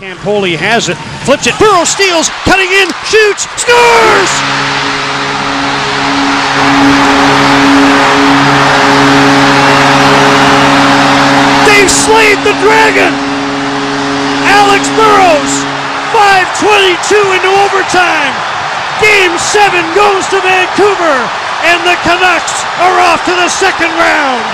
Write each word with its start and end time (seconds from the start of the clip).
Campoli 0.00 0.56
has 0.56 0.88
it, 0.88 0.96
flips 1.28 1.44
it, 1.44 1.52
Burrow 1.60 1.84
steals, 1.84 2.32
cutting 2.48 2.72
in, 2.72 2.88
shoots, 3.04 3.44
scores! 3.60 4.32
They've 11.68 11.92
slayed 11.92 12.40
the 12.48 12.56
dragon! 12.64 13.12
Alex 14.48 14.88
Burrows, 14.96 15.52
5.22 16.16 17.36
into 17.36 17.52
overtime. 17.68 18.32
Game 19.04 19.36
7 19.36 19.84
goes 19.92 20.24
to 20.32 20.40
Vancouver, 20.40 21.16
and 21.68 21.76
the 21.84 22.00
Canucks 22.08 22.64
are 22.80 22.96
off 23.04 23.20
to 23.28 23.36
the 23.36 23.52
second 23.52 23.92
round. 24.00 24.48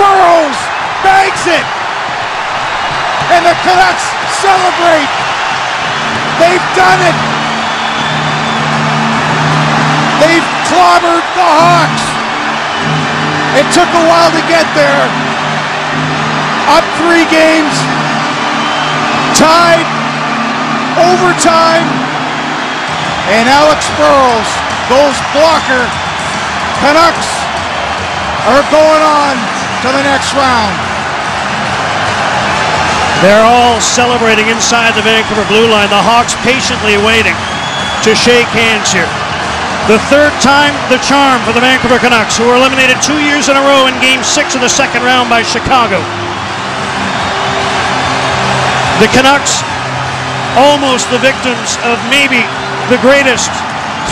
Burrows 0.00 0.56
bags 1.04 1.44
it, 1.52 1.83
and 3.32 3.42
the 3.46 3.56
Canucks 3.64 4.04
celebrate. 4.42 5.12
They've 6.36 6.68
done 6.76 7.00
it. 7.00 7.16
They've 10.20 10.48
clobbered 10.68 11.24
the 11.32 11.48
Hawks. 11.48 12.04
It 13.56 13.66
took 13.70 13.86
a 13.86 14.04
while 14.10 14.32
to 14.34 14.42
get 14.50 14.66
there. 14.74 15.06
Up 16.74 16.84
three 16.98 17.24
games, 17.30 17.76
tied, 19.36 19.86
overtime, 20.98 21.86
and 23.30 23.48
Alex 23.48 23.88
Burrows 23.96 24.50
goes 24.90 25.16
blocker. 25.32 25.84
Canucks 26.82 27.30
are 28.48 28.64
going 28.68 29.02
on 29.04 29.34
to 29.80 29.88
the 29.92 30.02
next 30.02 30.34
round. 30.34 30.83
They're 33.24 33.40
all 33.40 33.80
celebrating 33.80 34.52
inside 34.52 34.92
the 34.92 35.00
Vancouver 35.00 35.48
blue 35.48 35.64
line. 35.72 35.88
The 35.88 35.96
Hawks 35.96 36.36
patiently 36.44 37.00
waiting 37.00 37.32
to 38.04 38.12
shake 38.12 38.44
hands 38.52 38.92
here. 38.92 39.08
The 39.88 39.96
third 40.12 40.28
time 40.44 40.76
the 40.92 41.00
charm 41.00 41.40
for 41.48 41.56
the 41.56 41.64
Vancouver 41.64 41.96
Canucks, 41.96 42.36
who 42.36 42.44
were 42.44 42.60
eliminated 42.60 43.00
two 43.00 43.16
years 43.24 43.48
in 43.48 43.56
a 43.56 43.64
row 43.64 43.88
in 43.88 43.96
Game 44.04 44.20
6 44.20 44.52
of 44.52 44.60
the 44.60 44.68
second 44.68 45.08
round 45.08 45.32
by 45.32 45.40
Chicago. 45.40 46.04
The 49.00 49.08
Canucks, 49.16 49.64
almost 50.60 51.08
the 51.08 51.16
victims 51.24 51.80
of 51.80 51.96
maybe 52.12 52.44
the 52.92 53.00
greatest 53.00 53.48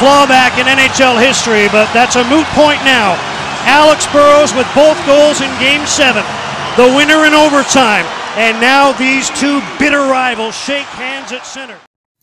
clawback 0.00 0.56
in 0.56 0.65
NHL 0.72 1.20
history, 1.20 1.69
but 1.69 1.84
that's 1.92 2.17
a 2.17 2.25
moot 2.33 2.48
point 2.56 2.81
now. 2.89 3.20
Alex 3.69 4.09
Burrows 4.09 4.56
with 4.56 4.65
both 4.72 4.97
goals 5.05 5.44
in 5.44 5.53
Game 5.61 5.84
7, 5.84 6.25
the 6.81 6.89
winner 6.97 7.28
in 7.28 7.37
overtime, 7.37 8.09
and 8.36 8.61
now 8.61 8.92
these 8.92 9.28
two 9.38 9.61
bitter 9.78 9.98
rivals 9.98 10.56
shake 10.56 10.86
hands 10.86 11.33
at 11.33 11.47
center. 11.47 11.78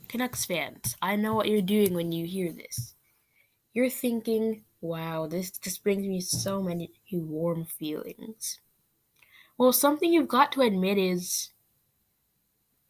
Canucks 0.07 0.43
fans, 0.43 0.95
I 1.01 1.15
know 1.15 1.35
what 1.35 1.47
you're 1.47 1.61
doing 1.61 1.93
when 1.93 2.11
you 2.11 2.25
hear 2.25 2.51
this. 2.51 2.95
You're 3.73 3.91
thinking, 3.91 4.63
wow, 4.81 5.27
this 5.27 5.51
just 5.51 5.83
brings 5.83 6.07
me 6.07 6.19
so 6.19 6.63
many 6.63 6.91
warm 7.11 7.65
feelings. 7.65 8.59
Well, 9.57 9.71
something 9.71 10.11
you've 10.11 10.27
got 10.27 10.51
to 10.53 10.61
admit 10.61 10.97
is 10.97 11.51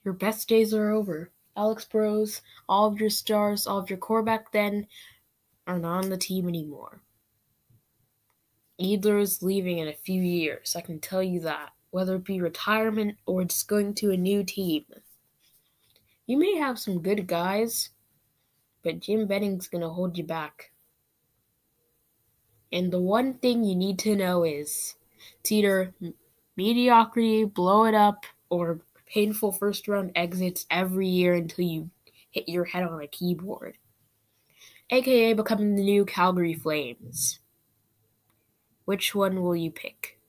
your 0.06 0.14
best 0.14 0.48
days 0.48 0.74
are 0.74 0.92
over. 0.92 1.32
Alex 1.58 1.84
Burrows, 1.84 2.42
all 2.70 2.88
of 2.88 3.02
your 3.02 3.10
stars, 3.10 3.68
all 3.68 3.80
of 3.80 3.90
your 3.90 4.00
core 4.00 4.24
back 4.24 4.54
then 4.54 4.88
are 5.68 5.78
not 5.78 6.06
on 6.06 6.10
the 6.10 6.18
team 6.18 6.48
anymore. 6.48 7.02
Needler 8.80 9.18
is 9.18 9.44
leaving 9.44 9.80
in 9.80 9.90
a 9.90 9.94
few 9.94 10.22
years, 10.22 10.74
I 10.74 10.82
can 10.82 11.00
tell 11.00 11.22
you 11.22 11.42
that, 11.42 11.72
whether 11.92 12.16
it 12.16 12.24
be 12.24 12.42
retirement 12.42 13.18
or 13.26 13.44
just 13.44 13.68
going 13.68 13.94
to 13.96 14.12
a 14.12 14.18
new 14.18 14.44
team. 14.44 14.86
You 16.28 16.38
may 16.38 16.56
have 16.58 16.78
some 16.78 17.02
good 17.02 17.26
guys, 17.28 17.90
but 18.84 19.00
Jim 19.00 19.26
Benning's 19.26 19.68
going 19.68 19.82
to 19.82 19.90
hold 19.90 20.18
you 20.18 20.24
back. 20.24 20.72
And 22.72 22.92
the 22.92 23.00
one 23.00 23.34
thing 23.36 23.64
you 23.64 23.76
need 23.76 23.98
to 24.00 24.16
know 24.16 24.44
is 24.44 24.96
it's 25.40 25.52
either 25.52 25.94
mediocrity, 26.56 27.46
blow 27.46 27.86
it 27.86 27.96
up, 27.96 28.26
or 28.50 28.82
painful 29.08 29.52
first 29.52 29.88
round 29.88 30.12
exits 30.16 30.66
every 30.70 31.08
year 31.08 31.34
until 31.34 31.66
you 31.66 31.90
hit 32.30 32.48
your 32.48 32.66
head 32.66 32.84
on 32.84 33.02
a 33.02 33.08
keyboard. 33.08 33.78
AKA 34.92 35.34
becoming 35.34 35.76
the 35.76 35.84
new 35.84 36.06
Calgary 36.06 36.54
Flames. 36.54 37.40
Which 38.86 39.14
one 39.14 39.42
will 39.42 39.56
you 39.56 39.72
pick? 39.72 40.20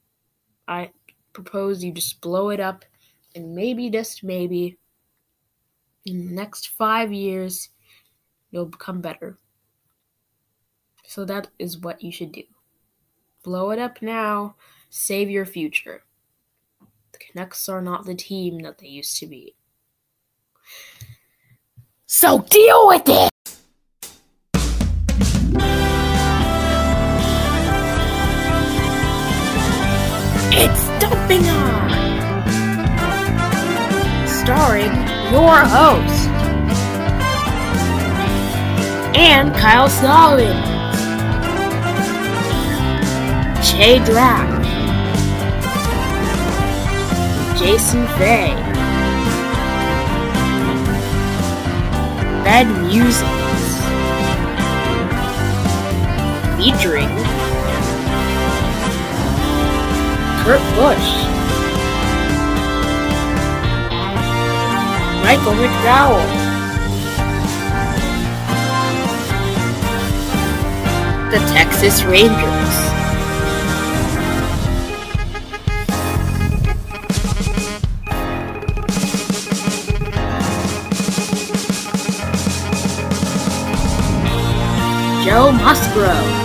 I 0.68 0.90
propose 1.32 1.82
you 1.82 1.92
just 1.92 2.20
blow 2.20 2.50
it 2.50 2.60
up 2.60 2.84
and 3.34 3.54
maybe, 3.54 3.90
just 3.90 4.24
maybe, 4.24 4.78
in 6.04 6.26
the 6.26 6.32
next 6.32 6.68
five 6.70 7.12
years, 7.12 7.68
you'll 8.50 8.66
become 8.66 9.00
better. 9.00 9.38
So 11.06 11.24
that 11.24 11.48
is 11.58 11.78
what 11.78 12.02
you 12.02 12.10
should 12.10 12.32
do. 12.32 12.42
Blow 13.42 13.70
it 13.70 13.78
up 13.78 14.02
now, 14.02 14.56
save 14.90 15.30
your 15.30 15.46
future. 15.46 16.02
The 17.12 17.18
Canucks 17.18 17.68
are 17.68 17.82
not 17.82 18.04
the 18.04 18.14
team 18.14 18.60
that 18.60 18.78
they 18.78 18.88
used 18.88 19.16
to 19.18 19.26
be. 19.26 19.54
So 22.06 22.40
deal 22.50 22.88
with 22.88 23.08
it! 23.08 23.30
It's 31.12 31.48
On! 31.48 31.90
Starring 34.28 34.92
your 35.32 35.58
host, 35.58 36.28
and 39.16 39.52
Kyle 39.54 39.88
Stalin. 39.88 40.56
Jay 43.60 43.98
Draft, 44.04 44.64
Jason 47.58 48.06
Fay, 48.18 48.54
Ben 52.44 52.86
Music, 52.86 53.26
featuring 56.56 57.29
Kurt 60.42 60.60
Busch, 60.74 61.10
Michael 65.22 65.52
McDowell, 65.52 66.26
the 71.30 71.38
Texas 71.52 72.02
Rangers. 72.04 72.90
Joe 85.24 85.52
Musgrove. 85.52 86.39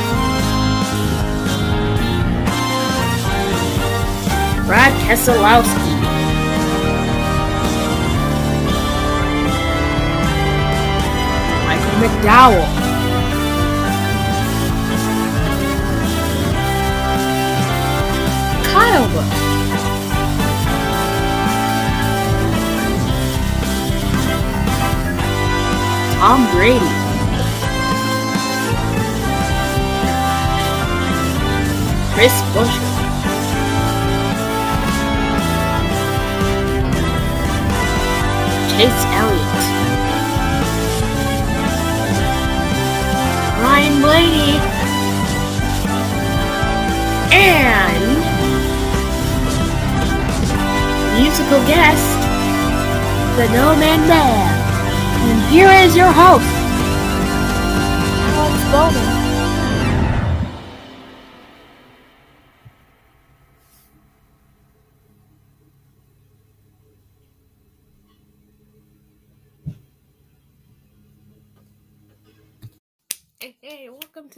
Brad 4.75 4.94
Keselowski. 5.08 5.91
Michael 11.66 11.96
McDowell. 12.02 12.68
Kyle 18.74 19.08
Busch. 19.14 19.35
Tom 26.20 26.40
Brady. 26.52 26.91
Chris 32.14 32.35
Buescher. 32.53 32.84
Chase 38.75 39.05
Elliott. 39.05 39.55
Ryan 43.63 44.01
Blaney. 44.01 44.59
And 47.31 48.05
musical 51.17 51.61
guest, 51.66 52.03
the 53.37 53.47
No 53.53 53.77
Man 53.77 54.05
Man. 54.09 54.49
And 55.23 55.53
here 55.53 55.72
is 55.72 55.95
your 55.95 56.11
host, 56.11 56.43
Alex 58.27 58.63
Bowman. 58.73 59.15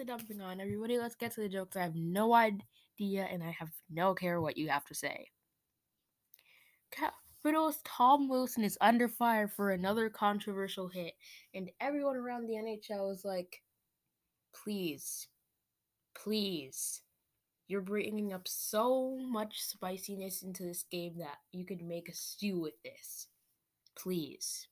Dumping 0.08 0.40
On, 0.40 0.62
everybody. 0.62 0.98
Let's 0.98 1.16
get 1.16 1.34
to 1.34 1.42
the 1.42 1.50
jokes. 1.50 1.76
I 1.76 1.82
have 1.82 1.96
no 1.96 2.34
idea 2.34 3.28
and 3.30 3.44
I 3.44 3.52
have 3.52 3.72
no 3.92 4.16
care 4.16 4.40
what 4.40 4.56
you 4.56 4.70
have 4.70 4.86
to 4.86 4.96
say. 4.96 5.28
Capitals 6.92 7.82
Tom 7.84 8.30
Wilson 8.30 8.64
is 8.64 8.78
under 8.80 9.10
fire 9.10 9.50
for 9.50 9.72
another 9.72 10.10
controversial 10.10 10.88
hit, 10.88 11.14
and 11.54 11.70
everyone 11.82 12.16
around 12.16 12.46
the 12.48 12.54
NHL 12.54 13.12
is 13.14 13.26
like, 13.26 13.62
please, 14.56 15.28
please. 16.16 17.02
You're 17.68 17.82
bringing 17.82 18.32
up 18.32 18.48
so 18.48 19.18
much 19.20 19.62
spiciness 19.62 20.42
into 20.42 20.64
this 20.64 20.86
game 20.90 21.18
that 21.18 21.40
you 21.52 21.66
could 21.66 21.82
make 21.82 22.08
a 22.08 22.14
stew 22.14 22.62
with 22.62 22.82
this. 22.82 23.28
Please. 24.02 24.70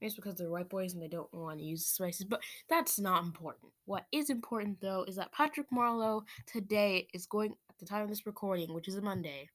It's 0.00 0.14
because 0.14 0.36
they're 0.36 0.50
white 0.50 0.70
boys 0.70 0.94
and 0.94 1.02
they 1.02 1.08
don't 1.08 1.32
want 1.32 1.58
to 1.58 1.64
use 1.64 1.84
spices, 1.84 2.24
but 2.24 2.40
that's 2.68 2.98
not 2.98 3.22
important. 3.22 3.72
What 3.84 4.06
is 4.12 4.30
important 4.30 4.80
though 4.80 5.04
is 5.06 5.16
that 5.16 5.32
Patrick 5.32 5.70
Marleau 5.70 6.22
today 6.46 7.06
is 7.12 7.26
going 7.26 7.54
at 7.68 7.78
the 7.78 7.86
time 7.86 8.02
of 8.02 8.08
this 8.08 8.26
recording, 8.26 8.72
which 8.72 8.88
is 8.88 8.96
a 8.96 9.02
Monday, 9.02 9.48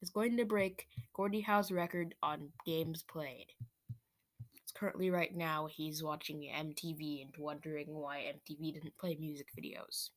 is 0.00 0.10
going 0.10 0.36
to 0.36 0.44
break 0.44 0.86
Gordie 1.12 1.40
Howe's 1.40 1.72
record 1.72 2.14
on 2.22 2.50
games 2.64 3.02
played. 3.02 3.46
It's 4.54 4.72
currently 4.72 5.10
right 5.10 5.34
now 5.34 5.66
he's 5.66 6.02
watching 6.02 6.42
MTV 6.42 7.22
and 7.22 7.34
wondering 7.36 7.88
why 7.88 8.32
MTV 8.32 8.74
didn't 8.74 8.96
play 8.96 9.16
music 9.18 9.48
videos. 9.58 10.10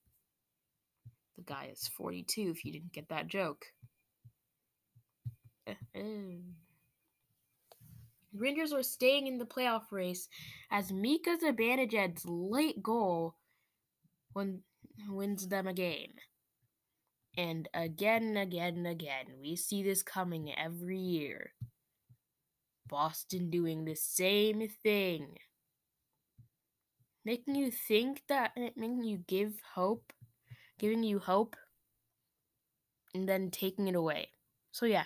The 1.36 1.42
guy 1.44 1.70
is 1.72 1.90
42 1.98 2.54
if 2.56 2.64
you 2.64 2.72
didn't 2.72 2.94
get 2.94 3.10
that 3.10 3.28
joke. 3.28 3.66
Eh, 5.66 5.74
eh. 5.96 6.36
Rangers 8.36 8.74
are 8.74 8.84
staying 8.84 9.28
in 9.28 9.38
the 9.38 9.46
playoff 9.46 9.92
race 9.92 10.28
as 10.72 10.92
Mika 10.92 11.38
Zibanejad's 11.38 12.26
late 12.26 12.82
goal 12.82 13.36
win, 14.34 14.62
wins 15.08 15.48
them 15.48 15.68
a 15.68 15.74
game. 15.74 16.14
And 17.38 17.68
again 17.74 18.24
and 18.24 18.38
again 18.38 18.78
and 18.78 18.88
again, 18.88 19.26
we 19.42 19.56
see 19.56 19.84
this 19.84 20.04
coming 20.04 20.54
every 20.56 21.00
year. 21.00 21.54
Boston 22.88 23.50
doing 23.50 23.86
the 23.86 23.96
same 23.96 24.68
thing. 24.84 25.38
Making 27.26 27.56
you 27.56 27.72
think 27.72 28.22
that, 28.28 28.52
eh, 28.58 28.70
making 28.76 29.04
you 29.04 29.18
give 29.28 29.54
hope, 29.74 30.12
giving 30.78 31.04
you 31.04 31.20
hope, 31.20 31.56
and 33.16 33.28
then 33.28 33.50
taking 33.50 33.88
it 33.88 33.96
away. 33.96 34.28
So 34.72 34.86
yeah, 34.86 35.06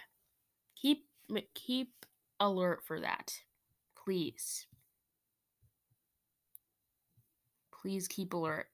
keep 0.76 1.06
keep 1.54 1.94
alert 2.40 2.84
for 2.86 3.00
that. 3.00 3.34
Please. 4.04 4.68
Please 7.72 8.08
keep 8.08 8.34
alert. 8.34 8.68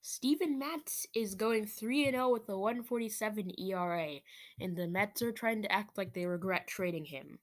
Steven 0.00 0.58
Matz 0.58 1.06
is 1.14 1.34
going 1.34 1.66
3 1.66 2.10
0 2.10 2.30
with 2.30 2.48
a 2.48 2.56
147 2.56 3.52
ERA, 3.60 4.14
and 4.60 4.76
the 4.76 4.88
Mets 4.88 5.20
are 5.22 5.32
trying 5.32 5.60
to 5.62 5.72
act 5.72 5.98
like 5.98 6.14
they 6.14 6.24
regret 6.24 6.66
trading 6.66 7.04
him. 7.04 7.38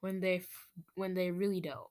When 0.00 0.20
they 0.20 0.36
f- 0.36 0.68
when 0.94 1.14
they 1.14 1.30
really 1.30 1.60
don't. 1.60 1.90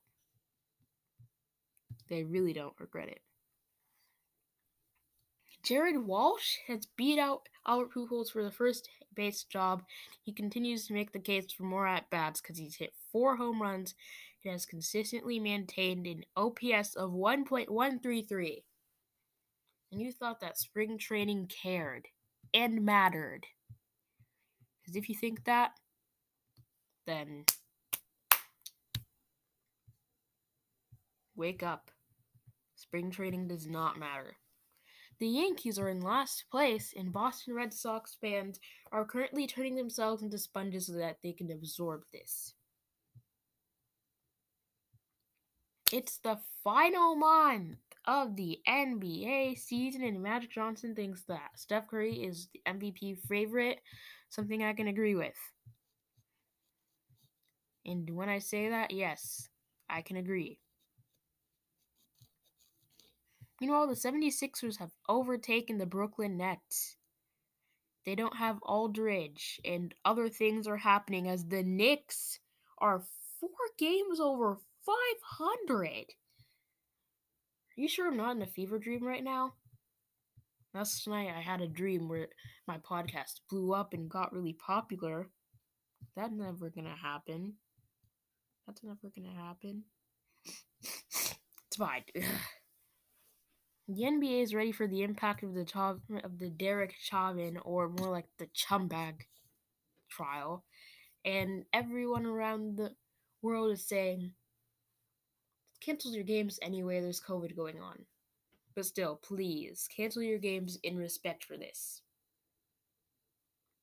They 2.08 2.24
really 2.24 2.52
don't 2.52 2.74
regret 2.80 3.08
it. 3.08 3.22
Jared 5.62 6.04
Walsh 6.04 6.56
has 6.66 6.86
beat 6.96 7.18
out 7.18 7.48
Albert 7.66 7.92
Pujols 7.94 8.30
for 8.32 8.42
the 8.42 8.50
first 8.50 8.88
base 9.14 9.44
job. 9.44 9.82
He 10.22 10.32
continues 10.32 10.86
to 10.86 10.94
make 10.94 11.12
the 11.12 11.18
case 11.18 11.52
for 11.52 11.64
more 11.64 11.86
at 11.86 12.10
bats 12.10 12.40
because 12.40 12.58
he's 12.58 12.76
hit 12.76 12.94
four 13.10 13.36
home 13.36 13.60
runs 13.60 13.94
and 14.44 14.52
has 14.52 14.66
consistently 14.66 15.38
maintained 15.38 16.06
an 16.06 16.24
OPS 16.36 16.96
of 16.96 17.10
1.133. 17.10 18.62
And 19.90 20.00
you 20.00 20.12
thought 20.12 20.40
that 20.40 20.58
spring 20.58 20.98
training 20.98 21.48
cared 21.48 22.08
and 22.54 22.84
mattered. 22.84 23.46
Because 24.82 24.96
if 24.96 25.08
you 25.08 25.14
think 25.14 25.44
that, 25.44 25.72
then 27.06 27.44
wake 31.36 31.62
up. 31.62 31.90
Spring 32.74 33.10
training 33.10 33.48
does 33.48 33.66
not 33.66 33.98
matter. 33.98 34.36
The 35.22 35.28
Yankees 35.28 35.78
are 35.78 35.88
in 35.88 36.00
last 36.00 36.46
place, 36.50 36.92
and 36.96 37.12
Boston 37.12 37.54
Red 37.54 37.72
Sox 37.72 38.16
fans 38.20 38.58
are 38.90 39.04
currently 39.04 39.46
turning 39.46 39.76
themselves 39.76 40.20
into 40.20 40.36
sponges 40.36 40.88
so 40.88 40.94
that 40.94 41.18
they 41.22 41.32
can 41.32 41.48
absorb 41.52 42.02
this. 42.12 42.54
It's 45.92 46.18
the 46.18 46.40
final 46.64 47.14
month 47.14 47.78
of 48.04 48.34
the 48.34 48.58
NBA 48.68 49.58
season, 49.58 50.02
and 50.02 50.20
Magic 50.20 50.50
Johnson 50.50 50.92
thinks 50.92 51.22
that 51.28 51.50
Steph 51.54 51.86
Curry 51.86 52.14
is 52.24 52.48
the 52.52 52.60
MVP 52.66 53.18
favorite, 53.28 53.80
something 54.28 54.64
I 54.64 54.72
can 54.72 54.88
agree 54.88 55.14
with. 55.14 55.38
And 57.86 58.10
when 58.10 58.28
I 58.28 58.40
say 58.40 58.70
that, 58.70 58.90
yes, 58.90 59.48
I 59.88 60.02
can 60.02 60.16
agree. 60.16 60.58
Meanwhile, 63.62 63.86
the 63.86 63.94
76ers 63.94 64.80
have 64.80 64.90
overtaken 65.08 65.78
the 65.78 65.86
Brooklyn 65.86 66.36
Nets. 66.36 66.96
They 68.04 68.16
don't 68.16 68.36
have 68.36 68.58
Aldridge, 68.60 69.60
and 69.64 69.94
other 70.04 70.28
things 70.28 70.66
are 70.66 70.78
happening 70.78 71.28
as 71.28 71.44
the 71.44 71.62
Knicks 71.62 72.40
are 72.78 73.04
four 73.38 73.50
games 73.78 74.18
over 74.18 74.58
500. 74.84 75.78
Are 75.78 76.06
you 77.76 77.86
sure 77.86 78.08
I'm 78.08 78.16
not 78.16 78.34
in 78.34 78.42
a 78.42 78.46
fever 78.46 78.80
dream 78.80 79.04
right 79.04 79.22
now? 79.22 79.54
Last 80.74 81.06
night 81.06 81.30
I 81.32 81.40
had 81.40 81.60
a 81.60 81.68
dream 81.68 82.08
where 82.08 82.30
my 82.66 82.78
podcast 82.78 83.42
blew 83.48 83.72
up 83.72 83.94
and 83.94 84.10
got 84.10 84.32
really 84.32 84.54
popular. 84.54 85.28
That's 86.16 86.32
never 86.32 86.68
gonna 86.68 86.96
happen. 87.00 87.52
That's 88.66 88.82
never 88.82 89.12
gonna 89.14 89.40
happen. 89.40 89.84
it's 90.82 91.76
fine. 91.78 92.02
The 93.92 94.04
NBA 94.04 94.40
is 94.42 94.54
ready 94.54 94.72
for 94.72 94.86
the 94.86 95.02
impact 95.02 95.42
of 95.42 95.52
the 95.52 95.66
Chav- 95.66 96.24
of 96.24 96.38
the 96.38 96.48
Derek 96.48 96.94
Chauvin, 96.98 97.58
or 97.58 97.90
more 97.90 98.10
like 98.10 98.26
the 98.38 98.46
Chumbag 98.46 99.26
trial, 100.08 100.64
and 101.26 101.66
everyone 101.74 102.24
around 102.24 102.78
the 102.78 102.96
world 103.42 103.70
is 103.70 103.86
saying, 103.86 104.34
"Cancel 105.80 106.12
your 106.14 106.24
games 106.24 106.58
anyway. 106.62 107.02
There's 107.02 107.20
COVID 107.20 107.54
going 107.54 107.82
on." 107.82 108.06
But 108.74 108.86
still, 108.86 109.16
please 109.16 109.86
cancel 109.88 110.22
your 110.22 110.38
games 110.38 110.76
in 110.76 110.96
respect 110.96 111.44
for 111.44 111.58
this. 111.58 112.00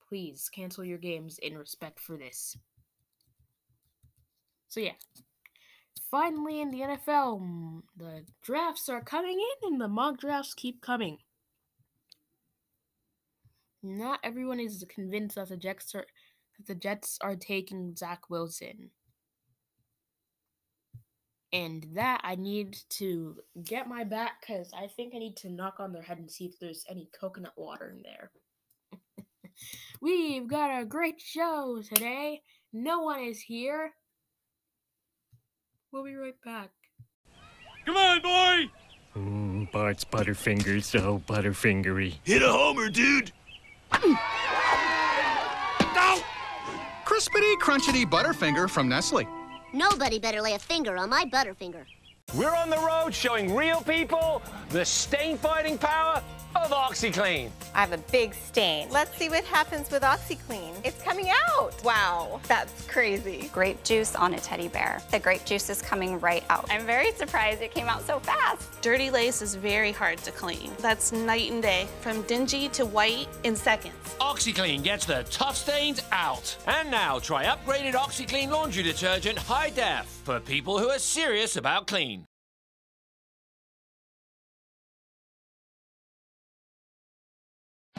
Please 0.07 0.50
cancel 0.50 0.84
your 0.84 0.98
games 0.98 1.38
in 1.38 1.55
respect 1.55 2.00
for 2.00 2.17
this. 2.17 2.57
So 4.69 4.79
yeah, 4.79 4.95
finally 6.10 6.62
in 6.62 6.72
the 6.72 6.80
NFL, 6.82 7.82
the 7.96 8.25
drafts 8.42 8.89
are 8.89 9.01
coming 9.01 9.39
in 9.39 9.74
and 9.74 9.82
the 9.82 9.88
mock 9.88 10.20
drafts 10.20 10.54
keep 10.54 10.82
coming. 10.82 11.18
Not 13.82 14.20
everyone 14.24 14.60
is 14.60 14.84
convinced 14.89 15.36
that 15.36 15.50
the 15.50 15.58
Jets 15.58 15.96
are 15.96 16.06
that 16.58 16.68
the 16.68 16.75
Jets 16.75 17.18
are 17.22 17.36
taking 17.36 17.96
Zach 17.96 18.30
Wilson. 18.30 18.92
And 21.51 21.88
that 21.94 22.22
I 22.24 22.36
need 22.36 22.78
to 22.89 23.38
get 23.63 23.88
my 23.88 24.04
back 24.04 24.42
because 24.42 24.72
I 24.72 24.86
think 24.88 25.16
I 25.16 25.20
need 25.20 25.36
to 25.38 25.50
knock 25.50 25.80
on 25.80 25.92
their 25.92 26.04
head 26.04 26.20
and 26.20 26.30
see 26.30 26.46
if 26.46 26.60
there's 26.60 26.86
any 26.88 27.10
coconut 27.20 27.54
water 27.58 27.96
in 27.96 28.04
there. 28.04 28.32
We've 30.01 30.48
got 30.48 30.80
a 30.80 30.86
great 30.86 31.20
show 31.20 31.82
today. 31.82 32.42
No 32.72 33.00
one 33.00 33.22
is 33.22 33.42
here. 33.42 33.94
We'll 35.91 36.03
be 36.03 36.15
right 36.15 36.36
back. 36.46 36.69
Come 37.86 37.98
on, 37.98 38.22
boy! 38.22 38.69
Mm, 39.15 39.72
Bart's 39.72 40.05
Butterfingers 40.05 40.84
so 40.84 41.24
butterfingery. 41.27 42.15
Hit 42.24 42.43
a 42.43 42.51
homer, 42.51 42.89
dude! 42.89 43.31
Ow! 43.91 44.15
Crispity, 47.05 47.55
crunchity 47.55 48.05
Butterfinger 48.05 48.69
from 48.69 48.88
Nestle. 48.88 49.25
Nobody 49.74 50.19
better 50.19 50.41
lay 50.41 50.53
a 50.53 50.60
finger 50.60 50.96
on 50.96 51.10
my 51.10 51.25
Butterfinger. 51.25 51.86
We're 52.36 52.55
on 52.55 52.69
the 52.69 52.77
road 52.77 53.12
showing 53.12 53.55
real 53.55 53.81
people 53.81 54.43
the 54.69 54.86
stain 54.86 55.36
fighting 55.36 55.79
power 55.79 56.21
of 56.55 56.69
OxiClean. 56.69 57.50
I 57.74 57.81
have 57.81 57.91
a 57.91 57.98
big 57.98 58.33
stain. 58.33 58.88
Let's 58.91 59.17
see 59.17 59.29
what 59.29 59.43
happens 59.45 59.89
with 59.89 60.03
OxiClean. 60.03 60.74
It's 60.83 61.01
coming 61.01 61.29
out. 61.29 61.74
Wow, 61.83 62.39
that's 62.48 62.86
crazy. 62.88 63.50
Grape 63.51 63.83
juice 63.83 64.15
on 64.15 64.33
a 64.33 64.39
teddy 64.39 64.67
bear. 64.67 65.01
The 65.12 65.19
grape 65.19 65.45
juice 65.45 65.69
is 65.69 65.81
coming 65.81 66.19
right 66.19 66.43
out. 66.50 66.67
I'm 66.69 66.86
very 66.86 67.12
surprised 67.13 67.62
it 67.62 67.74
came 67.74 67.88
out 67.88 68.05
so 68.05 68.19
fast. 68.19 68.81
Dirty 68.81 69.09
lace 69.09 69.41
is 69.41 69.55
very 69.55 69.91
hard 69.91 70.19
to 70.19 70.31
clean. 70.31 70.71
That's 70.79 71.12
night 71.12 71.51
and 71.51 71.62
day, 71.62 71.88
from 72.01 72.21
dingy 72.24 72.69
to 72.69 72.86
white 72.86 73.27
in 73.43 73.55
seconds. 73.55 73.95
OxiClean 74.19 74.83
gets 74.83 75.05
the 75.05 75.25
tough 75.31 75.55
stains 75.57 76.01
out. 76.12 76.55
And 76.67 76.91
now 76.91 77.19
try 77.19 77.45
upgraded 77.45 77.93
OxiClean 77.93 78.50
laundry 78.50 78.83
detergent 78.83 79.38
High 79.38 79.71
Def 79.71 80.05
for 80.05 80.39
people 80.39 80.77
who 80.77 80.89
are 80.89 81.00
serious 81.00 81.55
about 81.55 81.88
clean. 81.88 82.18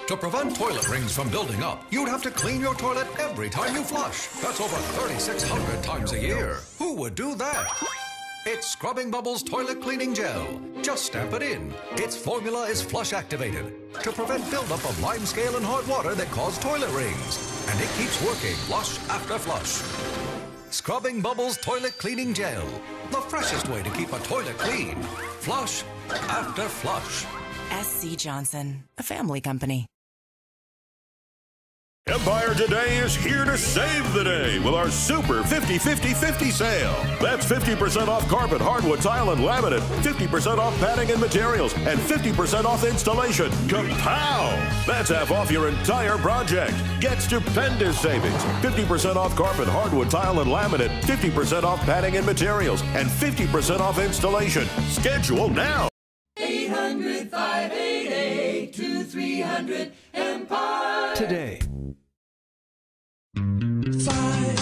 To 0.06 0.16
prevent 0.16 0.56
toilet 0.56 0.88
rings 0.88 1.14
from 1.14 1.28
building 1.30 1.62
up, 1.62 1.84
you'd 1.90 2.08
have 2.08 2.22
to 2.24 2.30
clean 2.30 2.60
your 2.60 2.74
toilet 2.74 3.06
every 3.18 3.48
time 3.48 3.74
you 3.74 3.82
flush. 3.82 4.26
That's 4.42 4.60
over 4.60 4.76
3,600 4.76 5.82
times 5.82 6.12
a 6.12 6.18
year. 6.18 6.58
Who 6.78 6.94
would 6.96 7.14
do 7.14 7.34
that? 7.36 7.68
It's 8.46 8.66
Scrubbing 8.66 9.10
Bubbles 9.10 9.42
Toilet 9.42 9.80
Cleaning 9.80 10.14
Gel. 10.14 10.60
Just 10.82 11.04
stamp 11.06 11.32
it 11.34 11.42
in. 11.42 11.72
Its 11.92 12.16
formula 12.16 12.64
is 12.66 12.82
flush 12.82 13.12
activated 13.12 13.92
to 14.02 14.10
prevent 14.10 14.50
buildup 14.50 14.84
of 14.84 14.96
limescale 14.96 15.56
and 15.56 15.64
hard 15.64 15.86
water 15.86 16.14
that 16.14 16.30
cause 16.30 16.58
toilet 16.58 16.90
rings. 16.90 17.66
And 17.68 17.80
it 17.80 17.88
keeps 17.96 18.20
working 18.24 18.56
flush 18.66 18.98
after 19.10 19.38
flush. 19.38 19.82
Scrubbing 20.70 21.20
Bubbles 21.20 21.58
Toilet 21.58 21.96
Cleaning 21.98 22.34
Gel. 22.34 22.66
The 23.10 23.20
freshest 23.20 23.68
way 23.68 23.82
to 23.82 23.90
keep 23.90 24.12
a 24.12 24.18
toilet 24.20 24.56
clean. 24.58 25.00
Flush 25.40 25.84
after 26.08 26.62
flush. 26.62 27.26
SC 27.70 28.16
Johnson, 28.16 28.84
a 28.98 29.02
family 29.02 29.40
company. 29.40 29.86
Empire 32.10 32.54
Today 32.54 32.96
is 32.98 33.14
here 33.14 33.44
to 33.44 33.56
save 33.56 34.12
the 34.12 34.24
day 34.24 34.58
with 34.58 34.74
our 34.74 34.90
super 34.90 35.44
50 35.44 35.78
50 35.78 36.12
50 36.12 36.50
sale. 36.50 36.92
That's 37.20 37.46
50% 37.46 38.08
off 38.08 38.26
carpet, 38.28 38.60
hardwood, 38.60 39.00
tile, 39.00 39.30
and 39.30 39.42
laminate, 39.42 39.80
50% 40.02 40.58
off 40.58 40.76
padding 40.80 41.12
and 41.12 41.20
materials, 41.20 41.72
and 41.74 42.00
50% 42.00 42.64
off 42.64 42.84
installation. 42.84 43.50
Kapow! 43.68 44.86
That's 44.86 45.10
half 45.10 45.30
off 45.30 45.52
your 45.52 45.68
entire 45.68 46.18
project. 46.18 46.74
Get 47.00 47.22
stupendous 47.22 48.00
savings 48.00 48.42
50% 48.62 49.14
off 49.14 49.36
carpet, 49.36 49.68
hardwood, 49.68 50.10
tile, 50.10 50.40
and 50.40 50.50
laminate, 50.50 51.02
50% 51.02 51.62
off 51.62 51.80
padding 51.82 52.16
and 52.16 52.26
materials, 52.26 52.82
and 52.94 53.08
50% 53.08 53.78
off 53.78 54.00
installation. 54.00 54.66
Schedule 54.88 55.48
now. 55.48 55.89
800 57.30 57.32
588 57.32 58.72
2300 58.72 59.92
Empire. 60.14 61.14
Today. 61.14 61.60
Five, 63.36 64.04
five 64.04 64.59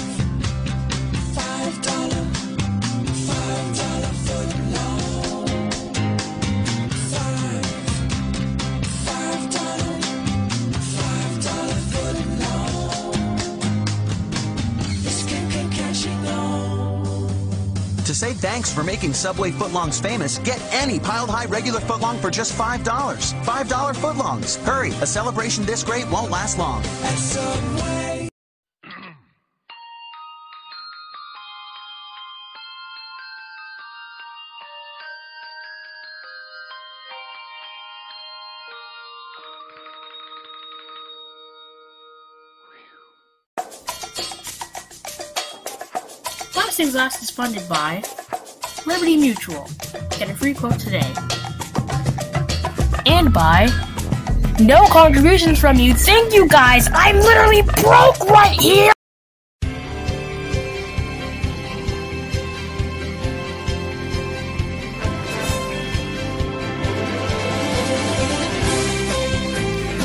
say 18.19 18.33
thanks 18.33 18.73
for 18.73 18.83
making 18.83 19.13
Subway 19.13 19.53
footlongs 19.53 20.03
famous, 20.03 20.39
get 20.39 20.61
any 20.73 20.99
piled 20.99 21.31
high 21.31 21.47
regular 21.47 21.79
footlong 21.79 22.19
for 22.19 22.31
just 22.31 22.53
$5. 22.53 22.83
$5 22.83 23.95
footlongs. 23.95 24.57
Hurry, 24.65 24.91
a 25.01 25.07
celebration 25.07 25.65
this 25.65 25.85
great 25.85 26.11
won't 26.11 26.31
last 26.31 26.59
long. 26.59 26.83
At 26.83 27.19
Subway. 27.19 28.18
Last 46.79 46.85
Things 46.85 46.95
Last 46.95 47.23
is 47.25 47.31
funded 47.31 47.69
by 47.69 48.05
Liberty 48.87 49.17
Mutual. 49.17 49.69
Get 50.17 50.31
a 50.31 50.35
free 50.37 50.55
quote 50.55 50.79
today. 50.79 51.13
And 53.05 53.33
by 53.33 53.67
no 54.61 54.87
contributions 54.87 55.59
from 55.59 55.77
you. 55.81 55.93
Thank 55.93 56.33
you 56.33 56.47
guys. 56.47 56.89
I'm 56.93 57.17
literally 57.17 57.63
broke 57.63 58.21
right 58.31 58.53
here. 58.53 58.93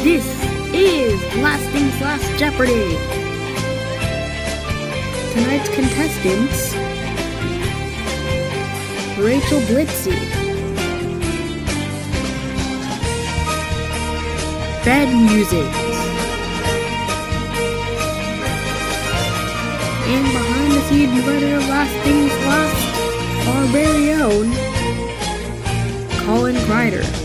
This 0.01 0.25
is 0.73 1.21
Last 1.35 1.69
Things 1.69 2.01
Last 2.01 2.39
Jeopardy. 2.39 3.12
Tonight's 5.33 5.69
contestants 5.69 6.75
Rachel 9.17 9.61
Blitzy, 9.61 10.13
Bad 14.85 15.09
Music, 15.31 15.65
and 20.05 20.25
behind 20.33 20.71
the 20.71 20.81
scenes 20.81 21.25
writer 21.25 21.55
of 21.55 21.67
Last 21.67 21.95
Things 22.03 22.31
Last, 22.45 23.47
our 23.47 23.65
very 23.71 24.11
own 24.13 24.51
Colin 26.27 26.55
Kreider. 26.67 27.22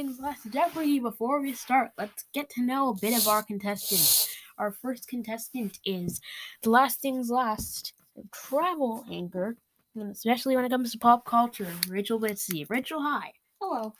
Things 0.00 0.18
Last 0.18 0.50
Jeopardy. 0.50 0.98
Before 0.98 1.42
we 1.42 1.52
start, 1.52 1.90
let's 1.98 2.24
get 2.32 2.48
to 2.52 2.62
know 2.62 2.88
a 2.88 2.94
bit 2.94 3.14
of 3.14 3.28
our 3.28 3.42
contestants. 3.42 4.34
Our 4.56 4.72
first 4.72 5.06
contestant 5.08 5.78
is 5.84 6.22
the 6.62 6.70
Last 6.70 7.02
Things 7.02 7.28
Last 7.28 7.92
travel 8.32 9.04
anchor, 9.10 9.58
and 9.94 10.10
especially 10.10 10.56
when 10.56 10.64
it 10.64 10.70
comes 10.70 10.92
to 10.92 10.98
pop 10.98 11.26
culture, 11.26 11.70
Rachel 11.86 12.18
Blitzy. 12.18 12.64
Rachel, 12.70 13.02
hi. 13.02 13.34
Hello. 13.60 13.92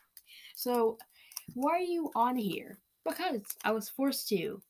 So, 0.56 0.96
why 1.52 1.72
are 1.72 1.80
you 1.80 2.10
on 2.14 2.34
here? 2.34 2.78
Because 3.04 3.42
I 3.62 3.72
was 3.72 3.90
forced 3.90 4.26
to. 4.30 4.62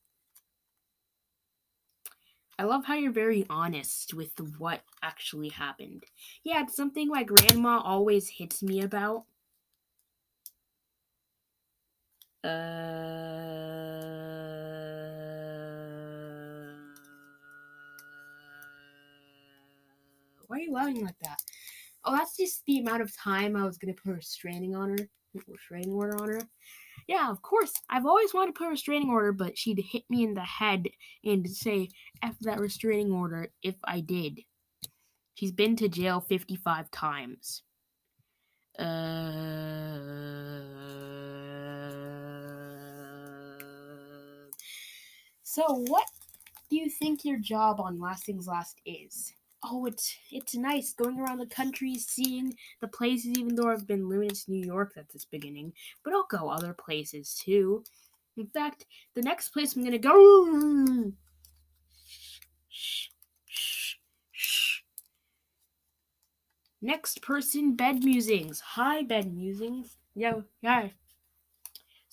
I 2.58 2.64
love 2.64 2.84
how 2.84 2.94
you're 2.94 3.12
very 3.12 3.46
honest 3.48 4.14
with 4.14 4.32
what 4.58 4.82
actually 5.00 5.50
happened. 5.50 6.02
Yeah, 6.42 6.64
it's 6.64 6.74
something 6.74 7.06
my 7.06 7.22
grandma 7.22 7.80
always 7.84 8.26
hits 8.28 8.64
me 8.64 8.82
about. 8.82 9.26
Uh, 12.42 12.48
why 20.46 20.56
are 20.56 20.60
you 20.60 20.72
laughing 20.72 21.04
like 21.04 21.18
that? 21.22 21.38
Oh, 22.04 22.12
that's 22.12 22.36
just 22.36 22.62
the 22.66 22.78
amount 22.78 23.02
of 23.02 23.14
time 23.16 23.56
I 23.56 23.64
was 23.64 23.76
gonna 23.76 23.92
put 23.92 24.10
a 24.10 24.14
restraining 24.14 24.74
on 24.74 24.90
her, 24.90 25.08
restraining 25.46 25.92
order 25.92 26.20
on 26.22 26.28
her. 26.30 26.40
Yeah, 27.06 27.30
of 27.30 27.42
course. 27.42 27.72
I've 27.90 28.06
always 28.06 28.32
wanted 28.32 28.54
to 28.54 28.58
put 28.58 28.68
a 28.68 28.70
restraining 28.70 29.10
order, 29.10 29.32
but 29.32 29.58
she'd 29.58 29.78
hit 29.78 30.04
me 30.08 30.24
in 30.24 30.34
the 30.34 30.40
head 30.40 30.88
and 31.24 31.48
say 31.50 31.90
"f 32.22 32.38
that 32.40 32.58
restraining 32.60 33.12
order" 33.12 33.52
if 33.62 33.74
I 33.84 34.00
did. 34.00 34.40
She's 35.34 35.52
been 35.52 35.76
to 35.76 35.88
jail 35.88 36.20
fifty-five 36.20 36.90
times. 36.90 37.62
Uh, 38.78 40.69
so, 45.50 45.64
what 45.88 46.06
do 46.70 46.76
you 46.76 46.88
think 46.88 47.24
your 47.24 47.40
job 47.40 47.80
on 47.80 47.98
Last 47.98 48.24
Things 48.24 48.46
Last 48.46 48.80
is? 48.86 49.32
Oh, 49.64 49.84
it's 49.84 50.16
it's 50.30 50.54
nice 50.54 50.92
going 50.92 51.18
around 51.18 51.38
the 51.38 51.46
country, 51.46 51.96
seeing 51.96 52.54
the 52.80 52.86
places. 52.86 53.32
Even 53.36 53.56
though 53.56 53.68
I've 53.68 53.84
been 53.84 54.08
limited 54.08 54.36
to 54.36 54.52
New 54.52 54.64
York 54.64 54.92
at 54.96 55.08
this 55.08 55.24
beginning, 55.24 55.72
but 56.04 56.14
I'll 56.14 56.28
go 56.30 56.48
other 56.50 56.72
places 56.72 57.34
too. 57.34 57.82
In 58.36 58.46
fact, 58.46 58.86
the 59.14 59.22
next 59.22 59.48
place 59.48 59.74
I'm 59.74 59.82
gonna 59.82 59.98
go. 59.98 61.10
Next 66.80 67.22
person, 67.22 67.74
Bed 67.74 68.04
Musings. 68.04 68.60
Hi, 68.60 69.02
Bed 69.02 69.34
Musings. 69.34 69.96
Yo, 70.14 70.44
hi. 70.64 70.94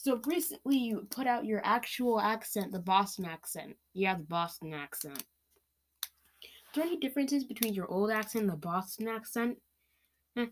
So 0.08 0.22
recently 0.26 0.78
you 0.78 1.06
put 1.10 1.28
out 1.28 1.44
your 1.44 1.60
actual 1.66 2.22
accent, 2.22 2.72
the 2.72 2.80
Boston 2.80 3.26
accent. 3.26 3.76
Yeah, 3.94 4.16
the 4.16 4.24
Boston 4.24 4.74
accent. 4.74 5.22
Are 5.22 6.76
there 6.76 6.86
any 6.86 6.96
differences 6.96 7.44
between 7.44 7.74
your 7.74 7.92
old 7.92 8.10
accent 8.10 8.44
and 8.44 8.50
the 8.50 8.56
Boston 8.56 9.10
accent? 9.10 9.58
Eh, 10.38 10.46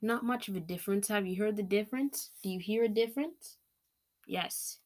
not 0.00 0.24
much 0.24 0.48
of 0.48 0.56
a 0.56 0.60
difference. 0.60 1.08
Have 1.08 1.26
you 1.26 1.36
heard 1.36 1.58
the 1.58 1.62
difference? 1.62 2.30
Do 2.42 2.48
you 2.48 2.58
hear 2.58 2.84
a 2.84 2.88
difference? 2.88 3.58
Yes. 4.26 4.78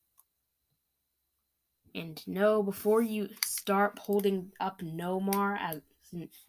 And 1.95 2.21
no, 2.27 2.65
before 2.65 3.01
you 3.01 3.29
start 3.45 3.97
holding 4.01 4.51
up 4.59 4.81
Nomar 4.83 5.57
at, 5.57 5.83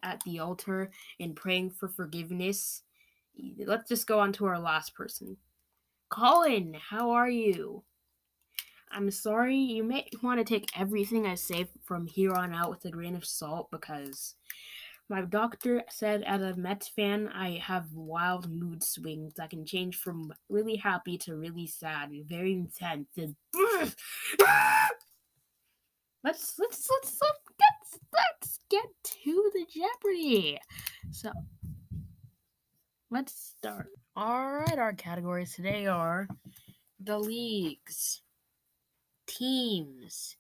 at 0.02 0.24
the 0.24 0.40
altar 0.40 0.90
and 1.20 1.36
praying 1.36 1.70
for 1.70 1.90
forgiveness, 1.90 2.82
let's 3.68 3.88
just 3.88 4.08
go 4.08 4.20
on 4.20 4.34
to 4.34 4.48
our 4.48 4.58
last 4.58 4.96
person. 4.96 5.38
Colin, 6.10 6.76
how 6.90 7.12
are 7.12 7.30
you? 7.30 7.84
I'm 8.92 9.12
sorry, 9.12 9.58
you 9.58 9.84
may 9.84 10.08
want 10.24 10.40
to 10.40 10.46
take 10.46 10.70
everything 10.76 11.28
I 11.28 11.36
say 11.36 11.68
from 11.84 12.08
here 12.08 12.34
on 12.34 12.54
out 12.54 12.70
with 12.70 12.86
a 12.86 12.92
grain 12.92 13.16
of 13.16 13.26
salt 13.26 13.70
because 13.72 14.36
my 15.10 15.22
doctor 15.22 15.84
said 15.90 16.24
as 16.24 16.42
a 16.42 16.56
Mets 16.56 16.88
fan, 16.90 17.30
I 17.30 17.62
have 17.64 17.94
wild 17.94 18.50
mood 18.50 18.84
swings 18.84 19.36
that 19.36 19.50
can 19.50 19.66
change 19.66 19.98
from 19.98 20.34
really 20.50 20.76
happy 20.76 21.18
to 21.20 21.36
really 21.36 21.68
sad, 21.68 22.10
and 22.10 22.26
very 22.26 22.54
intense. 22.54 23.08
And 23.18 23.36
let's 26.24 26.56
let's 26.60 26.60
let's 26.60 26.90
let's 26.92 27.22
let's, 27.22 28.00
let's 28.14 28.60
get 28.70 28.86
to 29.04 29.52
the 29.54 29.66
Jeopardy. 29.70 30.60
So 31.12 31.32
let's 33.10 33.54
start. 33.58 33.88
All 34.16 34.52
right, 34.52 34.78
our 34.78 34.94
categories 34.94 35.54
today 35.54 35.88
are 35.88 36.28
the 37.00 37.18
leagues, 37.20 38.22
teams, 39.28 40.36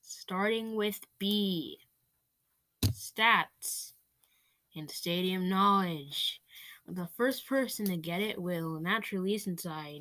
starting 0.00 0.76
with 0.76 1.00
B, 1.18 1.78
stats, 2.86 3.92
and 4.76 4.90
stadium 4.90 5.48
knowledge. 5.48 6.40
The 6.86 7.08
first 7.16 7.46
person 7.46 7.86
to 7.86 7.96
get 7.96 8.22
it 8.22 8.40
will 8.40 8.80
naturally, 8.80 9.36
since 9.36 9.66
I 9.66 10.00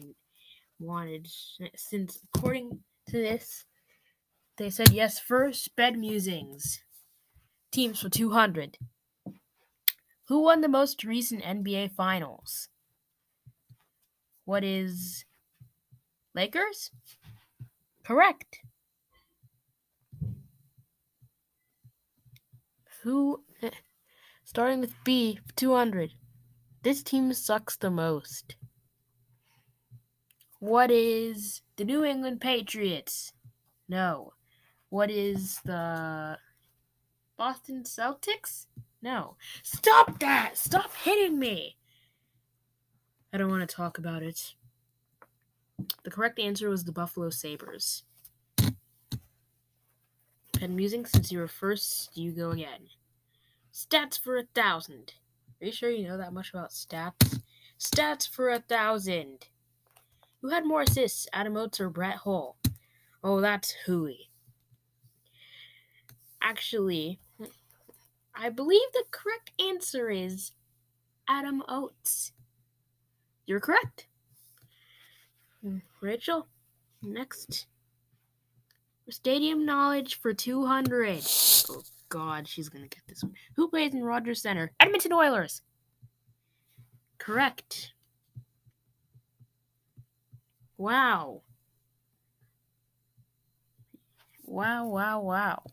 wanted, 0.79 1.27
since 1.75 2.19
according 2.33 2.79
to 3.09 3.17
this, 3.17 3.65
they 4.57 4.69
said 4.69 4.91
yes 4.91 5.19
first, 5.19 5.75
bed 5.75 5.97
musings. 5.97 6.81
Teams 7.71 7.99
for 7.99 8.09
200. 8.09 8.77
Who 10.27 10.43
won 10.43 10.61
the 10.61 10.67
most 10.67 11.03
recent 11.05 11.41
NBA 11.43 11.91
finals? 11.91 12.67
What 14.43 14.63
is 14.63 15.25
Lakers? 16.35 16.91
Correct. 18.03 18.59
Who 23.03 23.43
starting 24.43 24.81
with 24.81 24.93
B 25.05 25.39
200. 25.55 26.11
This 26.83 27.03
team 27.03 27.33
sucks 27.33 27.77
the 27.77 27.89
most. 27.89 28.55
What 30.59 30.91
is 30.91 31.61
the 31.75 31.85
New 31.85 32.03
England 32.03 32.41
Patriots? 32.41 33.31
No. 33.87 34.33
What 34.89 35.09
is 35.09 35.59
the 35.63 36.37
Boston 37.37 37.83
Celtics? 37.83 38.65
No. 39.01 39.35
Stop 39.63 40.19
that! 40.19 40.57
Stop 40.57 40.93
hitting 40.95 41.39
me! 41.39 41.77
I 43.31 43.37
don't 43.37 43.49
want 43.49 43.67
to 43.67 43.75
talk 43.75 43.97
about 43.97 44.23
it. 44.23 44.55
The 46.03 46.11
correct 46.11 46.39
answer 46.39 46.69
was 46.69 46.83
the 46.83 46.91
Buffalo 46.91 47.29
Sabres. 47.29 48.03
Pen 50.53 50.75
musing, 50.75 51.05
since 51.05 51.31
you 51.31 51.39
were 51.39 51.47
first, 51.47 52.17
you 52.17 52.31
go 52.31 52.49
again. 52.51 52.87
Stats 53.71 54.19
for 54.19 54.37
a 54.37 54.47
thousand. 54.55 55.13
Are 55.61 55.65
you 55.67 55.71
sure 55.71 55.91
you 55.91 56.07
know 56.07 56.17
that 56.17 56.33
much 56.33 56.49
about 56.49 56.71
stats? 56.71 57.41
Stats 57.79 58.27
for 58.27 58.49
a 58.49 58.59
thousand. 58.59 59.47
Who 60.41 60.49
had 60.49 60.65
more 60.65 60.81
assists, 60.81 61.27
Adam 61.31 61.57
Oates 61.57 61.79
or 61.79 61.89
Brett 61.89 62.15
Hull? 62.15 62.57
Oh, 63.23 63.39
that's 63.39 63.75
hooey. 63.85 64.29
Actually, 66.41 67.19
I 68.39 68.49
believe 68.49 68.81
the 68.93 69.03
correct 69.09 69.51
answer 69.59 70.09
is 70.09 70.51
Adam 71.27 71.63
Oates. 71.67 72.31
You're 73.47 73.59
correct. 73.59 74.07
Rachel, 76.01 76.47
next. 77.01 77.65
Stadium 79.09 79.65
knowledge 79.65 80.19
for 80.19 80.33
200. 80.33 81.23
Oh, 81.69 81.81
God, 82.09 82.47
she's 82.47 82.69
going 82.69 82.83
to 82.83 82.89
get 82.89 83.03
this 83.07 83.23
one. 83.23 83.33
Who 83.55 83.69
plays 83.69 83.93
in 83.93 84.03
Rogers 84.03 84.41
Center? 84.41 84.71
Edmonton 84.79 85.13
Oilers. 85.13 85.61
Correct. 87.17 87.93
Wow. 90.77 91.41
Wow, 94.45 94.87
wow, 94.87 95.21
wow. 95.21 95.63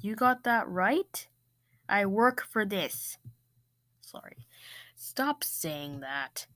You 0.00 0.14
got 0.14 0.44
that 0.44 0.68
right? 0.68 1.28
I 1.88 2.06
work 2.06 2.42
for 2.42 2.64
this. 2.64 3.18
Sorry. 4.00 4.36
Stop 4.96 5.44
saying 5.44 6.00
that. 6.00 6.46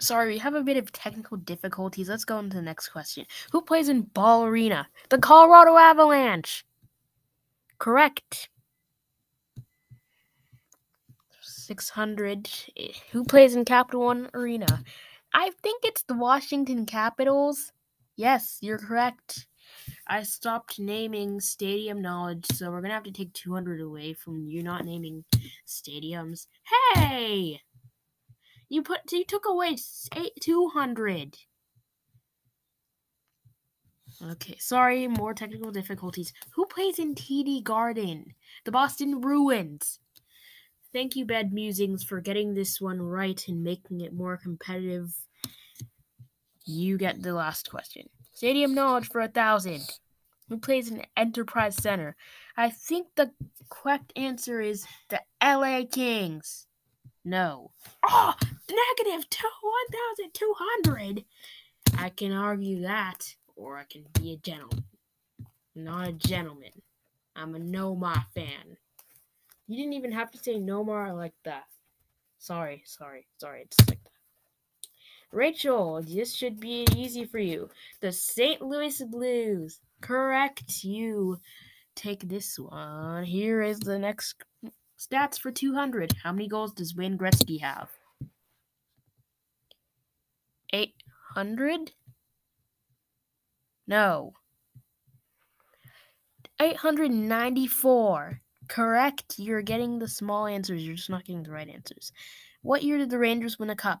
Sorry, 0.00 0.34
we 0.34 0.38
have 0.38 0.54
a 0.54 0.62
bit 0.62 0.76
of 0.76 0.92
technical 0.92 1.36
difficulties. 1.36 2.08
Let's 2.08 2.24
go 2.24 2.36
on 2.36 2.50
to 2.50 2.56
the 2.56 2.62
next 2.62 2.88
question. 2.88 3.24
Who 3.52 3.62
plays 3.62 3.88
in 3.88 4.02
Ball 4.02 4.44
Arena? 4.44 4.88
The 5.08 5.18
Colorado 5.18 5.76
Avalanche. 5.76 6.66
Correct. 7.78 8.48
600. 11.40 12.50
Who 13.12 13.24
plays 13.24 13.54
in 13.54 13.64
Capital 13.64 14.02
One 14.02 14.28
Arena? 14.34 14.84
I 15.32 15.50
think 15.62 15.84
it's 15.84 16.02
the 16.02 16.14
Washington 16.14 16.84
Capitals. 16.84 17.72
Yes, 18.16 18.58
you're 18.60 18.78
correct. 18.78 19.46
I 20.06 20.22
stopped 20.22 20.78
naming 20.78 21.40
stadium 21.40 22.02
knowledge, 22.02 22.44
so 22.52 22.70
we're 22.70 22.80
to 22.82 22.94
have 22.94 23.04
to 23.04 23.12
take 23.12 23.32
200 23.32 23.80
away 23.80 24.12
from 24.12 24.46
you 24.46 24.62
not 24.62 24.84
naming 24.84 25.24
stadiums. 25.66 26.46
Hey! 26.94 27.60
You 28.68 28.82
put 28.82 29.10
you 29.12 29.24
took 29.24 29.46
away 29.46 29.76
200. 30.40 31.38
Okay, 34.22 34.56
sorry, 34.58 35.08
more 35.08 35.34
technical 35.34 35.70
difficulties. 35.70 36.32
Who 36.54 36.66
plays 36.66 36.98
in 36.98 37.14
TD 37.14 37.64
Garden? 37.64 38.34
The 38.64 38.72
Boston 38.72 39.20
Bruins. 39.20 39.98
Thank 40.92 41.16
you, 41.16 41.24
Bad 41.24 41.52
Musings, 41.52 42.04
for 42.04 42.20
getting 42.20 42.54
this 42.54 42.80
one 42.80 43.02
right 43.02 43.42
and 43.48 43.64
making 43.64 44.00
it 44.00 44.14
more 44.14 44.36
competitive. 44.36 45.12
You 46.64 46.96
get 46.96 47.22
the 47.22 47.34
last 47.34 47.68
question. 47.70 48.08
Stadium 48.34 48.74
knowledge 48.74 49.08
for 49.08 49.20
a 49.20 49.28
thousand. 49.28 49.82
Who 50.48 50.58
plays 50.58 50.90
in 50.90 51.02
Enterprise 51.16 51.76
Center? 51.76 52.16
I 52.56 52.68
think 52.68 53.06
the 53.14 53.30
correct 53.70 54.12
answer 54.16 54.60
is 54.60 54.84
the 55.08 55.20
LA 55.42 55.82
Kings. 55.90 56.66
No. 57.24 57.70
Oh, 58.04 58.34
negative 58.68 59.30
two, 59.30 59.48
1,200. 59.92 61.24
I 61.96 62.10
can 62.10 62.32
argue 62.32 62.82
that, 62.82 63.34
or 63.56 63.78
I 63.78 63.84
can 63.84 64.04
be 64.20 64.32
a 64.32 64.36
gentleman. 64.36 64.84
Not 65.76 66.08
a 66.08 66.12
gentleman. 66.12 66.82
I'm 67.36 67.54
a 67.54 67.60
Nomar 67.60 68.26
fan. 68.34 68.76
You 69.68 69.76
didn't 69.76 69.94
even 69.94 70.12
have 70.12 70.30
to 70.32 70.38
say 70.38 70.56
Nomar 70.56 71.16
like 71.16 71.34
that. 71.44 71.64
Sorry, 72.38 72.82
sorry, 72.84 73.26
sorry. 73.38 73.62
It's 73.62 73.88
like 73.88 74.02
that. 74.02 74.10
Rachel, 75.34 76.00
this 76.02 76.34
should 76.34 76.60
be 76.60 76.86
easy 76.94 77.24
for 77.24 77.38
you. 77.38 77.68
The 78.00 78.12
St. 78.12 78.62
Louis 78.62 79.02
Blues. 79.02 79.80
Correct. 80.00 80.84
You 80.84 81.38
take 81.96 82.28
this 82.28 82.58
one. 82.58 83.24
Here 83.24 83.60
is 83.60 83.80
the 83.80 83.98
next 83.98 84.36
stats 84.98 85.38
for 85.38 85.50
200. 85.50 86.12
How 86.22 86.32
many 86.32 86.46
goals 86.46 86.72
does 86.72 86.94
Wayne 86.94 87.18
Gretzky 87.18 87.60
have? 87.60 87.90
800? 90.72 91.92
No. 93.86 94.32
894. 96.60 98.40
Correct. 98.68 99.38
You're 99.38 99.62
getting 99.62 99.98
the 99.98 100.08
small 100.08 100.46
answers. 100.46 100.86
You're 100.86 100.94
just 100.96 101.10
not 101.10 101.24
getting 101.24 101.42
the 101.42 101.50
right 101.50 101.68
answers. 101.68 102.12
What 102.62 102.82
year 102.82 102.98
did 102.98 103.10
the 103.10 103.18
Rangers 103.18 103.58
win 103.58 103.70
a 103.70 103.76
cup? 103.76 104.00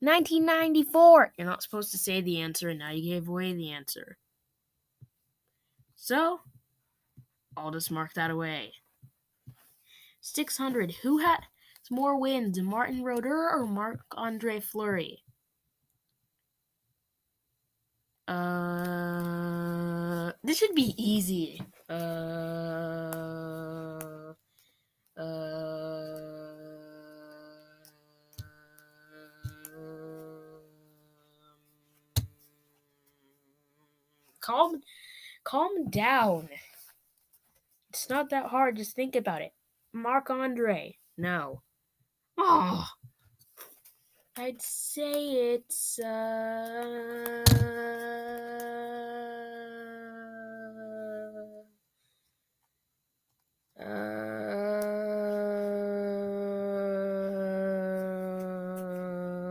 1994. 0.00 1.32
You're 1.36 1.46
not 1.46 1.62
supposed 1.62 1.92
to 1.92 1.98
say 1.98 2.20
the 2.20 2.40
answer, 2.40 2.70
and 2.70 2.78
now 2.78 2.90
you 2.90 3.02
gave 3.02 3.28
away 3.28 3.52
the 3.52 3.70
answer. 3.70 4.16
So, 5.94 6.40
I'll 7.56 7.70
just 7.70 7.90
mark 7.90 8.14
that 8.14 8.30
away. 8.30 8.72
600. 10.22 10.92
Who 11.02 11.18
has 11.18 11.40
more 11.90 12.18
wins, 12.18 12.58
Martin 12.60 13.02
Roder 13.02 13.50
or 13.50 13.66
Marc 13.66 14.00
Andre 14.16 14.60
Fleury? 14.60 15.22
Uh, 18.28 19.20
this 20.44 20.58
should 20.58 20.74
be 20.74 20.94
easy. 20.96 21.60
Uh, 21.88 21.92
uh, 25.16 26.09
calm 34.50 34.80
calm 35.44 35.90
down. 35.90 36.48
It's 37.90 38.08
not 38.08 38.30
that 38.30 38.46
hard, 38.46 38.76
just 38.76 38.96
think 38.96 39.14
about 39.16 39.42
it. 39.42 39.52
Marc 39.92 40.30
Andre. 40.30 40.96
No. 41.16 41.62
Oh. 42.38 42.86
I'd 44.36 44.62
say 44.62 45.54
it's 45.54 45.98
uh 45.98 47.44
uh, 53.78 53.84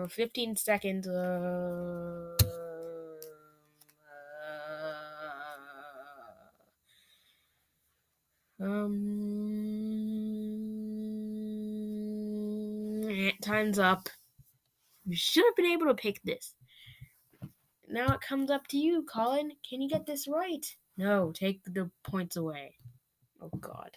15 0.08 0.56
seconds. 0.56 1.08
Uh, 1.08 2.29
um, 8.62 9.00
time's 13.42 13.80
up. 13.80 14.10
You 15.06 15.16
should 15.16 15.46
have 15.46 15.56
been 15.56 15.66
able 15.66 15.88
to 15.88 15.94
pick 15.94 16.22
this. 16.24 16.56
Now 17.88 18.14
it 18.14 18.22
comes 18.22 18.52
up 18.52 18.68
to 18.68 18.78
you, 18.78 19.04
Colin. 19.04 19.52
Can 19.68 19.82
you 19.82 19.90
get 19.90 20.06
this 20.06 20.28
right? 20.28 20.66
No, 20.98 21.32
take 21.32 21.62
the 21.66 21.90
points 22.04 22.36
away. 22.36 22.76
Oh 23.42 23.50
God. 23.60 23.92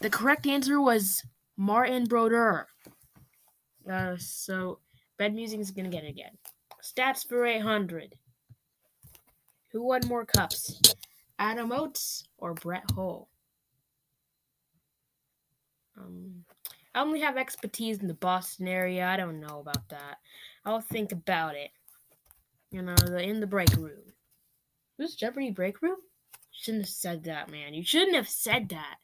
The 0.00 0.10
correct 0.10 0.46
answer 0.46 0.80
was 0.80 1.24
Martin 1.56 2.04
Brodeur. 2.04 2.66
Uh, 3.90 4.16
so 4.18 4.80
bed 5.18 5.34
musing 5.34 5.60
is 5.60 5.70
gonna 5.70 5.88
get 5.88 6.04
it 6.04 6.10
again. 6.10 6.36
Stats 6.82 7.26
for 7.26 7.46
800. 7.46 8.14
Who 9.72 9.82
won 9.82 10.00
more 10.06 10.24
cups? 10.24 10.80
Adam 11.38 11.72
Oates 11.72 12.24
or 12.38 12.54
Brett 12.54 12.84
Hull? 12.94 13.28
Um, 15.96 16.44
I 16.94 17.00
only 17.00 17.20
have 17.20 17.36
expertise 17.36 17.98
in 17.98 18.08
the 18.08 18.14
Boston 18.14 18.68
area. 18.68 19.06
I 19.06 19.16
don't 19.16 19.40
know 19.40 19.60
about 19.60 19.88
that. 19.90 20.18
I'll 20.64 20.80
think 20.80 21.12
about 21.12 21.54
it. 21.54 21.70
You 22.70 22.82
know, 22.82 22.94
the 22.94 23.22
in 23.22 23.40
the 23.40 23.46
break 23.46 23.72
room. 23.76 24.12
Who's 24.98 25.14
Jeopardy 25.14 25.50
break 25.50 25.80
room? 25.80 25.98
Shouldn't 26.52 26.84
have 26.84 26.90
said 26.90 27.24
that, 27.24 27.50
man. 27.50 27.72
You 27.72 27.84
shouldn't 27.84 28.16
have 28.16 28.28
said 28.28 28.68
that. 28.70 28.96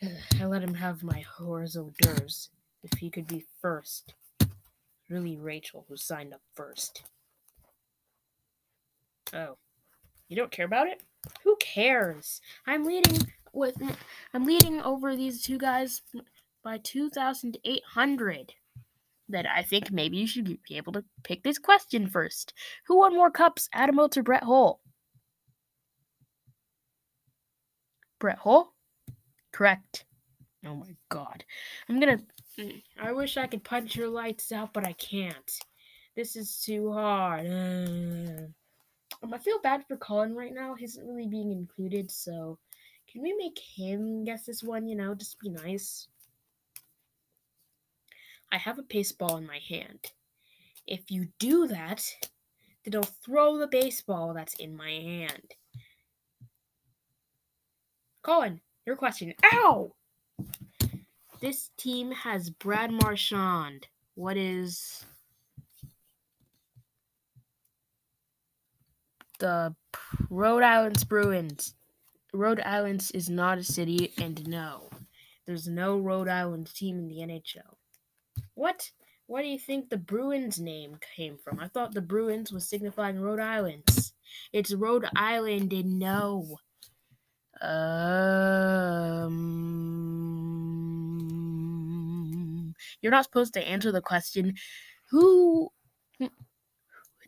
I 0.40 0.44
let 0.44 0.62
him 0.62 0.74
have 0.74 1.02
my 1.02 1.24
hors 1.38 1.72
d'oeuvres 1.72 2.50
if 2.82 2.98
he 2.98 3.10
could 3.10 3.26
be 3.26 3.44
first. 3.60 4.14
Really, 5.10 5.36
Rachel, 5.36 5.84
who 5.88 5.96
signed 5.96 6.32
up 6.32 6.42
first. 6.54 7.02
Oh, 9.32 9.56
you 10.28 10.36
don't 10.36 10.50
care 10.50 10.66
about 10.66 10.88
it? 10.88 11.02
Who 11.44 11.56
cares? 11.56 12.40
I'm 12.66 12.84
leading 12.84 13.26
with 13.52 13.76
I'm 14.34 14.44
leading 14.44 14.80
over 14.80 15.16
these 15.16 15.42
two 15.42 15.58
guys 15.58 16.02
by 16.62 16.78
2,800. 16.78 18.54
That 19.28 19.46
I 19.46 19.62
think 19.62 19.90
maybe 19.90 20.18
you 20.18 20.26
should 20.26 20.44
be 20.44 20.76
able 20.76 20.92
to 20.92 21.04
pick 21.24 21.42
this 21.42 21.58
question 21.58 22.06
first. 22.06 22.52
Who 22.86 22.98
won 22.98 23.12
more 23.12 23.30
cups, 23.30 23.68
Adam 23.72 23.98
Oates 23.98 24.16
or 24.16 24.22
Brett 24.22 24.44
Hull? 24.44 24.80
Brett 28.20 28.38
Hull? 28.38 28.72
Correct. 29.52 30.04
Oh 30.64 30.74
my 30.76 30.94
god. 31.08 31.44
I'm 31.88 31.98
gonna. 31.98 32.20
I 33.00 33.12
wish 33.12 33.36
I 33.36 33.46
could 33.46 33.64
punch 33.64 33.96
your 33.96 34.08
lights 34.08 34.52
out, 34.52 34.72
but 34.72 34.86
I 34.86 34.92
can't. 34.92 35.50
This 36.14 36.36
is 36.36 36.62
too 36.64 36.92
hard. 36.92 37.46
Uh, 37.46 38.46
um, 39.22 39.34
I 39.34 39.38
feel 39.38 39.58
bad 39.60 39.84
for 39.86 39.96
Colin 39.96 40.34
right 40.34 40.54
now. 40.54 40.74
He's 40.74 40.96
not 40.96 41.06
really 41.06 41.26
being 41.26 41.50
included, 41.52 42.10
so 42.10 42.58
can 43.10 43.22
we 43.22 43.34
make 43.34 43.58
him 43.58 44.24
guess 44.24 44.44
this 44.44 44.62
one? 44.62 44.86
You 44.86 44.96
know, 44.96 45.14
just 45.14 45.38
be 45.40 45.48
nice. 45.48 46.08
I 48.52 48.58
have 48.58 48.78
a 48.78 48.82
baseball 48.82 49.36
in 49.36 49.46
my 49.46 49.60
hand. 49.68 50.12
If 50.86 51.10
you 51.10 51.28
do 51.38 51.66
that, 51.66 52.04
then 52.84 52.96
I'll 52.96 53.02
throw 53.24 53.58
the 53.58 53.66
baseball 53.66 54.34
that's 54.34 54.54
in 54.54 54.76
my 54.76 54.90
hand. 54.90 55.54
Colin, 58.22 58.60
your 58.86 58.96
question. 58.96 59.34
Ow! 59.52 59.92
This 61.40 61.70
team 61.76 62.12
has 62.12 62.50
Brad 62.50 62.90
Marchand. 62.90 63.86
What 64.14 64.36
is 64.36 65.04
the 69.38 69.74
Rhode 70.30 70.62
Island's 70.62 71.04
Bruins? 71.04 71.74
Rhode 72.32 72.60
Island 72.60 73.10
is 73.14 73.30
not 73.30 73.58
a 73.58 73.64
city, 73.64 74.12
and 74.18 74.46
no, 74.46 74.90
there's 75.46 75.68
no 75.68 75.98
Rhode 75.98 76.28
Island 76.28 76.72
team 76.74 76.98
in 76.98 77.08
the 77.08 77.16
NHL. 77.18 77.76
What? 78.54 78.90
Where 79.26 79.42
do 79.42 79.48
you 79.48 79.58
think 79.58 79.88
the 79.88 79.96
Bruins 79.96 80.60
name 80.60 80.98
came 81.16 81.36
from? 81.36 81.58
I 81.58 81.68
thought 81.68 81.94
the 81.94 82.00
Bruins 82.00 82.52
was 82.52 82.68
signifying 82.68 83.20
Rhode 83.20 83.40
Islands. 83.40 84.12
It's 84.52 84.72
Rhode 84.72 85.06
Island, 85.16 85.72
and 85.72 85.98
no. 85.98 86.58
Um, 87.60 89.34
you're 93.00 93.10
not 93.10 93.24
supposed 93.24 93.54
to 93.54 93.66
answer 93.66 93.90
the 93.90 94.00
question. 94.00 94.54
Who? 95.10 95.70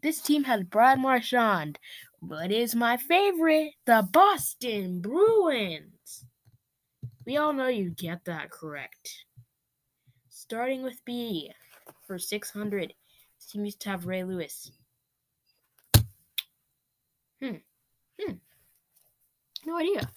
This 0.02 0.20
team 0.20 0.44
has 0.44 0.62
Brad 0.62 1.00
Marchand. 1.00 1.78
What 2.20 2.52
is 2.52 2.74
my 2.74 2.96
favorite? 2.96 3.72
The 3.84 4.06
Boston 4.12 5.00
Bruins. 5.00 6.24
We 7.26 7.36
all 7.36 7.52
know 7.52 7.68
you 7.68 7.90
get 7.90 8.24
that 8.24 8.50
correct. 8.50 9.24
Starting 10.28 10.82
with 10.82 11.04
B 11.04 11.52
for 12.06 12.18
600. 12.18 12.94
This 13.38 13.50
team 13.50 13.64
used 13.64 13.80
to 13.80 13.90
have 13.90 14.06
Ray 14.06 14.24
Lewis. 14.24 14.70
Hmm. 17.42 17.56
Hmm. 18.20 18.34
No 19.66 19.78
idea. 19.78 20.08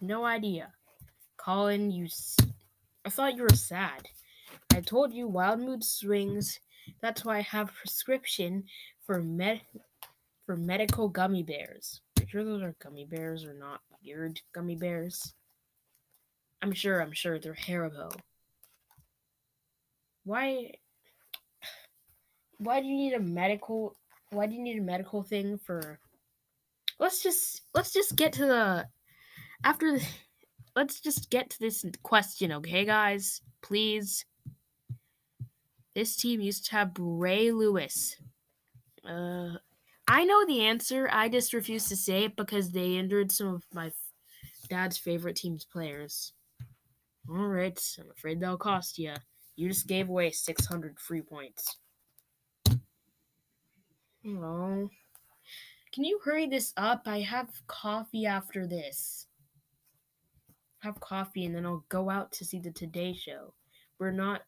No 0.00 0.24
idea. 0.24 0.72
Colin, 1.36 1.90
you. 1.90 2.06
S- 2.06 2.36
I 3.04 3.10
thought 3.10 3.36
you 3.36 3.42
were 3.42 3.48
sad. 3.50 4.08
I 4.72 4.80
told 4.80 5.12
you 5.12 5.28
wild 5.28 5.60
mood 5.60 5.84
swings. 5.84 6.60
That's 7.00 7.24
why 7.24 7.38
I 7.38 7.42
have 7.42 7.74
prescription 7.74 8.64
for 9.06 9.22
med 9.22 9.60
for 10.44 10.56
medical 10.56 11.08
gummy 11.08 11.42
bears. 11.42 12.00
I'm 12.18 12.26
sure 12.26 12.44
those 12.44 12.62
are 12.62 12.74
gummy 12.82 13.04
bears 13.04 13.44
or 13.44 13.54
not 13.54 13.80
weird 14.04 14.40
gummy 14.52 14.76
bears? 14.76 15.34
I'm 16.62 16.72
sure. 16.72 17.00
I'm 17.00 17.12
sure 17.12 17.38
they're 17.38 17.54
Haribo. 17.54 18.12
Why? 20.24 20.72
Why 22.58 22.80
do 22.80 22.86
you 22.86 22.96
need 22.96 23.12
a 23.14 23.20
medical? 23.20 23.96
Why 24.30 24.46
do 24.46 24.54
you 24.54 24.62
need 24.62 24.78
a 24.78 24.82
medical 24.82 25.22
thing 25.22 25.58
for? 25.58 25.98
Let's 26.98 27.22
just 27.22 27.62
let's 27.74 27.92
just 27.92 28.16
get 28.16 28.32
to 28.34 28.46
the 28.46 28.86
after. 29.64 29.92
The, 29.92 30.06
let's 30.74 31.00
just 31.00 31.30
get 31.30 31.50
to 31.50 31.58
this 31.58 31.84
question, 32.02 32.52
okay, 32.52 32.84
guys? 32.84 33.40
Please. 33.62 34.24
This 35.94 36.16
team 36.16 36.40
used 36.42 36.66
to 36.66 36.72
have 36.72 36.92
Ray 36.98 37.50
Lewis. 37.50 38.16
Uh, 39.08 39.58
I 40.08 40.24
know 40.24 40.44
the 40.46 40.62
answer. 40.62 41.08
I 41.12 41.28
just 41.28 41.52
refuse 41.52 41.88
to 41.88 41.96
say 41.96 42.24
it 42.24 42.36
because 42.36 42.70
they 42.70 42.96
injured 42.96 43.32
some 43.32 43.48
of 43.48 43.64
my 43.74 43.90
dad's 44.68 44.98
favorite 44.98 45.36
team's 45.36 45.64
players. 45.64 46.32
All 47.28 47.48
right, 47.48 47.80
I'm 47.98 48.10
afraid 48.10 48.40
they'll 48.40 48.56
cost 48.56 48.98
you. 48.98 49.14
You 49.56 49.68
just 49.68 49.88
gave 49.88 50.08
away 50.08 50.30
600 50.30 51.00
free 51.00 51.22
points. 51.22 51.78
Oh. 54.26 54.88
Can 55.92 56.04
you 56.04 56.20
hurry 56.24 56.46
this 56.46 56.72
up? 56.76 57.02
I 57.06 57.20
have 57.20 57.48
coffee 57.66 58.26
after 58.26 58.66
this. 58.66 59.26
Have 60.80 61.00
coffee 61.00 61.46
and 61.46 61.54
then 61.54 61.64
I'll 61.64 61.84
go 61.88 62.10
out 62.10 62.32
to 62.32 62.44
see 62.44 62.58
the 62.60 62.70
Today 62.70 63.14
Show. 63.14 63.54
We're 63.98 64.10
not 64.10 64.42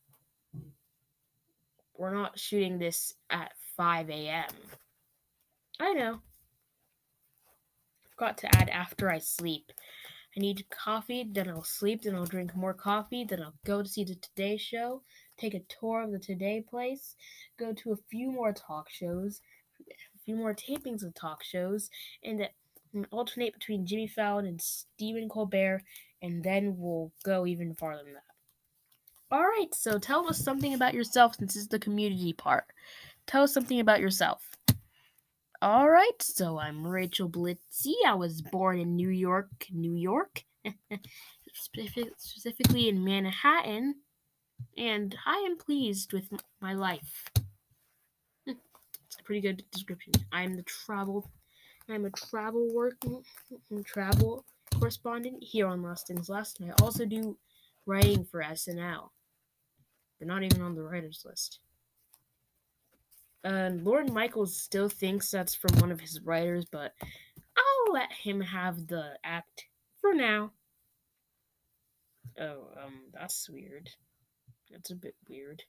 we're 1.96 2.14
not 2.14 2.38
shooting 2.38 2.78
this 2.78 3.14
at 3.30 3.52
5 3.78 4.10
a.m. 4.10 4.50
I 5.80 5.94
know. 5.94 6.18
Forgot 8.10 8.36
to 8.38 8.56
add 8.56 8.68
after 8.68 9.08
I 9.08 9.18
sleep. 9.20 9.72
I 10.36 10.40
need 10.40 10.66
coffee, 10.68 11.24
then 11.30 11.48
I'll 11.48 11.62
sleep, 11.62 12.02
then 12.02 12.16
I'll 12.16 12.26
drink 12.26 12.54
more 12.54 12.74
coffee, 12.74 13.24
then 13.24 13.40
I'll 13.40 13.54
go 13.64 13.82
to 13.82 13.88
see 13.88 14.04
the 14.04 14.16
Today 14.16 14.56
Show, 14.56 15.02
take 15.38 15.54
a 15.54 15.62
tour 15.80 16.02
of 16.02 16.10
the 16.10 16.18
Today 16.18 16.64
Place, 16.68 17.14
go 17.58 17.72
to 17.72 17.92
a 17.92 17.96
few 18.10 18.30
more 18.30 18.52
talk 18.52 18.90
shows, 18.90 19.40
a 19.80 20.18
few 20.24 20.34
more 20.34 20.54
tapings 20.54 21.04
of 21.04 21.14
talk 21.14 21.44
shows, 21.44 21.88
and, 22.24 22.48
and 22.92 23.06
alternate 23.10 23.54
between 23.54 23.86
Jimmy 23.86 24.08
Fallon 24.08 24.46
and 24.46 24.60
Stephen 24.60 25.28
Colbert, 25.28 25.82
and 26.20 26.42
then 26.42 26.74
we'll 26.76 27.12
go 27.24 27.46
even 27.46 27.74
farther 27.74 28.02
than 28.02 28.14
that. 28.14 28.22
All 29.30 29.42
right, 29.42 29.74
so 29.74 29.98
tell 29.98 30.26
us 30.28 30.38
something 30.38 30.72
about 30.72 30.94
yourself 30.94 31.36
since 31.36 31.54
this 31.54 31.62
is 31.62 31.68
the 31.68 31.78
community 31.78 32.32
part. 32.32 32.64
Tell 33.28 33.42
us 33.42 33.52
something 33.52 33.78
about 33.78 34.00
yourself. 34.00 34.42
All 35.60 35.90
right, 35.90 36.20
so 36.22 36.58
I'm 36.58 36.86
Rachel 36.86 37.28
Blitzy. 37.28 37.92
I 38.06 38.14
was 38.14 38.40
born 38.40 38.78
in 38.78 38.96
New 38.96 39.10
York, 39.10 39.50
New 39.70 39.92
York, 39.92 40.44
specific- 41.52 42.14
specifically 42.16 42.88
in 42.88 43.04
Manhattan, 43.04 43.96
and 44.78 45.14
I 45.26 45.44
am 45.46 45.58
pleased 45.58 46.14
with 46.14 46.24
my 46.62 46.72
life. 46.72 47.28
It's 48.46 49.18
a 49.20 49.22
pretty 49.24 49.42
good 49.42 49.62
description. 49.72 50.14
I'm 50.32 50.54
the 50.54 50.62
travel, 50.62 51.30
I'm 51.86 52.06
a 52.06 52.10
travel 52.10 52.72
work, 52.72 52.96
travel 53.84 54.46
correspondent 54.74 55.44
here 55.44 55.66
on 55.66 55.82
Lost 55.82 56.08
in 56.08 56.22
Last, 56.28 56.60
and 56.60 56.70
I 56.70 56.82
also 56.82 57.04
do 57.04 57.36
writing 57.84 58.24
for 58.24 58.42
SNL. 58.42 59.10
They're 60.18 60.26
not 60.28 60.44
even 60.44 60.62
on 60.62 60.74
the 60.74 60.82
writers 60.82 61.24
list. 61.26 61.58
Uh, 63.44 63.70
Lorne 63.72 64.12
Michaels 64.12 64.56
still 64.56 64.88
thinks 64.88 65.30
that's 65.30 65.54
from 65.54 65.78
one 65.78 65.92
of 65.92 66.00
his 66.00 66.20
writers, 66.22 66.64
but 66.64 66.92
I'll 67.56 67.92
let 67.92 68.12
him 68.12 68.40
have 68.40 68.86
the 68.88 69.16
act 69.24 69.66
for 70.00 70.12
now. 70.12 70.52
Oh, 72.38 72.68
um, 72.84 72.94
that's 73.12 73.48
weird. 73.48 73.90
That's 74.70 74.90
a 74.90 74.96
bit 74.96 75.14
weird. 75.28 75.62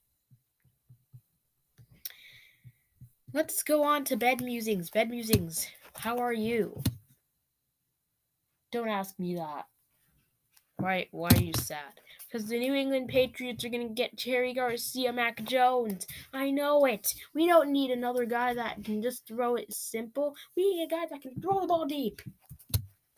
Let's 3.33 3.63
go 3.63 3.83
on 3.83 4.03
to 4.05 4.17
bed 4.17 4.41
musings. 4.41 4.89
Bed 4.89 5.09
musings. 5.09 5.67
How 5.95 6.17
are 6.17 6.33
you? 6.33 6.81
Don't 8.71 8.89
ask 8.89 9.17
me 9.19 9.35
that. 9.35 9.65
Why? 10.77 11.07
Why 11.11 11.29
are 11.35 11.41
you 11.41 11.53
sad? 11.53 12.01
Because 12.29 12.47
the 12.47 12.59
New 12.59 12.75
England 12.75 13.07
Patriots 13.07 13.65
are 13.65 13.69
gonna 13.69 13.89
get 13.89 14.17
Cherry 14.17 14.53
Garcia, 14.53 15.11
Mac 15.11 15.43
Jones. 15.43 16.05
I 16.31 16.51
know 16.51 16.85
it. 16.85 17.07
We 17.33 17.47
don't 17.47 17.71
need 17.71 17.89
another 17.89 18.25
guy 18.25 18.53
that 18.53 18.83
can 18.83 19.01
just 19.01 19.27
throw 19.27 19.55
it 19.55 19.73
simple. 19.73 20.35
We 20.55 20.75
need 20.75 20.83
a 20.83 20.87
guy 20.87 21.05
that 21.09 21.21
can 21.21 21.41
throw 21.41 21.61
the 21.61 21.67
ball 21.67 21.85
deep. 21.85 22.21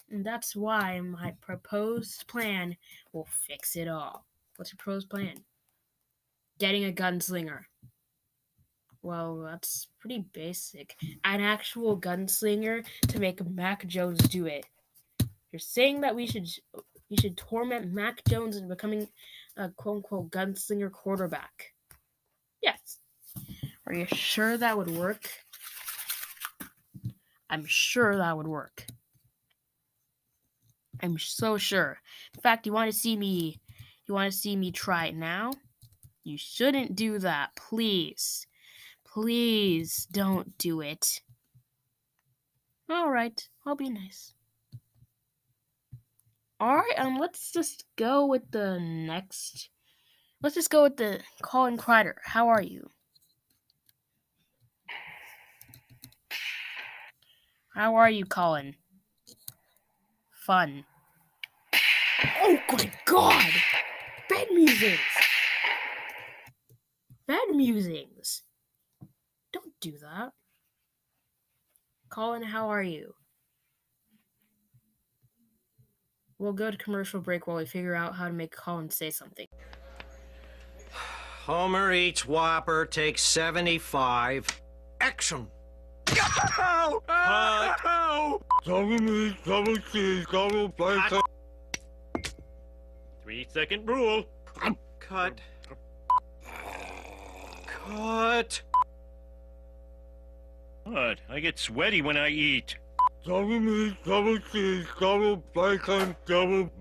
And 0.10 0.26
that's 0.26 0.56
why 0.56 1.00
my 1.02 1.34
proposed 1.42 2.28
plan 2.28 2.78
will 3.12 3.28
fix 3.48 3.76
it 3.76 3.88
all. 3.88 4.26
What's 4.56 4.72
your 4.72 4.78
proposed 4.78 5.10
plan? 5.10 5.36
Getting 6.60 6.86
a 6.86 6.92
gunslinger. 6.92 7.64
Well, 9.02 9.40
that's 9.40 9.88
pretty 10.00 10.26
basic. 10.32 10.96
An 11.24 11.42
actual 11.42 12.00
gunslinger 12.00 12.86
to 13.08 13.20
make 13.20 13.44
Mac 13.46 13.88
Jones 13.88 14.20
do 14.20 14.46
it. 14.46 14.66
You're 15.52 15.60
saying 15.60 16.02
that 16.02 16.16
we 16.16 16.28
should 16.28 16.48
we 17.12 17.18
should 17.18 17.36
torment 17.36 17.92
Mac 17.92 18.24
Jones 18.28 18.56
into 18.56 18.70
becoming 18.70 19.08
a 19.58 19.70
quote 19.70 19.98
unquote 19.98 20.32
gunslinger 20.32 20.90
quarterback. 20.90 21.74
Yes. 22.64 23.00
Are 23.86 23.94
you 23.94 24.06
sure 24.06 24.58
that 24.58 24.78
would 24.78 24.90
work? 24.90 25.30
I'm 27.50 27.66
sure 27.66 28.18
that 28.18 28.38
would 28.38 28.48
work. 28.48 28.86
I'm 31.04 31.20
so 31.20 31.58
sure. 31.58 31.98
In 32.34 32.42
fact, 32.42 32.66
you 32.66 32.72
want 32.72 32.90
to 32.90 32.98
see 32.98 33.18
me 33.18 33.60
you 34.08 34.14
want 34.14 34.32
to 34.32 34.38
see 34.38 34.56
me 34.56 34.72
try 34.72 35.08
it 35.08 35.16
now? 35.16 35.52
You 36.24 36.38
shouldn't 36.38 36.96
do 36.96 37.20
that, 37.20 37.50
please. 37.56 38.48
Please 39.06 40.08
don't 40.12 40.58
do 40.58 40.80
it. 40.82 41.22
All 42.90 43.10
right, 43.10 43.48
I'll 43.66 43.76
be 43.76 43.90
nice. 43.90 44.34
All 46.62 46.76
right, 46.76 47.00
um, 47.00 47.18
let's 47.18 47.52
just 47.52 47.86
go 47.96 48.28
with 48.28 48.52
the 48.52 48.78
next. 48.80 49.70
Let's 50.44 50.54
just 50.54 50.70
go 50.70 50.84
with 50.84 50.96
the 50.96 51.20
Colin 51.42 51.76
Kreider. 51.76 52.14
How 52.24 52.50
are 52.50 52.62
you? 52.62 52.88
How 57.74 57.96
are 57.96 58.12
you, 58.12 58.26
Colin? 58.26 58.76
Fun. 60.46 60.86
Oh 62.44 62.60
my 62.72 62.92
god! 63.06 63.52
Bed 64.30 64.50
musings! 64.52 65.00
Bed 67.26 67.56
musings! 67.56 68.44
Don't 69.52 69.74
do 69.82 69.94
that. 70.04 70.34
Colin, 72.10 72.44
how 72.44 72.70
are 72.70 72.84
you? 72.84 73.16
We'll 76.42 76.54
go 76.54 76.72
to 76.72 76.78
commercial 76.78 77.22
break 77.22 77.46
while 77.46 77.58
we 77.58 77.66
figure 77.66 77.94
out 77.94 78.16
how 78.16 78.26
to 78.26 78.34
make 78.34 78.52
Colin 78.52 78.90
say 78.90 79.12
something. 79.12 79.46
Homer 81.46 81.94
eats 81.94 82.26
Whopper, 82.26 82.88
takes 82.88 83.22
75. 83.22 84.48
Action! 85.00 85.46
Ow! 86.10 87.04
Ow! 87.08 87.76
Ow! 87.86 88.42
Double 88.66 88.88
meat, 88.88 89.36
double 89.46 89.78
cheese, 89.78 90.26
double 90.32 90.70
bacon. 90.70 91.22
Three 93.22 93.46
second 93.54 93.88
rule. 93.88 94.24
Cut. 95.00 95.40
Cut. 97.68 98.62
What? 100.86 101.22
I 101.30 101.40
get 101.40 101.60
sweaty 101.60 102.02
when 102.02 102.18
I 102.18 102.30
eat. 102.30 102.78
Double 103.24 103.60
meat, 103.60 103.96
double 104.04 104.40
cheese, 104.40 104.88
double 105.00 105.36
bacon, 105.54 106.16
double. 106.26 106.72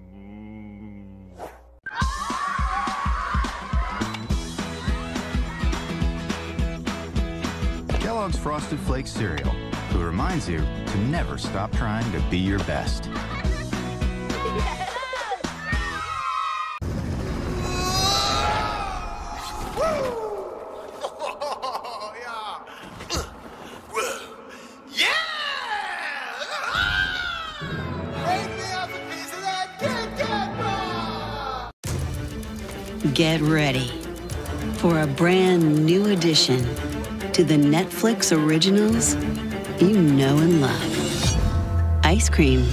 Kellogg's 8.01 8.39
Frosted 8.39 8.81
Flakes 8.81 9.11
cereal, 9.11 9.51
who 9.91 10.03
reminds 10.03 10.49
you 10.49 10.59
to 10.61 10.99
never 11.11 11.37
stop 11.37 11.73
trying 11.73 12.11
to 12.13 12.21
be 12.31 12.39
your 12.39 12.59
best. 12.61 13.11
Get 33.21 33.43
ready 33.43 33.87
for 34.79 35.03
a 35.03 35.07
brand 35.07 35.85
new 35.85 36.07
addition 36.07 36.63
to 37.33 37.45
the 37.45 37.57
Netflix 37.57 38.35
originals 38.35 39.15
you 39.79 40.01
know 40.01 40.39
and 40.39 40.63
love. 40.63 42.03
Ice 42.03 42.31
cream. 42.31 42.67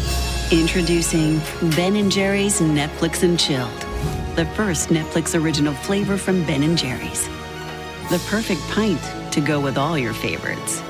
Introducing 0.50 1.42
Ben 1.76 2.10
& 2.10 2.12
Jerry's 2.12 2.62
Netflix 2.62 3.24
and 3.24 3.38
Chilled, 3.38 3.70
the 4.38 4.46
first 4.56 4.88
Netflix 4.88 5.38
original 5.38 5.74
flavor 5.74 6.16
from 6.16 6.46
Ben 6.46 6.78
& 6.78 6.78
Jerry's. 6.78 7.28
The 8.10 8.26
perfect 8.30 8.62
pint 8.70 9.02
to 9.34 9.42
go 9.42 9.60
with 9.60 9.78
all 9.78 9.98
your 9.98 10.14
favorites. 10.14 10.82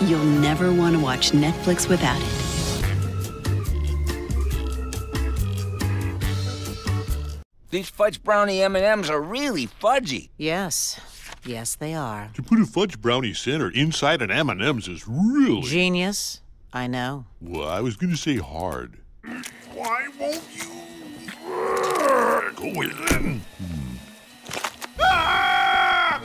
You'll 0.00 0.24
never 0.24 0.72
want 0.72 0.96
to 0.96 1.02
watch 1.02 1.32
Netflix 1.32 1.86
without 1.86 2.18
it. 2.18 2.59
These 7.70 7.88
fudge 7.88 8.22
brownie 8.24 8.60
M&Ms 8.62 9.08
are 9.10 9.22
really 9.22 9.68
fudgy. 9.68 10.30
Yes. 10.36 10.98
Yes, 11.44 11.76
they 11.76 11.94
are. 11.94 12.30
To 12.34 12.42
put 12.42 12.58
a 12.58 12.66
fudge 12.66 13.00
brownie 13.00 13.32
center 13.32 13.70
inside 13.70 14.22
an 14.22 14.30
M&M's 14.32 14.88
is 14.88 15.04
really... 15.06 15.62
Genius. 15.62 16.40
I 16.72 16.88
know. 16.88 17.26
Well, 17.40 17.68
I 17.68 17.80
was 17.80 17.94
going 17.94 18.10
to 18.10 18.16
say 18.16 18.38
hard. 18.38 18.98
Why 19.72 20.08
won't 20.18 20.42
you? 20.52 20.64
Go 22.56 22.72
with 22.76 22.90
it. 22.92 23.40
Ah! 25.00 26.20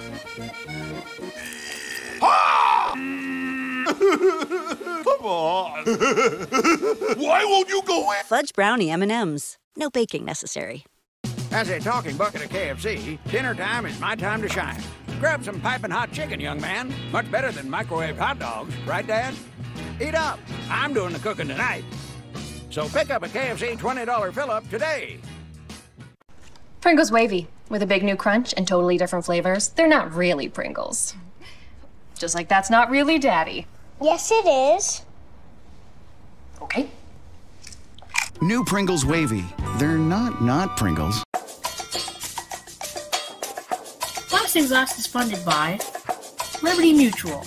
Ah! 2.23 2.93
Come 5.03 5.25
on. 5.25 5.85
Why 7.17 7.45
won't 7.45 7.69
you 7.69 7.83
go 7.85 8.11
in? 8.13 8.23
Fudge 8.25 8.51
brownie 8.53 8.89
M&Ms. 8.89 9.57
No 9.77 9.91
baking 9.91 10.25
necessary. 10.25 10.85
As 11.51 11.69
a 11.69 11.79
talking 11.79 12.17
bucket 12.17 12.43
of 12.43 12.49
KFC, 12.49 13.17
dinner 13.31 13.55
time 13.55 13.85
is 13.85 13.99
my 13.99 14.15
time 14.15 14.41
to 14.41 14.49
shine. 14.49 14.81
Grab 15.19 15.43
some 15.43 15.61
piping 15.61 15.91
hot 15.91 16.11
chicken, 16.11 16.39
young 16.39 16.59
man. 16.59 16.93
Much 17.11 17.29
better 17.31 17.51
than 17.51 17.69
microwave 17.69 18.17
hot 18.17 18.39
dogs, 18.39 18.75
right, 18.85 19.07
Dad? 19.07 19.33
Eat 20.01 20.15
up. 20.15 20.39
I'm 20.69 20.93
doing 20.93 21.13
the 21.13 21.19
cooking 21.19 21.47
tonight. 21.47 21.85
So 22.69 22.89
pick 22.89 23.09
up 23.09 23.23
a 23.23 23.27
KFC 23.29 23.77
$20 23.77 24.33
fill 24.33 24.51
up 24.51 24.69
today. 24.69 25.19
Pringles 26.81 27.11
Wavy, 27.11 27.47
with 27.69 27.81
a 27.81 27.87
big 27.87 28.03
new 28.03 28.15
crunch 28.15 28.53
and 28.57 28.67
totally 28.67 28.97
different 28.97 29.25
flavors. 29.25 29.69
They're 29.69 29.87
not 29.87 30.13
really 30.13 30.49
Pringles. 30.49 31.15
Just 32.17 32.35
like 32.35 32.49
that's 32.49 32.69
not 32.69 32.89
really 32.89 33.17
Daddy. 33.17 33.65
Yes, 34.01 34.29
it 34.31 34.45
is. 34.45 35.05
Okay. 36.61 36.89
New 38.45 38.63
Pringles 38.63 39.03
Wavy. 39.03 39.43
They're 39.79 39.97
not 39.97 40.39
not 40.39 40.77
Pringles. 40.77 41.23
Last 44.31 44.53
Things 44.53 44.69
Last 44.69 44.99
is 44.99 45.07
funded 45.07 45.43
by 45.43 45.79
Liberty 46.61 46.93
Mutual. 46.93 47.43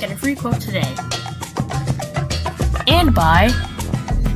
Get 0.00 0.10
a 0.10 0.16
free 0.16 0.34
quote 0.34 0.60
today. 0.60 0.92
And 2.88 3.14
by 3.14 3.52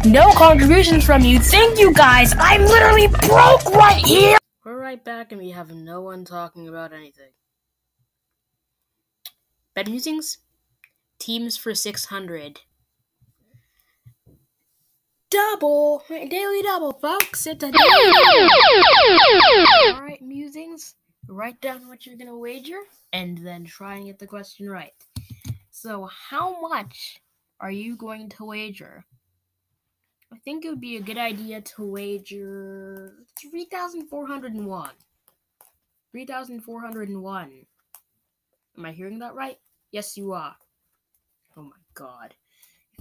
No 0.04 0.30
contributions 0.34 1.04
from 1.04 1.24
you. 1.24 1.40
Thank 1.40 1.80
you 1.80 1.92
guys. 1.92 2.32
I'm 2.38 2.62
literally 2.62 3.08
broke 3.08 3.64
right 3.74 3.96
here. 3.96 4.38
We're 4.64 4.78
right 4.78 5.04
back 5.04 5.32
and 5.32 5.40
we 5.40 5.50
have 5.50 5.72
no 5.72 6.00
one 6.00 6.24
talking 6.24 6.68
about 6.68 6.92
anything. 6.92 7.32
Bet 9.74 9.88
musings? 9.88 10.38
Teams 11.18 11.56
for 11.56 11.74
600. 11.74 12.60
Double! 15.34 16.04
Daily 16.08 16.62
double, 16.62 16.92
folks. 16.92 17.44
It's 17.48 17.64
a 17.64 17.72
daily. 17.72 18.48
Alright, 19.88 20.22
musings. 20.22 20.94
Write 21.26 21.60
down 21.60 21.88
what 21.88 22.06
you're 22.06 22.16
gonna 22.16 22.38
wager 22.38 22.78
and 23.12 23.36
then 23.38 23.64
try 23.64 23.96
and 23.96 24.06
get 24.06 24.20
the 24.20 24.28
question 24.28 24.70
right. 24.70 24.92
So, 25.72 26.04
how 26.06 26.60
much 26.60 27.20
are 27.58 27.72
you 27.72 27.96
going 27.96 28.28
to 28.28 28.44
wager? 28.44 29.04
I 30.32 30.36
think 30.38 30.64
it 30.64 30.68
would 30.68 30.80
be 30.80 30.98
a 30.98 31.02
good 31.02 31.18
idea 31.18 31.60
to 31.62 31.84
wager 31.84 33.14
3,401. 33.40 34.90
3,401. 36.12 37.66
Am 38.78 38.84
I 38.84 38.92
hearing 38.92 39.18
that 39.18 39.34
right? 39.34 39.58
Yes, 39.90 40.16
you 40.16 40.30
are. 40.30 40.54
Oh 41.56 41.62
my 41.62 41.70
god. 41.94 42.34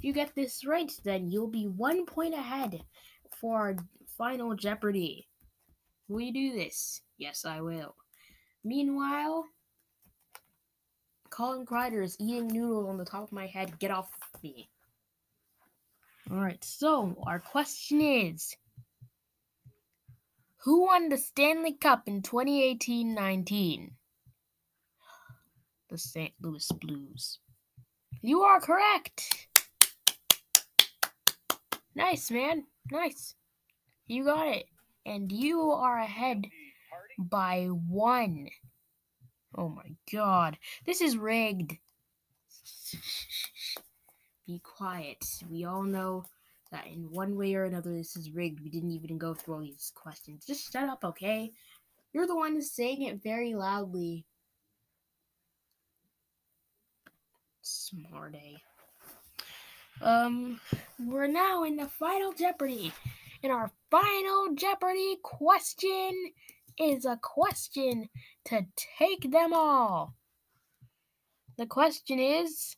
If 0.03 0.07
you 0.07 0.13
get 0.13 0.35
this 0.35 0.65
right, 0.65 0.91
then 1.05 1.29
you'll 1.31 1.47
be 1.47 1.65
one 1.65 2.05
point 2.05 2.33
ahead 2.33 2.83
for 3.39 3.57
our 3.57 3.75
final 4.17 4.53
Jeopardy. 4.53 5.29
Will 6.09 6.19
you 6.19 6.33
do 6.33 6.57
this? 6.57 6.99
Yes, 7.17 7.45
I 7.45 7.61
will. 7.61 7.95
Meanwhile, 8.65 9.45
Colin 11.29 11.65
Kreider 11.65 12.03
is 12.03 12.17
eating 12.19 12.47
noodles 12.47 12.89
on 12.89 12.97
the 12.97 13.05
top 13.05 13.23
of 13.23 13.31
my 13.31 13.47
head. 13.47 13.79
Get 13.79 13.91
off 13.91 14.09
me. 14.43 14.67
Alright, 16.29 16.65
so 16.65 17.15
our 17.25 17.39
question 17.39 18.01
is 18.01 18.57
Who 20.65 20.81
won 20.81 21.07
the 21.07 21.17
Stanley 21.17 21.77
Cup 21.79 22.09
in 22.09 22.23
2018 22.23 23.15
19? 23.15 23.91
The 25.89 25.97
St. 25.97 26.33
Louis 26.41 26.69
Blues. 26.81 27.39
You 28.21 28.41
are 28.41 28.59
correct! 28.59 29.47
Nice, 31.95 32.31
man. 32.31 32.65
Nice. 32.91 33.35
You 34.07 34.25
got 34.25 34.47
it. 34.47 34.65
And 35.05 35.31
you 35.31 35.71
are 35.71 35.99
ahead 35.99 36.45
by 37.17 37.65
one. 37.65 38.47
Oh 39.55 39.69
my 39.69 39.95
god. 40.11 40.57
This 40.85 41.01
is 41.01 41.17
rigged. 41.17 41.77
Be 44.47 44.59
quiet. 44.59 45.23
We 45.49 45.65
all 45.65 45.83
know 45.83 46.25
that 46.71 46.87
in 46.87 47.11
one 47.11 47.35
way 47.37 47.53
or 47.53 47.65
another 47.65 47.93
this 47.93 48.15
is 48.15 48.31
rigged. 48.31 48.61
We 48.61 48.69
didn't 48.69 48.91
even 48.91 49.17
go 49.17 49.33
through 49.33 49.53
all 49.53 49.61
these 49.61 49.91
questions. 49.93 50.45
Just 50.45 50.71
shut 50.71 50.89
up, 50.89 51.03
okay? 51.03 51.51
You're 52.13 52.27
the 52.27 52.35
one 52.35 52.61
saying 52.61 53.03
it 53.03 53.21
very 53.23 53.53
loudly. 53.53 54.25
Smarty. 57.61 58.61
Um, 60.01 60.59
we're 60.99 61.27
now 61.27 61.63
in 61.63 61.77
the 61.77 61.87
final 61.87 62.33
Jeopardy. 62.33 62.91
And 63.41 63.51
our 63.51 63.71
final 63.91 64.55
Jeopardy 64.55 65.17
question 65.21 66.31
is 66.79 67.05
a 67.05 67.19
question 67.21 68.09
to 68.45 68.65
take 68.97 69.31
them 69.31 69.53
all. 69.53 70.15
The 71.57 71.65
question 71.65 72.19
is 72.19 72.75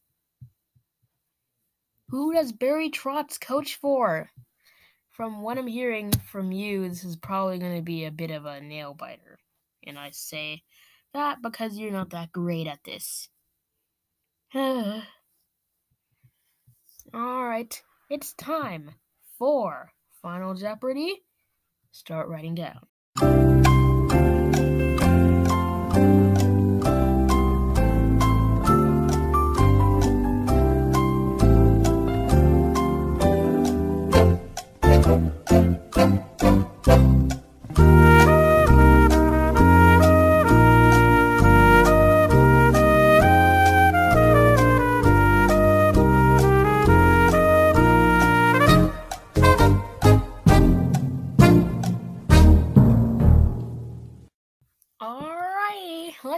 Who 2.10 2.34
does 2.34 2.52
Barry 2.52 2.90
Trotz 2.90 3.40
coach 3.40 3.76
for? 3.76 4.32
From 5.12 5.42
what 5.42 5.58
I'm 5.58 5.68
hearing 5.68 6.12
from 6.12 6.52
you, 6.52 6.90
this 6.90 7.06
is 7.06 7.16
probably 7.16 7.58
going 7.58 7.78
to 7.78 7.82
be 7.82 8.04
a 8.04 8.12
bit 8.12 8.32
of 8.32 8.46
a 8.46 8.60
nail 8.60 8.94
biter. 8.94 9.40
And 9.88 9.98
I 9.98 10.10
say 10.12 10.64
that 11.14 11.42
because 11.42 11.78
you're 11.78 11.92
not 11.92 12.10
that 12.10 12.34
great 12.34 12.68
at 12.68 12.84
this. 12.84 13.30
Alright, 17.16 17.82
it's 18.10 18.34
time 18.34 18.92
for 19.40 19.94
Final 20.22 20.54
Jeopardy. 20.54 21.24
Start 21.94 22.28
writing 22.28 22.56
down. 22.56 23.45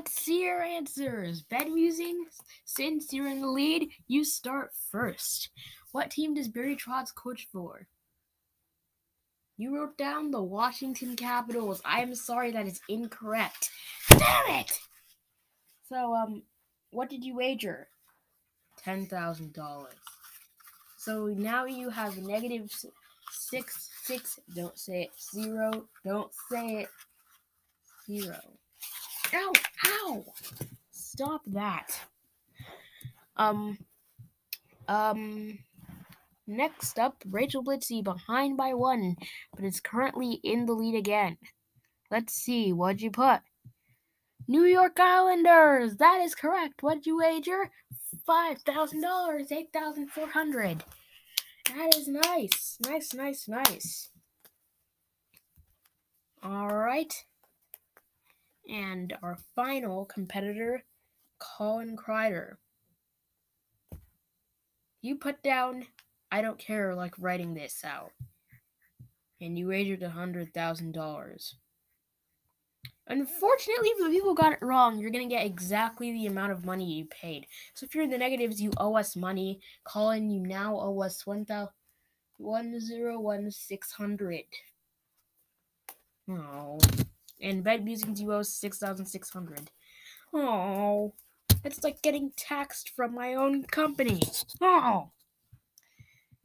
See 0.09 0.43
your 0.43 0.61
answers. 0.61 1.41
Bed 1.41 1.69
musing, 1.69 2.25
since 2.65 3.13
you're 3.13 3.27
in 3.27 3.41
the 3.41 3.47
lead, 3.47 3.89
you 4.07 4.23
start 4.23 4.71
first. 4.91 5.49
What 5.91 6.11
team 6.11 6.33
does 6.33 6.47
Barry 6.47 6.75
Trotz 6.75 7.13
coach 7.13 7.47
for? 7.51 7.87
You 9.57 9.75
wrote 9.75 9.97
down 9.97 10.31
the 10.31 10.41
Washington 10.41 11.15
Capitals. 11.15 11.81
I 11.83 12.01
am 12.01 12.13
sorry 12.13 12.51
that 12.51 12.67
is 12.67 12.79
incorrect. 12.89 13.71
Damn 14.09 14.59
it! 14.61 14.79
So, 15.89 16.13
um, 16.13 16.43
what 16.91 17.09
did 17.09 17.23
you 17.23 17.35
wager? 17.35 17.87
Ten 18.77 19.07
thousand 19.07 19.53
dollars. 19.53 19.95
So 20.97 21.27
now 21.27 21.65
you 21.65 21.89
have 21.89 22.13
six 23.31 23.89
six. 24.03 24.39
Don't 24.55 24.77
say 24.77 25.03
it. 25.03 25.09
Zero. 25.19 25.85
Don't 26.05 26.31
say 26.51 26.81
it. 26.81 26.89
Zero. 28.05 28.39
Ow! 29.33 29.53
Ow! 29.85 30.25
Stop 30.91 31.41
that. 31.47 31.99
Um. 33.35 33.77
Um. 34.87 35.59
Next 36.49 36.97
up, 36.97 37.21
Rachel 37.29 37.61
Blitzy 37.61 38.01
behind 38.01 38.55
by 38.55 38.73
one, 38.73 39.17
but 39.53 39.65
is 39.65 39.81
currently 39.81 40.39
in 40.43 40.65
the 40.65 40.73
lead 40.73 40.95
again. 40.95 41.37
Let's 42.09 42.33
see, 42.33 42.71
what'd 42.71 43.01
you 43.01 43.11
put? 43.11 43.41
New 44.47 44.63
York 44.63 44.97
Islanders! 44.97 45.97
That 45.97 46.21
is 46.21 46.33
correct. 46.33 46.81
What'd 46.81 47.05
you 47.05 47.17
wager? 47.17 47.69
Five 48.25 48.59
thousand 48.59 49.01
dollars, 49.01 49.51
eight 49.51 49.73
thousand 49.73 50.09
four 50.09 50.27
hundred. 50.27 50.85
That 51.65 51.93
is 51.97 52.07
nice. 52.07 52.77
Nice, 52.79 53.13
nice, 53.13 53.49
nice. 53.49 54.09
Alright. 56.45 57.25
And 58.69 59.15
our 59.23 59.37
final 59.55 60.05
competitor, 60.05 60.83
Colin 61.39 61.95
Kreider. 61.95 62.55
You 65.01 65.15
put 65.15 65.41
down 65.41 65.85
I 66.31 66.41
don't 66.41 66.59
care 66.59 66.93
like 66.95 67.13
writing 67.19 67.53
this 67.53 67.83
out. 67.83 68.11
And 69.39 69.57
you 69.57 69.67
wagered 69.67 70.03
a 70.03 70.09
hundred 70.09 70.53
thousand 70.53 70.93
dollars. 70.93 71.55
Unfortunately, 73.09 73.89
if 73.89 73.99
the 73.99 74.09
people 74.09 74.33
got 74.33 74.51
it 74.51 74.61
wrong, 74.61 74.99
you're 74.99 75.11
gonna 75.11 75.27
get 75.27 75.45
exactly 75.45 76.11
the 76.11 76.25
amount 76.25 76.51
of 76.51 76.65
money 76.65 76.85
you 76.85 77.05
paid. 77.05 77.47
So 77.73 77.85
if 77.85 77.95
you're 77.95 78.03
in 78.03 78.09
the 78.09 78.17
negatives, 78.17 78.61
you 78.61 78.71
owe 78.77 78.95
us 78.95 79.15
money. 79.15 79.61
Colin, 79.85 80.29
you 80.29 80.41
now 80.41 80.77
owe 80.77 81.01
us 81.01 81.25
one 81.25 81.45
thousand 81.45 81.73
one 82.37 82.79
zero 82.79 83.19
one 83.19 83.49
six 83.49 83.91
hundred. 83.91 84.43
Oh. 86.29 86.79
And 87.41 87.63
bed 87.63 87.85
Music 87.85 88.13
Duo 88.13 88.41
six 88.41 88.79
thousand 88.79 89.05
six 89.05 89.29
hundred. 89.29 89.69
Oh. 90.33 91.13
It's 91.63 91.83
like 91.83 92.01
getting 92.01 92.31
taxed 92.37 92.91
from 92.95 93.13
my 93.13 93.35
own 93.35 93.63
company. 93.63 94.21
Oh. 94.61 95.11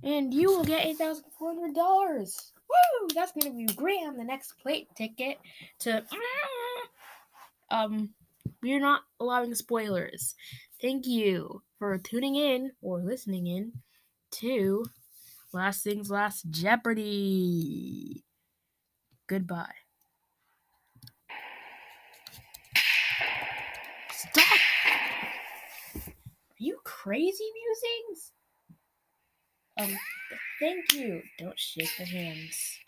And 0.02 0.34
you 0.34 0.48
will 0.48 0.64
get 0.64 0.84
eight 0.84 0.98
thousand 0.98 1.24
four 1.38 1.54
hundred 1.54 1.74
dollars. 1.74 2.52
Woo! 2.68 3.08
That's 3.14 3.32
gonna 3.32 3.54
be 3.54 3.66
great 3.66 4.00
on 4.06 4.16
the 4.16 4.24
next 4.24 4.54
plate 4.58 4.88
ticket 4.96 5.38
to 5.80 6.04
um 7.70 8.10
we're 8.62 8.80
not 8.80 9.02
allowing 9.20 9.54
spoilers. 9.54 10.34
Thank 10.80 11.06
you 11.06 11.62
for 11.78 11.98
tuning 11.98 12.36
in 12.36 12.72
or 12.80 13.00
listening 13.00 13.46
in 13.46 13.72
to 14.32 14.84
Last 15.52 15.82
Things 15.82 16.10
Last 16.10 16.50
Jeopardy. 16.50 18.24
Goodbye. 19.26 19.74
Stop! 24.12 24.58
Are 25.96 26.10
you 26.58 26.78
crazy 27.02 27.44
musings? 27.58 28.32
Um, 29.80 29.98
thank 30.60 30.92
you. 30.92 31.22
Don't 31.38 31.58
shake 31.58 31.90
the 31.98 32.04
hands. 32.04 32.78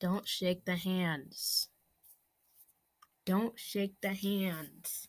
Don't 0.00 0.26
shake 0.26 0.64
the 0.64 0.76
hands. 0.76 1.68
Don't 3.24 3.58
shake 3.58 3.94
the 4.00 4.14
hands. 4.14 5.06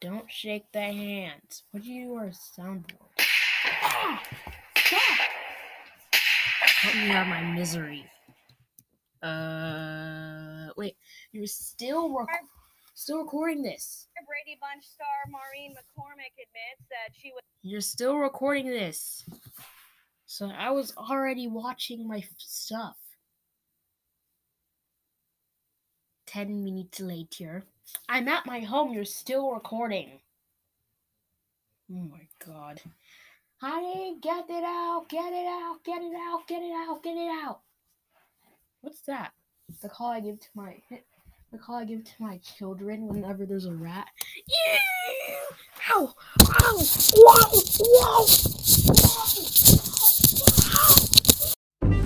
Don't 0.00 0.28
shake 0.28 0.72
the 0.72 0.80
hands. 0.80 1.62
What 1.70 1.84
do 1.84 1.88
you 1.88 2.06
do 2.06 2.14
our 2.16 2.30
soundboard? 2.30 3.20
Stop! 3.20 4.22
Help 6.80 6.94
me 6.96 7.10
out 7.12 7.22
of 7.22 7.28
my 7.28 7.42
misery. 7.54 8.04
Uh, 9.22 10.72
wait. 10.76 10.96
You're 11.30 11.46
still 11.46 12.12
rec- 12.12 12.26
still 13.02 13.18
recording 13.18 13.62
this. 13.62 14.06
Brady 14.26 14.58
Bunch 14.60 14.84
star 14.84 15.06
Maureen 15.28 15.72
McCormick 15.72 16.34
admits 16.38 16.88
that 16.88 17.12
she 17.12 17.32
was. 17.32 17.42
You're 17.62 17.80
still 17.80 18.16
recording 18.16 18.66
this. 18.66 19.24
So 20.26 20.50
I 20.56 20.70
was 20.70 20.94
already 20.96 21.48
watching 21.48 22.06
my 22.06 22.18
f- 22.18 22.28
stuff. 22.38 22.96
Ten 26.26 26.62
minutes 26.62 27.00
later. 27.00 27.64
I'm 28.08 28.28
at 28.28 28.46
my 28.46 28.60
home. 28.60 28.92
You're 28.94 29.04
still 29.04 29.50
recording. 29.50 30.20
Oh 31.92 32.08
my 32.10 32.26
god. 32.46 32.80
Honey, 33.60 34.16
get 34.20 34.46
it 34.48 34.64
out, 34.64 35.06
get 35.08 35.32
it 35.32 35.46
out, 35.46 35.78
get 35.84 36.02
it 36.02 36.14
out, 36.14 36.46
get 36.48 36.62
it 36.62 36.72
out, 36.72 37.02
get 37.02 37.16
it 37.16 37.30
out. 37.44 37.60
What's 38.80 39.02
that? 39.02 39.32
The 39.82 39.88
call 39.88 40.10
I 40.10 40.20
give 40.20 40.40
to 40.40 40.48
my 40.54 40.76
the 41.52 41.58
call 41.58 41.76
I 41.76 41.84
give 41.84 42.02
to 42.02 42.12
my 42.18 42.38
children 42.38 43.06
whenever 43.06 43.44
there's 43.44 43.66
a 43.66 43.74
rat. 43.74 44.08
Yeah! 44.48 44.78
Ow! 45.90 46.14
Ow! 46.40 46.84
Whoa! 47.14 48.32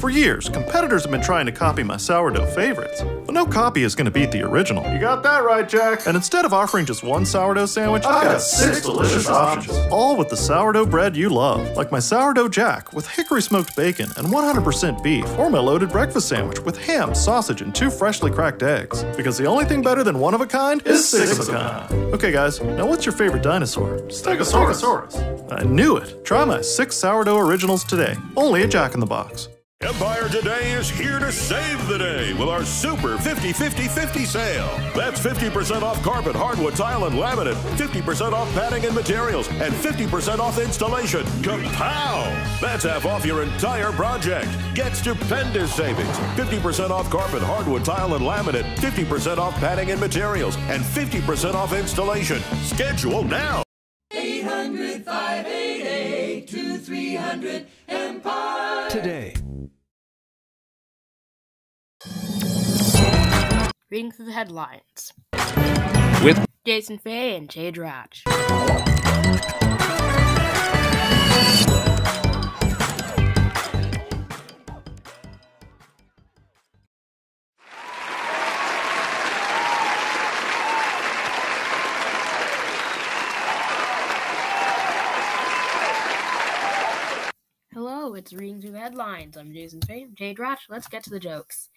For 0.07 0.11
years, 0.11 0.49
competitors 0.49 1.03
have 1.03 1.11
been 1.11 1.21
trying 1.21 1.47
to 1.47 1.53
copy 1.53 1.83
my 1.83 1.97
sourdough 1.97 2.47
favorites, 2.55 3.03
but 3.03 3.33
no 3.33 3.45
copy 3.45 3.83
is 3.83 3.97
going 3.97 4.05
to 4.05 4.11
beat 4.13 4.31
the 4.31 4.41
original. 4.41 4.85
You 4.93 5.01
got 5.01 5.25
that 5.25 5.43
right, 5.43 5.69
Jack. 5.69 6.07
And 6.07 6.15
instead 6.15 6.45
of 6.45 6.53
offering 6.53 6.87
just 6.87 7.03
one 7.03 7.27
sourdough 7.27 7.67
sandwich, 7.67 8.05
I've 8.05 8.23
got 8.23 8.41
six 8.41 8.83
delicious 8.83 9.29
options. 9.29 9.77
All 9.91 10.17
with 10.17 10.29
the 10.29 10.37
sourdough 10.37 10.87
bread 10.87 11.17
you 11.17 11.29
love, 11.29 11.77
like 11.77 11.91
my 11.91 11.99
sourdough 11.99 12.51
jack 12.51 12.93
with 12.93 13.09
hickory 13.09 13.43
smoked 13.43 13.75
bacon 13.75 14.09
and 14.17 14.29
100% 14.29 15.03
beef, 15.03 15.27
or 15.41 15.51
my 15.51 15.59
loaded 15.59 15.91
breakfast 15.91 16.29
sandwich 16.29 16.61
with 16.61 16.79
ham, 16.79 17.13
sausage, 17.13 17.61
and 17.61 17.75
two 17.75 17.91
freshly 17.91 18.31
cracked 18.31 18.63
eggs. 18.63 19.03
Because 19.17 19.37
the 19.37 19.47
only 19.47 19.65
thing 19.65 19.83
better 19.83 20.05
than 20.05 20.21
one 20.21 20.35
of 20.35 20.41
a 20.41 20.47
kind 20.47 20.87
is 20.87 21.09
six 21.09 21.37
of 21.37 21.49
a 21.49 21.53
kind. 21.53 22.15
Okay, 22.15 22.31
guys, 22.31 22.61
now 22.61 22.87
what's 22.87 23.05
your 23.05 23.13
favorite 23.13 23.43
dinosaur? 23.43 23.99
Stegosaurus. 24.03 25.53
I 25.53 25.65
knew 25.65 25.97
it. 25.97 26.25
Try 26.25 26.45
my 26.45 26.61
six 26.61 26.97
sourdough 26.97 27.39
originals 27.39 27.83
today, 27.83 28.15
only 28.37 28.63
at 28.63 28.71
Jack 28.71 28.95
in 28.95 29.01
the 29.01 29.07
Box. 29.07 29.49
Empire 29.83 30.27
Today 30.31 30.73
is 30.73 30.89
here 30.89 31.19
to 31.19 31.31
save 31.31 31.87
the 31.87 31.99
day 31.99 32.33
with 32.33 32.49
our 32.49 32.65
super 32.65 33.19
50 33.19 33.53
50 33.53 33.89
50 33.89 34.25
sale. 34.25 34.69
That's 34.95 35.21
50% 35.21 35.83
off 35.83 36.03
carpet, 36.03 36.35
hardwood, 36.35 36.75
tile, 36.75 37.05
and 37.05 37.15
laminate, 37.15 37.57
50% 37.77 38.33
off 38.33 38.51
padding 38.55 38.87
and 38.87 38.95
materials, 38.95 39.49
and 39.49 39.75
50% 39.75 40.39
off 40.39 40.59
installation. 40.59 41.25
Kapow! 41.43 42.25
That's 42.59 42.85
half 42.85 43.05
off 43.05 43.27
your 43.27 43.43
entire 43.43 43.93
project. 43.93 44.49
Get 44.75 44.97
stupendous 44.97 45.75
savings 45.75 46.17
50% 46.37 46.89
off 46.89 47.11
carpet, 47.11 47.43
hardwood, 47.43 47.85
tile, 47.85 48.15
and 48.15 48.25
laminate, 48.25 48.65
50% 48.77 49.37
off 49.37 49.55
padding 49.57 49.91
and 49.91 50.01
materials, 50.01 50.57
and 50.69 50.83
50% 50.83 51.55
off 51.55 51.75
installation. 51.75 52.41
Schedule 52.65 53.25
now. 53.25 53.63
800 54.11 55.05
588 55.05 56.49
2300 56.49 57.67
Empire. 57.89 58.91
Today. 58.91 59.36
Reading 63.89 64.11
through 64.11 64.27
the 64.27 64.33
headlines. 64.33 65.13
With 66.25 66.45
Jason 66.67 66.99
Fay 66.99 67.37
and 67.37 67.49
Jay 67.49 67.71
Dratch. 67.71 68.23
Hello, 87.73 88.15
it's 88.15 88.33
Reading 88.33 88.61
Through 88.61 88.73
the 88.73 88.81
Headlines. 88.81 89.37
I'm 89.37 89.55
Jason 89.55 89.81
Fay, 89.83 90.09
Jay 90.13 90.35
Dratch. 90.35 90.63
Let's 90.69 90.89
get 90.89 91.05
to 91.05 91.11
the 91.11 91.21
jokes. 91.21 91.71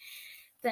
The 0.64 0.72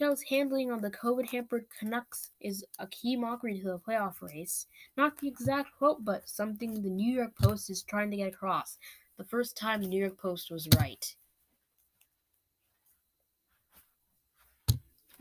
NHL's 0.00 0.22
handling 0.22 0.70
of 0.70 0.82
the 0.82 0.90
COVID 0.90 1.26
hampered 1.30 1.66
Canucks 1.78 2.30
is 2.40 2.64
a 2.78 2.86
key 2.86 3.16
mockery 3.16 3.60
to 3.60 3.64
the 3.64 3.78
playoff 3.78 4.20
race. 4.20 4.66
Not 4.96 5.18
the 5.18 5.28
exact 5.28 5.70
quote, 5.78 6.04
but 6.04 6.28
something 6.28 6.82
the 6.82 6.90
New 6.90 7.12
York 7.12 7.36
Post 7.40 7.70
is 7.70 7.82
trying 7.82 8.10
to 8.10 8.16
get 8.16 8.32
across. 8.32 8.78
The 9.18 9.24
first 9.24 9.56
time 9.56 9.80
the 9.80 9.86
New 9.86 10.00
York 10.00 10.18
Post 10.18 10.50
was 10.50 10.68
right. 10.78 11.14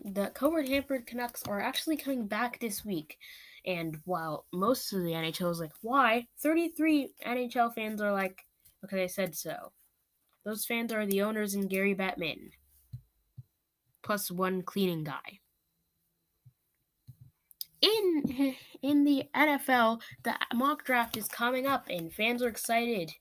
The 0.04 0.32
COVID 0.36 0.68
hampered 0.68 1.06
Canucks 1.06 1.44
are 1.48 1.62
actually 1.62 1.98
coming 1.98 2.26
back 2.26 2.60
this 2.60 2.84
week. 2.84 3.18
And 3.66 4.00
while 4.06 4.46
most 4.52 4.92
of 4.92 5.04
the 5.04 5.12
NHL 5.12 5.52
is 5.52 5.60
like, 5.60 5.72
why? 5.82 6.28
33 6.40 7.12
NHL 7.26 7.74
fans 7.76 8.02
are 8.02 8.12
like, 8.12 8.44
okay, 8.84 9.04
I 9.04 9.08
said 9.08 9.36
so. 9.36 9.72
Those 10.44 10.66
fans 10.66 10.92
are 10.92 11.06
the 11.06 11.22
owners 11.22 11.54
and 11.54 11.70
Gary 11.70 11.96
Bettman 11.96 12.50
plus 14.04 14.30
one 14.30 14.62
cleaning 14.62 15.04
guy. 15.04 15.40
In 17.82 18.56
in 18.82 19.04
the 19.04 19.24
NFL, 19.36 20.02
the 20.24 20.36
mock 20.54 20.86
draft 20.86 21.18
is 21.18 21.28
coming 21.28 21.66
up, 21.66 21.88
and 21.90 22.14
fans 22.14 22.44
are 22.44 22.50
excited 22.50 23.12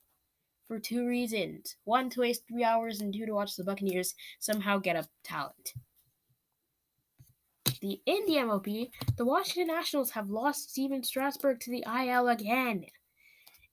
for 0.69 0.79
two 0.79 1.07
reasons: 1.07 1.77
one, 1.85 2.11
to 2.11 2.21
waste 2.21 2.43
three 2.47 2.65
hours, 2.65 3.01
and 3.01 3.15
two, 3.15 3.27
to 3.27 3.33
watch 3.33 3.57
the 3.57 3.65
Buccaneers 3.65 4.15
somehow 4.39 4.79
get 4.79 4.97
a 4.97 5.09
talent. 5.25 5.73
The 7.81 8.01
in 8.07 8.25
the 8.27 8.35
MLB, 8.35 8.91
the 9.17 9.25
Washington 9.25 9.75
Nationals 9.75 10.11
have 10.11 10.31
lost 10.31 10.71
Stephen 10.71 11.03
Strasburg 11.03 11.59
to 11.61 11.71
the 11.71 11.85
IL 11.87 12.29
again, 12.29 12.85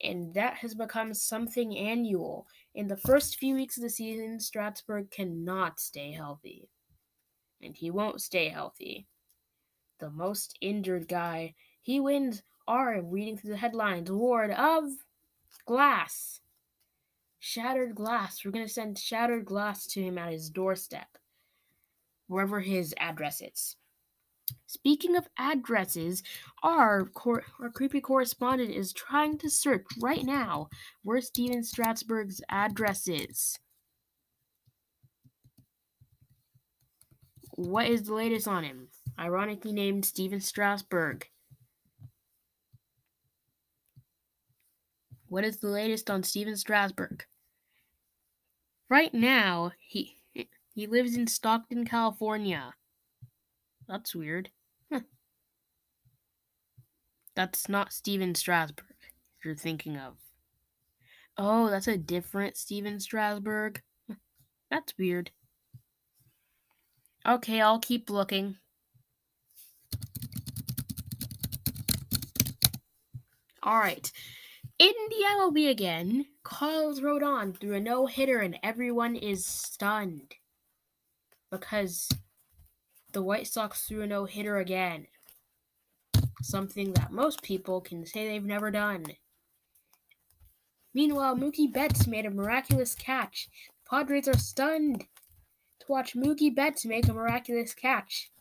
and 0.02 0.34
that 0.34 0.56
has 0.56 0.74
become 0.74 1.14
something 1.14 1.78
annual. 1.78 2.48
In 2.74 2.88
the 2.88 2.98
first 2.98 3.38
few 3.38 3.54
weeks 3.54 3.78
of 3.78 3.84
the 3.84 3.90
season, 3.90 4.40
Strasburg 4.40 5.12
cannot 5.12 5.80
stay 5.80 6.12
healthy 6.12 6.70
and 7.62 7.76
he 7.76 7.92
won't 7.92 8.22
stay 8.22 8.50
healthy. 8.50 9.08
The 10.00 10.10
most 10.10 10.58
injured 10.62 11.08
guy, 11.08 11.56
he 11.82 12.00
wins 12.00 12.42
our 12.68 13.02
reading 13.02 13.38
through 13.38 13.52
the 13.52 13.58
headlines 13.58 14.10
award 14.10 14.52
of 14.52 14.84
glass. 15.66 16.40
Shattered 17.40 17.96
glass. 17.96 18.44
We're 18.44 18.52
going 18.52 18.68
to 18.68 18.72
send 18.72 18.98
shattered 18.98 19.46
glass 19.46 19.88
to 19.88 20.02
him 20.02 20.18
at 20.18 20.32
his 20.32 20.50
doorstep, 20.50 21.08
wherever 22.28 22.60
his 22.60 22.94
address 23.00 23.42
is. 23.42 23.76
Speaking 24.66 25.16
of 25.16 25.28
addresses, 25.38 26.24
our 26.64 27.06
cor- 27.06 27.44
our 27.60 27.70
creepy 27.70 28.02
correspondent 28.02 28.72
is 28.72 28.94
trying 28.94 29.38
to 29.40 29.50
search 29.50 29.86
right 30.02 30.24
now 30.24 30.70
where 31.04 31.22
Stephen 31.22 31.64
Strasburg's 31.64 32.42
address 32.50 33.08
is. 33.08 33.60
What 37.60 37.88
is 37.88 38.04
the 38.04 38.14
latest 38.14 38.48
on 38.48 38.64
him? 38.64 38.88
Ironically 39.20 39.74
named 39.74 40.06
Steven 40.06 40.40
Strasburg. 40.40 41.28
What 45.28 45.44
is 45.44 45.58
the 45.58 45.68
latest 45.68 46.10
on 46.10 46.24
Stephen 46.24 46.56
Strasburg? 46.56 47.26
Right 48.90 49.14
now, 49.14 49.74
he 49.78 50.22
he 50.74 50.88
lives 50.88 51.18
in 51.18 51.28
Stockton, 51.28 51.84
California. 51.84 52.76
That's 53.90 54.16
weird. 54.16 54.52
Huh. 54.90 55.02
That's 57.36 57.68
not 57.68 57.92
Steven 57.92 58.36
Strasburg 58.36 58.96
you're 59.44 59.54
thinking 59.54 59.98
of. 59.98 60.14
Oh, 61.38 61.70
that's 61.70 61.90
a 61.90 61.98
different 61.98 62.56
Steven 62.56 63.02
Strasburg. 63.02 63.82
Huh. 64.08 64.16
That's 64.72 64.98
weird. 64.98 65.32
Okay, 67.28 67.62
I'll 67.62 67.80
keep 67.80 68.10
looking. 68.10 68.58
Alright. 73.66 74.12
In 74.80 74.94
the 75.10 75.26
MLB 75.28 75.70
again, 75.70 76.26
Carlos 76.44 77.02
Rodon 77.02 77.60
through 77.60 77.76
a 77.76 77.80
no 77.82 78.06
hitter 78.06 78.40
and 78.40 78.58
everyone 78.64 79.16
is 79.16 79.46
stunned. 79.46 80.36
Because 81.52 82.08
the 83.12 83.22
White 83.22 83.48
Sox 83.48 83.84
threw 83.84 84.02
a 84.02 84.08
no 84.08 84.26
hitter 84.26 84.58
again. 84.58 85.08
Something 86.42 86.94
that 86.94 87.12
most 87.12 87.44
people 87.44 87.82
can 87.82 88.06
say 88.06 88.28
they've 88.28 88.44
never 88.44 88.72
done. 88.72 89.06
Meanwhile, 90.94 91.36
Mookie 91.36 91.72
Betts 91.72 92.08
made 92.08 92.26
a 92.26 92.32
miraculous 92.32 92.96
catch. 92.96 93.50
The 93.84 93.90
Padres 93.90 94.28
are 94.28 94.38
stunned 94.38 95.06
watch 95.90 96.14
Mookie 96.16 96.54
Betts 96.54 96.86
make 96.86 97.08
a 97.08 97.14
miraculous 97.14 97.74
catch 97.74 98.32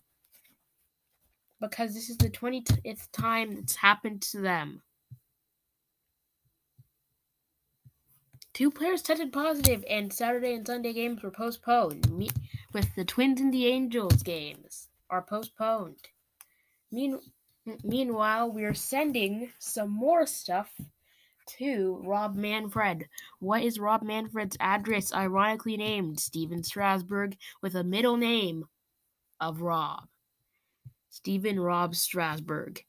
because 1.61 1.95
this 1.95 2.09
is 2.09 2.19
the 2.19 2.31
20th 2.31 3.09
time 3.13 3.53
it's 3.53 3.77
happened 3.77 4.23
to 4.23 4.41
them. 4.41 4.83
Two 8.53 8.71
players 8.71 9.03
tested 9.03 9.33
positive, 9.33 9.85
and 9.89 10.13
Saturday 10.13 10.53
and 10.55 10.67
Sunday 10.67 10.93
games 10.93 11.23
were 11.23 11.31
postponed. 11.31 12.11
Me- 12.11 12.29
with 12.73 12.93
the 12.97 13.05
Twins 13.05 13.41
and 13.41 13.55
the 13.55 13.67
Angels 13.67 14.23
games 14.25 14.89
are 15.11 15.23
postponed. 15.23 16.09
Mean- 16.91 17.21
meanwhile, 17.85 18.51
we're 18.51 18.75
sending 18.75 19.53
some 19.61 19.91
more 19.91 20.27
stuff 20.27 20.73
to 21.59 22.01
Rob 22.05 22.35
Manfred. 22.35 23.09
What 23.41 23.63
is 23.63 23.79
Rob 23.79 24.03
Manfred's 24.03 24.57
address? 24.61 25.13
Ironically 25.13 25.77
named 25.77 26.21
Stephen 26.21 26.63
Strasburg 26.63 27.37
with 27.63 27.75
a 27.75 27.85
middle 27.85 28.17
name 28.17 28.67
of 29.41 29.63
Rob. 29.63 30.09
Stephen 31.11 31.59
Rob 31.59 31.95
Strasburg. 31.95 32.83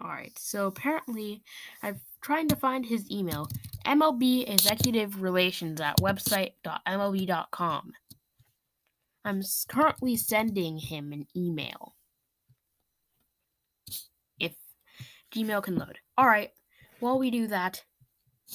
Alright, 0.00 0.38
so 0.38 0.66
apparently 0.66 1.42
I'm 1.82 2.00
trying 2.22 2.48
to 2.48 2.56
find 2.56 2.86
his 2.86 3.10
email. 3.10 3.48
MLB 3.84 4.50
Executive 4.50 5.20
Relations 5.20 5.80
at 5.80 5.98
website.mlb.com. 5.98 7.92
I'm 9.24 9.42
currently 9.68 10.16
sending 10.16 10.78
him 10.78 11.12
an 11.12 11.26
email. 11.36 11.94
If 14.38 14.52
Gmail 15.34 15.62
can 15.62 15.76
load. 15.76 15.98
Alright, 16.18 16.52
while 17.00 17.18
we 17.18 17.30
do 17.30 17.46
that, 17.48 17.84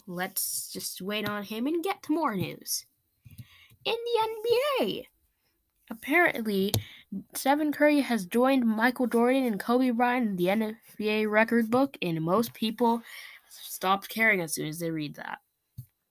let's 0.08 0.72
just 0.72 1.02
wait 1.02 1.28
on 1.28 1.44
him 1.44 1.68
and 1.68 1.84
get 1.84 2.04
to 2.04 2.14
more 2.14 2.36
news. 2.36 2.86
In 3.84 3.96
the 3.96 4.82
NBA, 4.82 5.06
apparently, 5.92 6.74
Stephen 7.34 7.72
Curry 7.72 8.02
has 8.02 8.26
joined 8.26 8.66
Michael 8.66 9.08
Jordan 9.08 9.46
and 9.46 9.60
Kobe 9.60 9.92
Bryant 9.92 10.28
in 10.28 10.36
the 10.36 10.48
NBA 10.98 11.30
record 11.30 11.70
book, 11.70 11.98
and 12.02 12.22
most 12.22 12.54
people 12.54 13.02
stopped 13.50 14.10
caring 14.10 14.42
as 14.42 14.54
soon 14.54 14.68
as 14.68 14.80
they 14.80 14.92
read 14.92 15.16
that. 15.16 15.40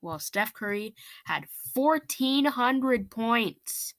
Well, 0.01 0.18
Steph 0.18 0.53
Curry 0.53 0.95
had 1.24 1.47
1,400 1.72 3.11
points. 3.11 3.95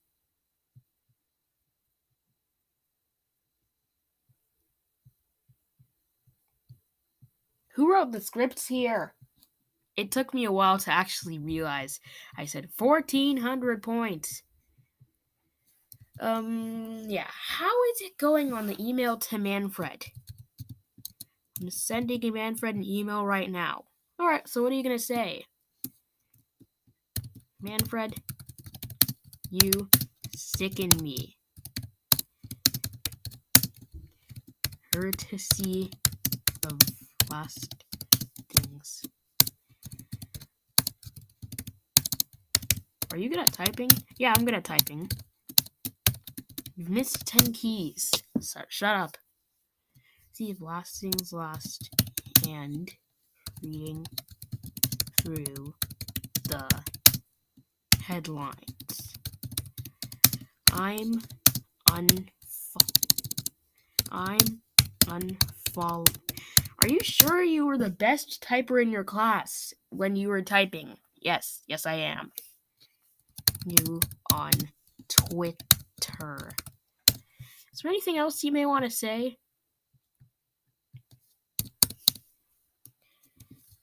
Who 7.76 7.91
wrote 7.91 8.13
the 8.13 8.21
scripts 8.21 8.67
here? 8.67 9.13
It 9.97 10.09
took 10.11 10.34
me 10.34 10.45
a 10.45 10.51
while 10.51 10.78
to 10.80 10.91
actually 10.91 11.39
realize 11.39 11.99
I 12.38 12.45
said 12.45 12.69
1,400 12.78 13.84
points. 13.84 14.43
Um, 16.21 17.03
yeah. 17.07 17.28
How 17.28 17.84
is 17.91 18.01
it 18.01 18.17
going 18.17 18.53
on 18.53 18.67
the 18.67 18.82
email 18.82 19.17
to 19.17 19.38
Manfred? 19.38 20.05
I'm 21.61 21.69
sending 21.69 22.34
Manfred 22.34 22.76
an 22.76 22.84
email 22.86 23.26
right 23.26 23.51
now. 23.51 23.84
Alright, 24.21 24.47
so 24.47 24.63
what 24.63 24.71
are 24.71 24.76
you 24.76 24.84
going 24.84 24.97
to 24.97 25.03
say? 25.03 25.45
Manfred, 27.61 28.15
you 29.49 29.89
sicken 30.34 30.91
me. 31.01 31.36
Courtesy 34.93 35.91
of 36.65 36.95
things. 37.44 39.02
Are 43.12 43.18
you 43.18 43.30
good 43.30 43.40
at 43.40 43.54
typing? 43.54 43.90
Yeah, 44.18 44.34
I'm 44.36 44.46
good 44.46 44.54
at 44.54 44.64
typing. 44.64 45.10
You've 46.76 46.90
missed 46.90 47.26
10 47.26 47.54
keys. 47.54 48.12
So, 48.40 48.62
shut 48.68 48.96
up. 48.96 49.18
See 50.34 50.50
if 50.52 50.62
last 50.62 51.00
things 51.00 51.32
last 51.32 51.90
and 52.48 52.92
reading 53.64 54.06
through 55.22 55.74
the 56.44 56.68
headlines. 58.02 59.14
I'm 60.74 61.22
unfo- 61.88 62.26
I'm 64.12 64.62
unfollow. 65.06 66.24
Are 66.86 66.88
you 66.88 67.00
sure 67.02 67.42
you 67.42 67.66
were 67.66 67.80
the 67.80 67.90
best 67.90 68.46
typer 68.48 68.80
in 68.80 68.92
your 68.92 69.04
class 69.04 69.74
when 69.90 70.16
you 70.16 70.28
were 70.28 70.44
typing? 70.44 70.98
Yes, 71.20 71.64
yes, 71.66 71.88
I 71.88 71.96
am. 71.96 72.32
You 73.66 74.02
on 74.32 74.52
Twitter. 75.10 76.52
Is 77.10 77.82
there 77.82 77.90
anything 77.90 78.20
else 78.20 78.44
you 78.44 78.52
may 78.52 78.68
want 78.68 78.86
to 78.86 78.92
say? 78.92 79.38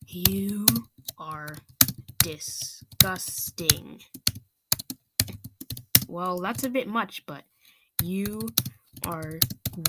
You 0.06 0.64
are 1.18 1.56
disgusting. 2.20 4.00
Well, 6.06 6.38
that's 6.38 6.62
a 6.62 6.70
bit 6.70 6.86
much, 6.86 7.26
but 7.26 7.42
you 8.00 8.38
are 9.04 9.40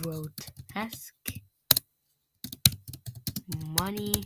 grotesque. 0.01 1.32
Money 3.79 4.25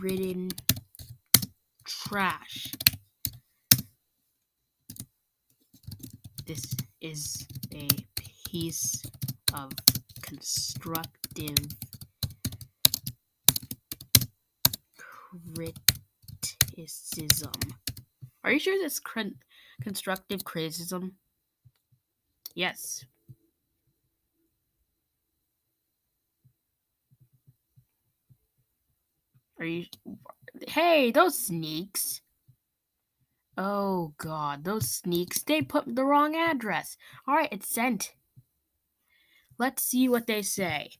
ridden 0.00 0.50
trash. 1.84 2.72
This 6.46 6.74
is 7.00 7.46
a 7.74 7.88
piece 8.46 9.02
of 9.52 9.70
constructive 10.22 11.56
criticism. 16.74 17.52
Are 18.44 18.52
you 18.52 18.58
sure 18.58 18.78
this 18.78 18.98
cr- 19.00 19.34
constructive 19.82 20.44
criticism? 20.44 21.16
Yes. 22.54 23.04
Hey, 30.66 31.10
those 31.10 31.38
sneaks. 31.38 32.20
Oh 33.56 34.14
god, 34.18 34.64
those 34.64 34.88
sneaks. 34.88 35.42
They 35.42 35.62
put 35.62 35.96
the 35.96 36.04
wrong 36.04 36.36
address. 36.36 36.96
Alright, 37.28 37.48
it's 37.50 37.68
sent. 37.68 38.14
Let's 39.58 39.82
see 39.82 40.08
what 40.08 40.26
they 40.26 40.42
say. 40.42 40.92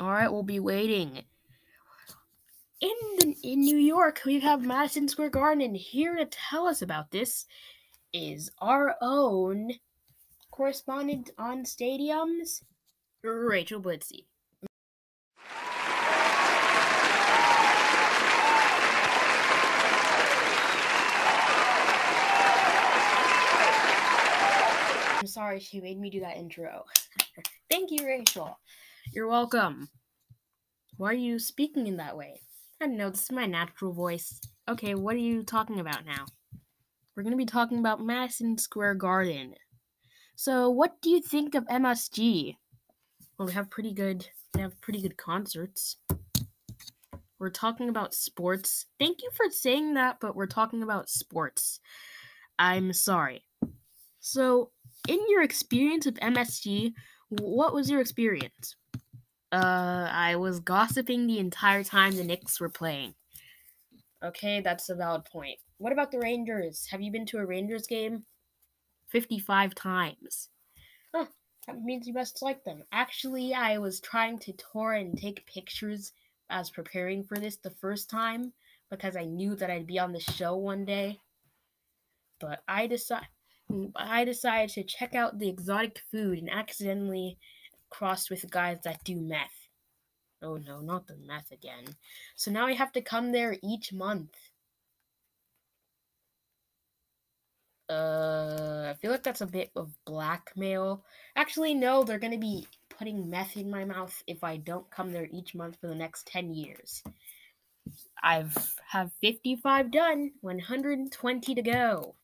Alright, 0.00 0.32
we'll 0.32 0.42
be 0.42 0.60
waiting. 0.60 1.24
In 2.80 2.96
the, 3.18 3.36
in 3.44 3.60
New 3.60 3.76
York, 3.76 4.22
we 4.24 4.40
have 4.40 4.64
Madison 4.64 5.06
Square 5.06 5.30
Garden, 5.30 5.62
and 5.62 5.76
here 5.76 6.16
to 6.16 6.24
tell 6.24 6.66
us 6.66 6.80
about 6.80 7.10
this 7.10 7.44
is 8.12 8.50
our 8.58 8.96
own 9.02 9.72
correspondent 10.50 11.30
on 11.38 11.64
stadiums, 11.64 12.62
Rachel 13.22 13.80
Blitzy. 13.80 14.24
Sorry 25.40 25.58
she 25.58 25.80
made 25.80 25.98
me 25.98 26.10
do 26.10 26.20
that 26.20 26.36
intro. 26.36 26.84
Thank 27.70 27.90
you, 27.90 28.06
Rachel. 28.06 28.58
You're 29.14 29.26
welcome. 29.26 29.88
Why 30.98 31.12
are 31.12 31.14
you 31.14 31.38
speaking 31.38 31.86
in 31.86 31.96
that 31.96 32.14
way? 32.14 32.42
I 32.78 32.86
don't 32.86 32.98
know, 32.98 33.08
this 33.08 33.22
is 33.22 33.32
my 33.32 33.46
natural 33.46 33.94
voice. 33.94 34.38
Okay, 34.68 34.94
what 34.94 35.14
are 35.14 35.26
you 35.30 35.42
talking 35.42 35.80
about 35.80 36.04
now? 36.04 36.26
We're 37.16 37.22
going 37.22 37.32
to 37.32 37.38
be 37.38 37.46
talking 37.46 37.78
about 37.78 38.04
Madison 38.04 38.58
Square 38.58 38.96
Garden. 38.96 39.54
So, 40.36 40.68
what 40.68 41.00
do 41.00 41.08
you 41.08 41.22
think 41.22 41.54
of 41.54 41.64
MSG? 41.68 42.56
Well, 43.38 43.48
we 43.48 43.54
have 43.54 43.70
pretty 43.70 43.94
good 43.94 44.26
they 44.52 44.60
have 44.60 44.78
pretty 44.82 45.00
good 45.00 45.16
concerts. 45.16 45.96
We're 47.38 47.48
talking 47.48 47.88
about 47.88 48.12
sports. 48.12 48.84
Thank 48.98 49.22
you 49.22 49.30
for 49.34 49.46
saying 49.50 49.94
that, 49.94 50.18
but 50.20 50.36
we're 50.36 50.46
talking 50.46 50.82
about 50.82 51.08
sports. 51.08 51.80
I'm 52.58 52.92
sorry. 52.92 53.44
So, 54.20 54.70
in 55.08 55.18
your 55.28 55.42
experience 55.42 56.06
of 56.06 56.14
MSG, 56.14 56.92
what 57.28 57.72
was 57.74 57.90
your 57.90 58.00
experience? 58.00 58.76
Uh, 59.52 60.08
I 60.10 60.36
was 60.36 60.60
gossiping 60.60 61.26
the 61.26 61.38
entire 61.38 61.82
time 61.82 62.12
the 62.16 62.24
Knicks 62.24 62.60
were 62.60 62.68
playing. 62.68 63.14
Okay, 64.22 64.60
that's 64.60 64.88
a 64.88 64.94
valid 64.94 65.24
point. 65.24 65.58
What 65.78 65.92
about 65.92 66.10
the 66.12 66.18
Rangers? 66.18 66.86
Have 66.90 67.00
you 67.00 67.10
been 67.10 67.26
to 67.26 67.38
a 67.38 67.46
Rangers 67.46 67.86
game? 67.86 68.24
55 69.08 69.74
times. 69.74 70.50
Huh, 71.14 71.26
That 71.66 71.82
means 71.82 72.06
you 72.06 72.12
must 72.14 72.42
like 72.42 72.62
them. 72.64 72.82
Actually, 72.92 73.54
I 73.54 73.78
was 73.78 74.00
trying 74.00 74.38
to 74.40 74.52
tour 74.52 74.92
and 74.92 75.18
take 75.18 75.46
pictures 75.46 76.12
as 76.48 76.70
preparing 76.70 77.24
for 77.24 77.36
this 77.38 77.56
the 77.56 77.70
first 77.70 78.10
time 78.10 78.52
because 78.90 79.16
I 79.16 79.24
knew 79.24 79.54
that 79.56 79.70
I'd 79.70 79.86
be 79.86 79.98
on 79.98 80.12
the 80.12 80.20
show 80.20 80.56
one 80.56 80.84
day. 80.84 81.18
But 82.40 82.62
I 82.68 82.86
decided 82.86 83.26
I 83.96 84.24
decided 84.24 84.70
to 84.70 84.82
check 84.82 85.14
out 85.14 85.38
the 85.38 85.48
exotic 85.48 86.00
food 86.10 86.38
and 86.38 86.50
accidentally 86.50 87.38
crossed 87.90 88.30
with 88.30 88.50
guys 88.50 88.78
that 88.84 89.04
do 89.04 89.16
meth. 89.16 89.68
Oh 90.42 90.56
no, 90.56 90.80
not 90.80 91.06
the 91.06 91.16
meth 91.26 91.50
again. 91.50 91.84
So 92.36 92.50
now 92.50 92.66
I 92.66 92.72
have 92.72 92.92
to 92.92 93.02
come 93.02 93.32
there 93.32 93.56
each 93.62 93.92
month. 93.92 94.34
Uh, 97.88 98.86
I 98.88 98.94
feel 99.00 99.10
like 99.10 99.24
that's 99.24 99.40
a 99.40 99.46
bit 99.46 99.70
of 99.74 99.90
blackmail. 100.06 101.04
Actually, 101.36 101.74
no, 101.74 102.04
they're 102.04 102.18
gonna 102.18 102.38
be 102.38 102.66
putting 102.88 103.28
meth 103.28 103.56
in 103.56 103.70
my 103.70 103.84
mouth 103.84 104.22
if 104.26 104.44
I 104.44 104.58
don't 104.58 104.90
come 104.90 105.12
there 105.12 105.28
each 105.32 105.54
month 105.54 105.78
for 105.80 105.88
the 105.88 105.94
next 105.94 106.26
10 106.28 106.54
years. 106.54 107.02
I've 108.22 108.76
have 108.88 109.10
55 109.20 109.90
done, 109.90 110.32
120 110.40 111.54
to 111.54 111.62
go. 111.62 112.14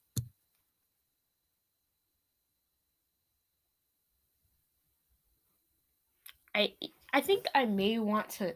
I 6.56 6.72
I 7.12 7.20
think 7.20 7.44
I 7.54 7.66
may 7.66 7.98
want 7.98 8.30
to 8.30 8.54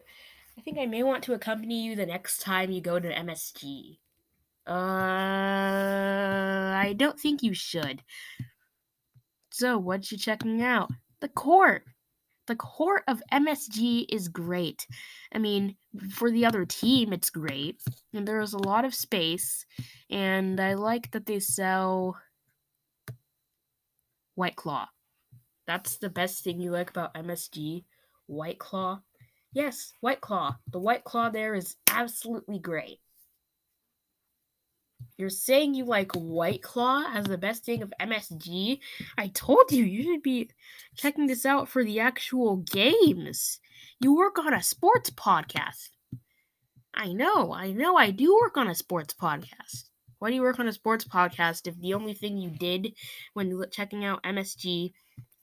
I 0.57 0.61
think 0.61 0.77
I 0.79 0.87
may 0.87 1.03
want 1.03 1.23
to 1.25 1.33
accompany 1.33 1.83
you 1.85 1.95
the 1.95 2.05
next 2.05 2.41
time 2.41 2.71
you 2.71 2.81
go 2.81 2.99
to 2.99 3.13
MSG. 3.13 3.99
Uh 4.67 4.71
I 6.81 6.93
don't 6.97 7.19
think 7.19 7.43
you 7.43 7.53
should. 7.53 8.01
So, 9.51 9.77
what 9.77 10.11
you 10.11 10.17
checking 10.17 10.61
out? 10.61 10.89
The 11.19 11.29
court. 11.29 11.83
The 12.47 12.55
court 12.55 13.03
of 13.07 13.21
MSG 13.31 14.05
is 14.09 14.27
great. 14.27 14.87
I 15.31 15.37
mean, 15.37 15.75
for 16.09 16.31
the 16.31 16.45
other 16.45 16.65
team, 16.65 17.13
it's 17.13 17.29
great. 17.29 17.79
And 18.13 18.27
there's 18.27 18.53
a 18.53 18.57
lot 18.57 18.83
of 18.83 18.95
space. 18.95 19.65
And 20.09 20.59
I 20.59 20.73
like 20.73 21.11
that 21.11 21.27
they 21.27 21.39
sell 21.39 22.17
White 24.35 24.55
Claw. 24.55 24.87
That's 25.67 25.97
the 25.97 26.09
best 26.09 26.43
thing 26.43 26.59
you 26.59 26.71
like 26.71 26.89
about 26.89 27.13
MSG. 27.13 27.83
White 28.31 28.59
Claw. 28.59 29.01
Yes, 29.53 29.93
White 29.99 30.21
Claw. 30.21 30.55
The 30.71 30.79
White 30.79 31.03
Claw 31.03 31.29
there 31.29 31.53
is 31.53 31.75
absolutely 31.89 32.59
great. 32.59 32.99
You're 35.17 35.29
saying 35.29 35.73
you 35.73 35.83
like 35.83 36.13
White 36.13 36.63
Claw 36.63 37.03
as 37.13 37.25
the 37.25 37.37
best 37.37 37.65
thing 37.65 37.83
of 37.83 37.93
MSG? 37.99 38.79
I 39.17 39.27
told 39.27 39.71
you 39.71 39.83
you 39.83 40.03
should 40.03 40.23
be 40.23 40.49
checking 40.95 41.27
this 41.27 41.45
out 41.45 41.67
for 41.67 41.83
the 41.83 41.99
actual 41.99 42.57
games. 42.57 43.59
You 43.99 44.15
work 44.15 44.39
on 44.39 44.53
a 44.53 44.63
sports 44.63 45.09
podcast. 45.09 45.89
I 46.93 47.13
know, 47.13 47.53
I 47.53 47.71
know, 47.71 47.97
I 47.97 48.11
do 48.11 48.33
work 48.41 48.57
on 48.57 48.67
a 48.67 48.75
sports 48.75 49.13
podcast. 49.13 49.89
Why 50.19 50.29
do 50.29 50.35
you 50.35 50.41
work 50.41 50.59
on 50.59 50.67
a 50.67 50.73
sports 50.73 51.03
podcast 51.03 51.67
if 51.67 51.79
the 51.79 51.93
only 51.93 52.13
thing 52.13 52.37
you 52.37 52.49
did 52.49 52.93
when 53.33 53.61
checking 53.71 54.05
out 54.05 54.23
MSG 54.23 54.93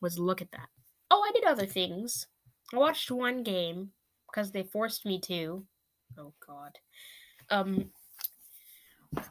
was 0.00 0.18
look 0.18 0.40
at 0.40 0.52
that? 0.52 0.68
Oh, 1.10 1.22
I 1.26 1.32
did 1.32 1.44
other 1.44 1.66
things. 1.66 2.26
I 2.72 2.76
watched 2.76 3.10
one 3.10 3.42
game 3.42 3.90
because 4.30 4.52
they 4.52 4.62
forced 4.62 5.06
me 5.06 5.20
to. 5.22 5.64
Oh 6.18 6.32
God. 6.46 6.78
Um, 7.50 7.90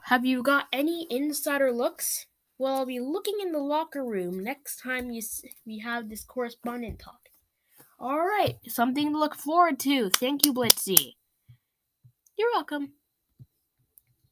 have 0.03 0.25
you 0.25 0.41
got 0.41 0.65
any 0.73 1.07
insider 1.09 1.71
looks? 1.71 2.25
Well, 2.57 2.77
I'll 2.77 2.85
be 2.85 2.99
looking 2.99 3.35
in 3.41 3.51
the 3.51 3.59
locker 3.59 4.03
room 4.03 4.43
next 4.43 4.77
time 4.81 5.11
you 5.11 5.21
we 5.65 5.79
have 5.79 6.09
this 6.09 6.23
correspondent 6.23 6.99
talk. 6.99 7.19
All 7.99 8.19
right, 8.19 8.57
something 8.67 9.11
to 9.11 9.19
look 9.19 9.35
forward 9.35 9.79
to. 9.81 10.09
Thank 10.09 10.45
you, 10.45 10.53
Blitzy. 10.53 11.15
You're 12.37 12.51
welcome. 12.53 12.93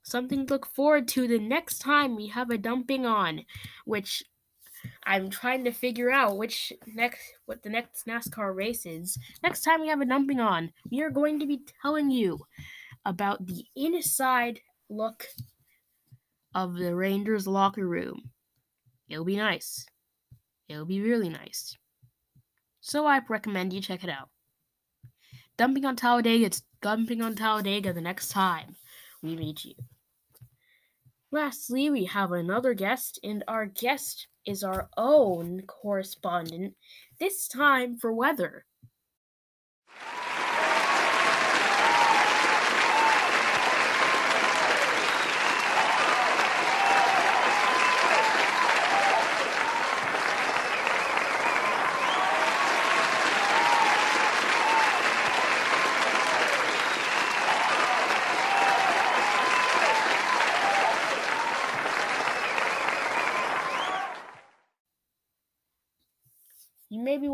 Something 0.03 0.45
to 0.45 0.53
look 0.53 0.68
forward 0.68 1.08
to 1.10 1.28
the 1.28 1.39
next 1.39 1.80
time 1.80 2.16
we 2.16 2.28
have 2.28 2.51
a 2.51 2.58
dumping 2.58 3.06
on, 3.06 3.41
which 3.86 4.24
I'm 5.04 5.30
trying 5.30 5.64
to 5.66 5.72
figure 5.72 6.12
out 6.12 6.38
which 6.38 6.74
next 6.88 7.22
what 7.46 7.64
the 7.64 7.70
next 7.70 8.06
NASCAR 8.06 8.56
race 8.56 8.86
is. 8.86 9.18
Next 9.44 9.62
time 9.62 9.82
we 9.82 9.88
have 9.88 10.02
a 10.02 10.06
dumping 10.06 10.40
on, 10.40 10.72
we 10.92 11.02
are 11.02 11.10
going 11.10 11.40
to 11.40 11.46
be 11.46 11.62
telling 11.82 12.12
you 12.12 12.40
about 13.06 13.46
the 13.46 13.66
inside 13.76 14.60
look 14.90 15.28
of 16.54 16.76
the 16.76 16.96
Rangers 16.96 17.48
locker 17.48 17.88
room. 17.88 18.32
It'll 19.10 19.26
be 19.26 19.38
nice. 19.38 19.86
It'll 20.68 20.86
be 20.86 21.02
really 21.02 21.30
nice. 21.30 21.78
So 22.82 23.06
I 23.06 23.22
recommend 23.28 23.74
you 23.74 23.82
check 23.82 24.04
it 24.04 24.10
out. 24.10 24.30
Dumping 25.58 25.86
on 25.86 25.96
Talladega, 25.96 26.46
it's 26.46 26.64
dumping 26.82 27.22
on 27.22 27.36
Talladega 27.36 27.94
the 27.94 28.02
next 28.02 28.30
time 28.30 28.76
we 29.22 29.36
meet 29.36 29.66
you. 29.66 29.76
Lastly, 31.32 31.90
we 31.90 32.06
have 32.06 32.32
another 32.32 32.74
guest, 32.74 33.20
and 33.24 33.44
our 33.48 33.66
guest 33.66 34.28
is 34.46 34.64
our 34.64 34.89
own 34.98 35.62
correspondent, 35.62 36.76
this 37.20 37.48
time 37.48 37.98
for 37.98 38.14
weather. 38.14 38.66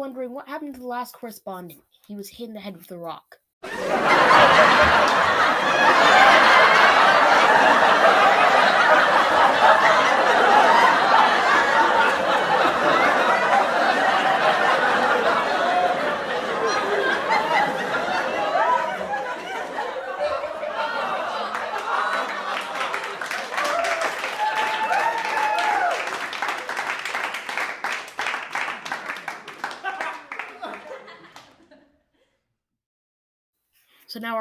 Wondering 0.01 0.31
what 0.31 0.49
happened 0.49 0.73
to 0.73 0.79
the 0.79 0.87
last 0.87 1.13
correspondent. 1.13 1.83
He 2.07 2.15
was 2.15 2.27
hit 2.27 2.47
in 2.47 2.55
the 2.55 2.59
head 2.59 2.75
with 2.75 2.89
a 2.89 2.97
rock. 2.97 3.37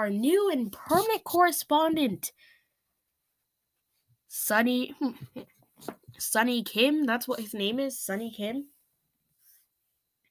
our 0.01 0.09
new 0.09 0.51
and 0.51 0.73
permanent 0.73 1.23
correspondent, 1.25 2.33
Sunny, 4.29 4.95
Sunny 6.19 6.63
Kim. 6.63 7.05
That's 7.05 7.29
what 7.29 7.39
his 7.39 7.53
name 7.53 7.79
is, 7.79 8.01
Sunny 8.01 8.33
Kim. 8.35 8.69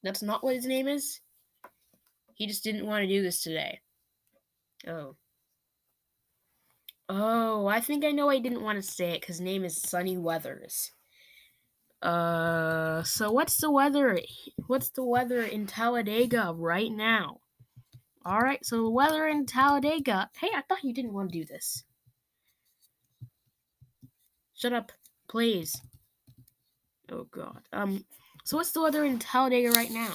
That's 0.01 0.23
not 0.23 0.43
what 0.43 0.55
his 0.55 0.65
name 0.65 0.87
is. 0.87 1.19
He 2.33 2.47
just 2.47 2.63
didn't 2.63 2.87
want 2.87 3.03
to 3.03 3.07
do 3.07 3.21
this 3.21 3.43
today. 3.43 3.79
Oh. 4.87 5.15
Oh, 7.07 7.67
I 7.67 7.79
think 7.79 8.03
I 8.03 8.11
know 8.11 8.29
I 8.29 8.39
didn't 8.39 8.63
want 8.63 8.81
to 8.81 8.91
say 8.91 9.11
it 9.11 9.21
because 9.21 9.35
his 9.35 9.41
name 9.41 9.63
is 9.63 9.79
Sunny 9.79 10.17
Weathers. 10.17 10.91
Uh, 12.01 13.03
so 13.03 13.31
what's 13.31 13.57
the 13.57 13.69
weather? 13.69 14.19
What's 14.65 14.89
the 14.89 15.03
weather 15.03 15.43
in 15.43 15.67
Talladega 15.67 16.55
right 16.57 16.91
now? 16.91 17.41
All 18.25 18.39
right, 18.39 18.63
so 18.65 18.83
the 18.83 18.89
weather 18.89 19.27
in 19.27 19.45
Talladega. 19.45 20.29
Hey, 20.39 20.49
I 20.55 20.61
thought 20.61 20.83
you 20.83 20.93
didn't 20.93 21.13
want 21.13 21.31
to 21.31 21.39
do 21.39 21.45
this. 21.45 21.83
Shut 24.55 24.73
up, 24.73 24.91
please. 25.29 25.79
Oh 27.11 27.25
God. 27.31 27.61
Um. 27.71 28.05
So 28.43 28.57
what's 28.57 28.71
the 28.71 28.81
weather 28.81 29.05
in 29.05 29.19
Talladega 29.19 29.71
right 29.71 29.91
now? 29.91 30.13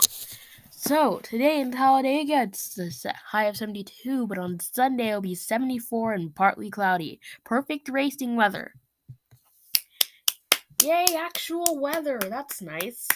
So 0.71 1.21
today 1.23 1.61
in 1.61 1.73
Talladega, 1.73 2.43
it's 2.43 2.79
se- 3.01 3.13
high 3.31 3.45
of 3.45 3.57
72, 3.57 4.27
but 4.27 4.37
on 4.37 4.61
Sunday 4.61 5.09
it'll 5.09 5.23
be 5.23 5.35
74 5.35 6.13
and 6.13 6.35
partly 6.35 6.69
cloudy. 6.69 7.21
Perfect 7.43 7.89
racing 7.89 8.37
weather. 8.37 8.75
Yay, 10.83 11.07
actual 11.17 11.81
weather. 11.81 12.19
That's 12.21 12.61
nice. 12.61 13.09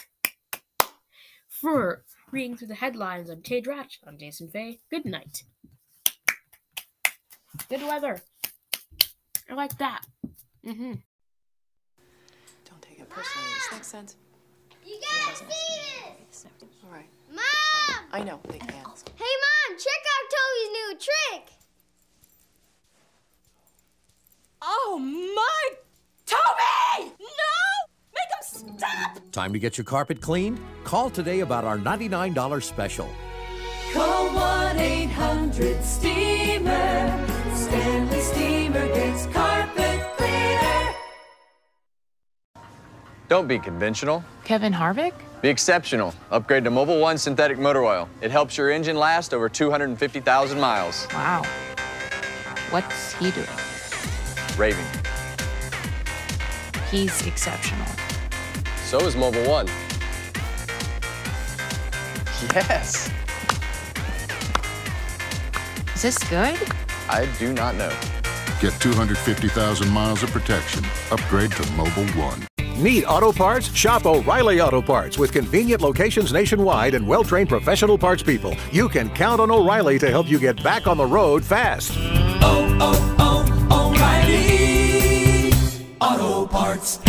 For 1.47 2.05
reading 2.31 2.55
through 2.55 2.67
the 2.67 2.75
headlines, 2.75 3.29
I'm 3.29 3.41
Tay 3.41 3.61
Dratch. 3.61 3.97
I'm 4.05 4.17
Jason 4.17 4.49
Fay. 4.49 4.79
Good 4.91 5.05
night. 5.05 5.43
Good 7.69 7.81
weather. 7.81 8.21
I 9.49 9.53
like 9.53 9.77
that. 9.79 10.05
Mm-hmm. 10.65 10.93
Don't 12.65 12.81
take 12.81 12.99
it 12.99 13.09
personally. 13.09 13.47
This 13.55 13.71
makes 13.71 13.87
sense. 13.87 14.15
You 14.85 14.99
gotta 15.01 15.37
see 15.37 15.45
this! 16.29 16.45
All 16.83 16.91
right. 16.91 17.09
Mom! 17.31 18.05
I 18.11 18.23
know 18.23 18.39
they 18.49 18.59
can. 18.59 18.69
Hey, 18.69 18.83
Mom, 18.85 19.77
check 19.77 20.03
out 20.13 20.25
Toby's 20.29 20.71
new 20.71 20.97
trick. 20.99 21.51
Oh 24.61 24.99
my, 24.99 25.75
Toby! 26.25 27.13
No! 27.19 27.58
Make 28.53 28.63
him 28.63 28.77
stop! 28.77 29.19
Time 29.31 29.53
to 29.53 29.59
get 29.59 29.77
your 29.77 29.85
carpet 29.85 30.21
cleaned? 30.21 30.59
Call 30.83 31.09
today 31.09 31.41
about 31.41 31.63
our 31.63 31.77
$99 31.77 32.63
special. 32.63 33.09
Call 33.93 34.33
1 34.33 34.77
800 34.77 35.83
Steamer. 35.83 37.27
Stanley 37.55 38.19
Steamer 38.21 38.87
gets 38.87 39.25
carpet 39.27 40.01
cleaner. 40.17 40.95
Don't 43.27 43.47
be 43.47 43.59
conventional. 43.59 44.23
Kevin 44.43 44.73
Harvick? 44.73 45.13
Be 45.41 45.49
exceptional. 45.49 46.13
Upgrade 46.31 46.63
to 46.65 46.71
Mobil 46.71 46.99
One 46.99 47.17
synthetic 47.17 47.57
motor 47.57 47.83
oil. 47.83 48.09
It 48.21 48.29
helps 48.31 48.57
your 48.57 48.69
engine 48.71 48.97
last 48.97 49.33
over 49.33 49.47
250,000 49.47 50.59
miles. 50.59 51.07
Wow. 51.13 51.43
What's 52.71 53.13
he 53.13 53.31
doing? 53.31 53.47
Raving. 54.57 54.85
He's 56.91 57.25
exceptional. 57.25 57.85
So 58.89 58.97
is 59.01 59.13
Mobil 59.13 59.47
One. 59.47 59.67
Yes. 62.55 63.11
Is 65.93 66.01
this 66.01 66.17
good? 66.27 66.57
I 67.07 67.27
do 67.37 67.53
not 67.53 67.75
know. 67.75 67.95
Get 68.59 68.73
250,000 68.81 69.87
miles 69.89 70.23
of 70.23 70.31
protection. 70.31 70.83
Upgrade 71.11 71.51
to 71.51 71.61
Mobil 71.73 72.09
One. 72.17 72.47
Need 72.81 73.03
auto 73.05 73.31
parts? 73.31 73.71
Shop 73.75 74.07
O'Reilly 74.07 74.59
Auto 74.59 74.81
Parts 74.81 75.19
with 75.19 75.31
convenient 75.31 75.83
locations 75.83 76.33
nationwide 76.33 76.95
and 76.95 77.07
well 77.07 77.23
trained 77.23 77.49
professional 77.49 77.99
parts 77.99 78.23
people. 78.23 78.55
You 78.71 78.89
can 78.89 79.11
count 79.11 79.39
on 79.39 79.51
O'Reilly 79.51 79.99
to 79.99 80.09
help 80.09 80.27
you 80.27 80.39
get 80.39 80.63
back 80.63 80.87
on 80.87 80.97
the 80.97 81.05
road 81.05 81.45
fast. 81.45 81.91
Oh, 82.41 82.75
oh, 82.81 83.15
oh, 83.69 83.93
O'Reilly 83.93 85.53
Auto 86.01 86.47
Parts. 86.47 86.99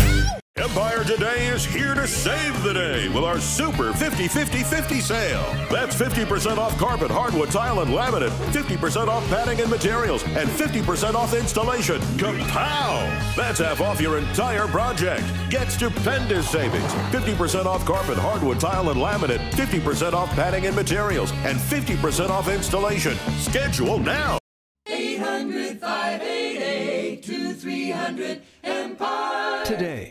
Empire 0.61 1.05
Today 1.05 1.47
is 1.47 1.65
here 1.65 1.95
to 1.95 2.07
save 2.07 2.63
the 2.63 2.75
day 2.75 3.09
with 3.09 3.25
our 3.25 3.41
Super 3.41 3.93
50 3.95 4.29
50 4.29 4.63
50 4.63 5.01
sale. 5.01 5.43
That's 5.71 5.97
50% 5.97 6.59
off 6.59 6.77
carpet, 6.77 7.11
hardwood, 7.11 7.51
tile, 7.51 7.81
and 7.81 7.91
laminate, 7.91 8.31
50% 8.53 9.09
off 9.09 9.27
padding 9.29 9.61
and 9.61 9.71
materials, 9.71 10.23
and 10.25 10.49
50% 10.51 11.15
off 11.15 11.35
installation. 11.35 11.99
Kapow! 12.19 13.35
That's 13.35 13.61
half 13.61 13.81
off 13.81 14.01
your 14.01 14.19
entire 14.19 14.67
project. 14.67 15.25
Get 15.49 15.71
stupendous 15.71 16.51
savings 16.51 16.93
50% 17.11 17.65
off 17.65 17.85
carpet, 17.87 18.19
hardwood, 18.19 18.61
tile, 18.61 18.91
and 18.91 19.01
laminate, 19.01 19.51
50% 19.53 20.13
off 20.13 20.29
padding 20.31 20.67
and 20.67 20.77
materials, 20.77 21.33
and 21.45 21.59
50% 21.59 22.29
off 22.29 22.49
installation. 22.49 23.17
Schedule 23.39 23.99
now. 23.99 24.39
800 24.87 25.81
588 25.81 27.23
2300 27.23 28.43
Empire. 28.63 29.65
Today. 29.65 30.11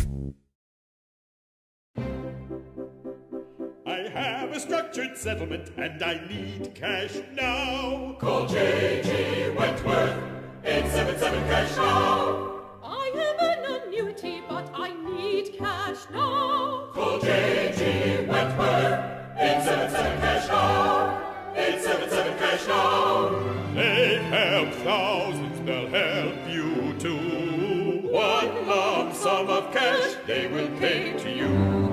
Structured 4.91 5.17
settlement 5.17 5.71
and 5.77 6.01
I 6.01 6.25
need 6.27 6.73
cash 6.73 7.15
now. 7.33 8.15
Call 8.19 8.47
J.G. 8.47 9.55
Wentworth. 9.55 10.17
877 10.63 11.43
cash 11.47 11.77
now. 11.77 12.61
I 12.83 13.11
am 13.13 13.39
an 13.39 13.83
annuity, 13.83 14.41
but 14.49 14.69
I 14.73 14.93
need 14.93 15.57
cash 15.57 15.97
now. 16.11 16.87
Call 16.93 17.19
J.G. 17.19 18.25
Wentworth. 18.27 19.05
877 19.37 20.21
cash 20.21 20.47
now. 20.47 21.53
877 21.55 22.37
cash 22.39 22.67
now. 22.67 23.29
They 23.75 24.15
help 24.23 24.73
thousands, 24.73 25.59
they'll 25.65 25.87
help 25.87 26.49
you 26.49 26.93
too. 26.97 28.09
One 28.09 28.67
lump 28.67 29.13
sum 29.13 29.49
of 29.49 29.71
cash 29.71 30.15
they 30.25 30.47
will 30.47 30.69
pay 30.79 31.13
to 31.19 31.31
you. 31.31 31.88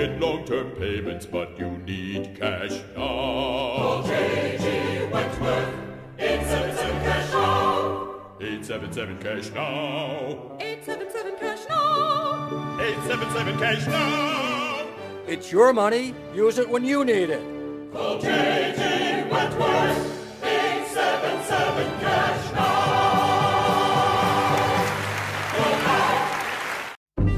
Get 0.00 0.18
long-term 0.18 0.70
payments 0.76 1.26
but 1.26 1.58
you 1.58 1.70
need 1.84 2.34
cash 2.38 2.72
now. 2.96 3.02
Call 3.76 4.02
J.G. 4.04 5.12
Wentworth. 5.12 5.74
877 6.18 7.02
cash 7.02 7.32
now. 7.32 8.08
877 8.40 9.18
cash 9.18 9.50
now. 9.50 10.56
877 10.58 11.38
cash 11.38 11.68
now. 11.68 12.78
877 12.80 13.58
cash 13.58 13.86
now. 13.88 14.86
It's 15.26 15.52
your 15.52 15.74
money. 15.74 16.14
Use 16.34 16.58
it 16.58 16.68
when 16.68 16.84
you 16.84 17.04
need 17.04 17.28
it. 17.28 17.42
Call 17.92 18.18
J.G. 18.18 19.28
Wentworth. 19.30 20.42
877 20.42 22.00
cash 22.00 22.69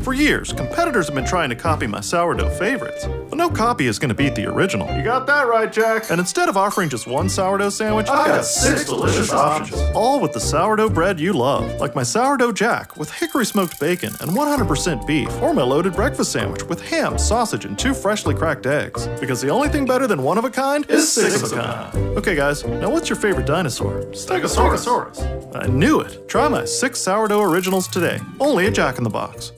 For 0.03 0.15
years, 0.15 0.53
competitors 0.53 1.07
have 1.07 1.15
been 1.15 1.25
trying 1.25 1.49
to 1.51 1.55
copy 1.55 1.87
my 1.87 2.01
sourdough 2.01 2.51
favorites, 2.59 3.07
but 3.29 3.37
no 3.39 3.49
copy 3.49 3.87
is 3.87 4.01
going 4.01 4.09
to 4.09 4.17
beat 4.17 4.35
the 4.35 4.47
original. 4.47 4.93
You 4.97 5.05
got 5.05 5.29
that 5.29 5.47
right, 5.47 5.73
Jack. 5.73 6.11
And 6.11 6.19
instead 6.19 6.49
of 6.49 6.57
offering 6.57 6.89
just 6.89 7.07
one 7.07 7.29
sourdough 7.29 7.71
sandwich, 7.71 8.09
I've 8.09 8.27
got 8.27 8.45
six 8.45 8.85
delicious 8.85 9.33
options, 9.33 9.81
all 9.95 10.19
with 10.19 10.33
the 10.33 10.41
sourdough 10.41 10.89
bread 10.91 11.21
you 11.21 11.33
love, 11.33 11.81
like 11.81 11.95
my 11.95 12.03
sourdough 12.03 12.51
jack 12.51 12.97
with 12.97 13.13
hickory 13.13 13.47
smoked 13.47 13.79
bacon 13.79 14.13
and 14.21 14.33
100% 14.33 15.07
beef, 15.07 15.31
or 15.41 15.55
my 15.55 15.63
loaded 15.63 15.95
breakfast 15.95 16.33
sandwich 16.33 16.65
with 16.65 16.83
ham, 16.89 17.17
sausage, 17.17 17.65
and 17.65 17.79
two 17.79 17.95
freshly 17.95 18.35
cracked 18.35 18.67
eggs. 18.67 19.07
Because 19.21 19.41
the 19.41 19.51
only 19.51 19.69
thing 19.69 19.87
better 19.87 20.09
than 20.09 20.25
one 20.25 20.37
of 20.37 20.45
a 20.45 20.51
kind 20.51 20.85
is 20.91 21.13
six, 21.13 21.43
of 21.45 21.53
a 21.53 21.63
kind. 21.63 21.97
Okay, 22.19 22.35
guys, 22.35 22.65
now 22.65 22.91
what's 22.91 23.09
your 23.09 23.17
favorite 23.17 23.47
dinosaur? 23.47 24.03
Stegosaurus. 24.07 25.15
Stegosaurus. 25.15 25.57
I 25.57 25.69
knew 25.69 26.01
it. 26.01 26.29
Try 26.29 26.49
my 26.49 26.65
six 26.65 26.99
sourdough 26.99 27.43
originals 27.43 27.87
today, 27.87 28.19
only 28.41 28.67
at 28.67 28.75
Jack 28.75 28.99
in 28.99 29.05
the 29.05 29.11
Box. 29.11 29.53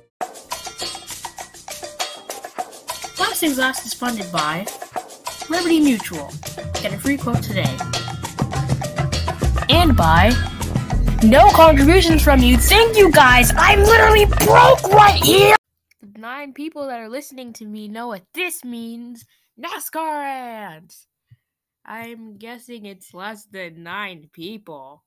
Last 3.35 3.41
Things 3.41 3.59
Last 3.59 3.85
is 3.85 3.93
funded 3.93 4.31
by 4.31 4.65
Liberty 5.51 5.81
Mutual. 5.81 6.31
Get 6.81 6.93
a 6.93 6.99
free 7.01 7.17
quote 7.17 7.43
today. 7.43 7.77
And 9.69 9.97
by 9.97 10.31
no 11.25 11.51
contributions 11.51 12.23
from 12.23 12.43
you. 12.43 12.57
Thank 12.57 12.97
you 12.97 13.11
guys. 13.11 13.51
I'm 13.57 13.81
literally 13.81 14.27
broke 14.27 14.85
right 14.85 15.21
here. 15.21 15.57
The 16.01 16.21
nine 16.21 16.53
people 16.53 16.87
that 16.87 17.01
are 17.01 17.09
listening 17.09 17.53
to 17.55 17.65
me 17.65 17.89
know 17.89 18.07
what 18.07 18.23
this 18.35 18.65
means. 18.65 19.25
NASCAR 19.61 20.23
ads. 20.23 21.09
I'm 21.85 22.37
guessing 22.37 22.87
it's 22.87 23.13
less 23.13 23.47
than 23.47 23.83
nine 23.83 24.31
people. 24.33 25.03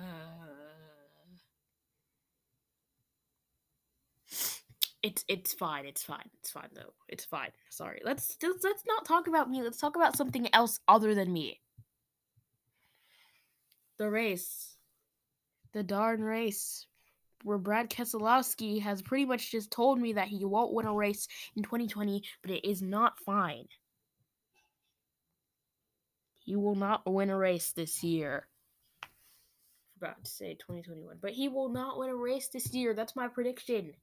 It's 5.05 5.23
it's 5.27 5.53
fine. 5.53 5.85
It's 5.85 6.01
fine. 6.01 6.27
It's 6.39 6.49
fine 6.49 6.69
though. 6.73 6.93
It's 7.07 7.23
fine. 7.23 7.51
Sorry. 7.69 8.01
Let's 8.03 8.35
let's, 8.41 8.63
let's 8.63 8.83
not 8.87 9.05
talk 9.05 9.27
about 9.27 9.51
me. 9.51 9.61
Let's 9.61 9.77
talk 9.77 9.95
about 9.95 10.17
something 10.17 10.49
else 10.51 10.79
other 10.87 11.13
than 11.13 11.31
me. 11.31 11.61
The 13.99 14.09
race. 14.09 14.75
The 15.73 15.83
darn 15.83 16.23
race. 16.23 16.87
Where 17.43 17.59
Brad 17.59 17.91
Keselowski 17.91 18.81
has 18.81 19.03
pretty 19.03 19.25
much 19.25 19.51
just 19.51 19.69
told 19.69 19.99
me 19.99 20.13
that 20.13 20.27
he 20.27 20.43
won't 20.43 20.73
win 20.73 20.87
a 20.87 20.93
race 20.93 21.27
in 21.55 21.61
2020, 21.61 22.23
but 22.41 22.49
it 22.49 22.67
is 22.67 22.81
not 22.81 23.19
fine. 23.19 23.67
He 26.39 26.55
will 26.55 26.73
not 26.73 27.03
win 27.05 27.29
a 27.29 27.37
race 27.37 27.73
this 27.73 28.03
year. 28.03 28.47
I 29.03 29.07
Forgot 29.99 30.23
to 30.25 30.31
say 30.31 30.53
2021, 30.55 31.17
but 31.21 31.33
he 31.33 31.47
will 31.47 31.69
not 31.69 31.99
win 31.99 32.09
a 32.09 32.15
race 32.15 32.47
this 32.47 32.73
year. 32.73 32.95
That's 32.95 33.15
my 33.15 33.27
prediction 33.27 33.93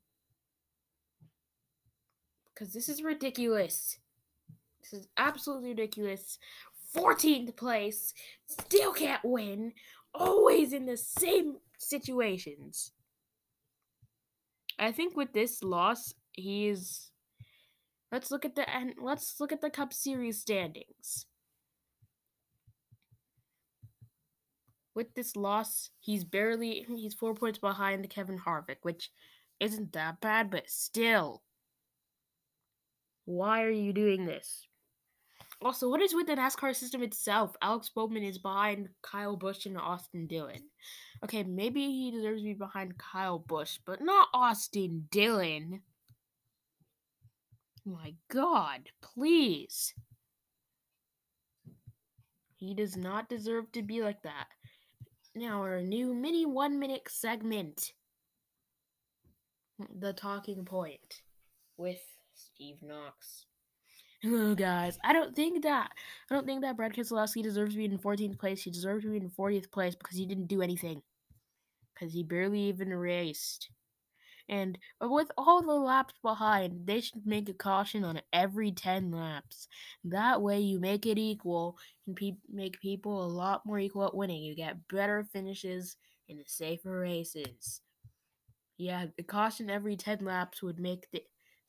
because 2.63 2.75
this 2.75 2.89
is 2.89 3.03
ridiculous. 3.03 3.99
This 4.81 5.01
is 5.01 5.09
absolutely 5.17 5.71
ridiculous. 5.71 6.39
14th 6.95 7.57
place, 7.57 8.15
still 8.47 8.93
can't 8.93 9.25
win, 9.25 9.73
always 10.15 10.73
in 10.73 10.87
the 10.87 10.97
same 10.97 11.57
situations. 11.79 12.93
I 14.79 14.93
think 14.93 15.17
with 15.17 15.33
this 15.33 15.65
loss, 15.65 16.15
he's 16.35 17.11
let's 18.13 18.31
look 18.31 18.45
at 18.45 18.55
the 18.55 18.69
and 18.71 18.95
let's 19.03 19.41
look 19.41 19.51
at 19.51 19.61
the 19.61 19.71
Cup 19.71 19.93
Series 19.93 20.41
standings. 20.41 21.27
With 24.95 25.15
this 25.15 25.35
loss, 25.35 25.91
he's 25.99 26.23
barely 26.23 26.87
he's 26.89 27.15
4 27.15 27.35
points 27.35 27.59
behind 27.59 28.09
Kevin 28.09 28.39
Harvick, 28.39 28.83
which 28.83 29.11
isn't 29.59 29.93
that 29.95 30.21
bad, 30.21 30.49
but 30.49 30.71
still 30.71 31.43
why 33.33 33.63
are 33.63 33.71
you 33.71 33.93
doing 33.93 34.27
this? 34.27 34.67
Also, 35.63 35.89
what 35.89 36.03
is 36.03 36.15
with 36.15 36.27
the 36.27 36.35
NASCAR 36.35 36.75
system 36.75 37.03
itself? 37.03 37.57
Alex 37.63 37.89
Bowman 37.95 38.25
is 38.25 38.39
behind 38.39 38.89
Kyle 39.01 39.37
Busch 39.37 39.65
and 39.65 39.79
Austin 39.79 40.27
Dillon. 40.27 40.63
Okay, 41.25 41.45
maybe 41.45 41.81
he 41.81 42.11
deserves 42.11 42.41
to 42.41 42.47
be 42.47 42.55
behind 42.55 42.99
Kyle 42.99 43.39
Busch, 43.39 43.79
but 43.87 44.03
not 44.03 44.29
Austin 44.35 45.07
Dillon. 45.11 45.83
My 47.87 48.15
God, 48.29 48.91
please. 49.01 49.95
He 52.57 52.75
does 52.75 52.97
not 52.97 53.29
deserve 53.29 53.71
to 53.73 53.83
be 53.83 54.03
like 54.03 54.23
that. 54.23 54.47
Now, 55.35 55.63
our 55.63 55.81
new 55.81 56.13
mini 56.13 56.45
one 56.45 56.79
minute 56.79 57.03
segment 57.09 57.93
The 59.99 60.13
Talking 60.13 60.65
Point 60.65 61.23
with 61.77 62.01
Steve 62.55 62.83
Knox. 62.83 63.47
Hello, 64.23 64.55
guys. 64.55 64.99
I 65.03 65.13
don't 65.13 65.35
think 65.35 65.63
that 65.65 65.91
I 66.31 66.35
don't 66.35 66.47
think 66.47 66.63
that 66.63 66.77
Brad 66.77 66.95
Keselowski 66.95 67.43
deserves 67.43 67.73
to 67.73 67.79
be 67.79 67.85
in 67.85 67.99
14th 67.99 68.39
place. 68.39 68.63
He 68.63 68.71
deserves 68.71 69.05
to 69.05 69.11
be 69.11 69.17
in 69.17 69.31
40th 69.31 69.71
place 69.71 69.97
because 69.97 70.17
he 70.17 70.27
didn't 70.27 70.47
do 70.47 70.63
anything. 70.63 71.03
Because 71.93 72.13
he 72.13 72.23
barely 72.23 72.61
even 72.61 72.95
raced. 72.95 73.69
And 74.49 74.79
with 75.01 75.31
all 75.39 75.63
the 75.63 75.73
laps 75.73 76.15
behind, 76.23 76.87
they 76.87 77.01
should 77.01 77.27
make 77.27 77.49
a 77.49 77.55
caution 77.55 78.05
on 78.05 78.21
every 78.33 78.71
10 78.71 79.11
laps. 79.11 79.69
That 80.05 80.43
way, 80.43 80.61
you 80.61 80.79
make 80.79 81.07
it 81.07 81.19
equal 81.19 81.77
and 82.07 82.17
pe- 82.17 82.37
make 82.53 82.81
people 82.81 83.25
a 83.25 83.27
lot 83.27 83.65
more 83.65 83.79
equal 83.79 84.07
at 84.07 84.15
winning. 84.15 84.43
You 84.43 84.55
get 84.55 84.89
better 84.89 85.25
finishes 85.33 85.97
and 86.29 86.41
safer 86.47 87.01
races. 87.01 87.81
Yeah, 88.79 89.07
the 89.17 89.23
caution 89.23 89.71
every 89.71 89.97
10 89.97 90.25
laps 90.25 90.63
would 90.63 90.81
make 90.81 91.09
the 91.13 91.23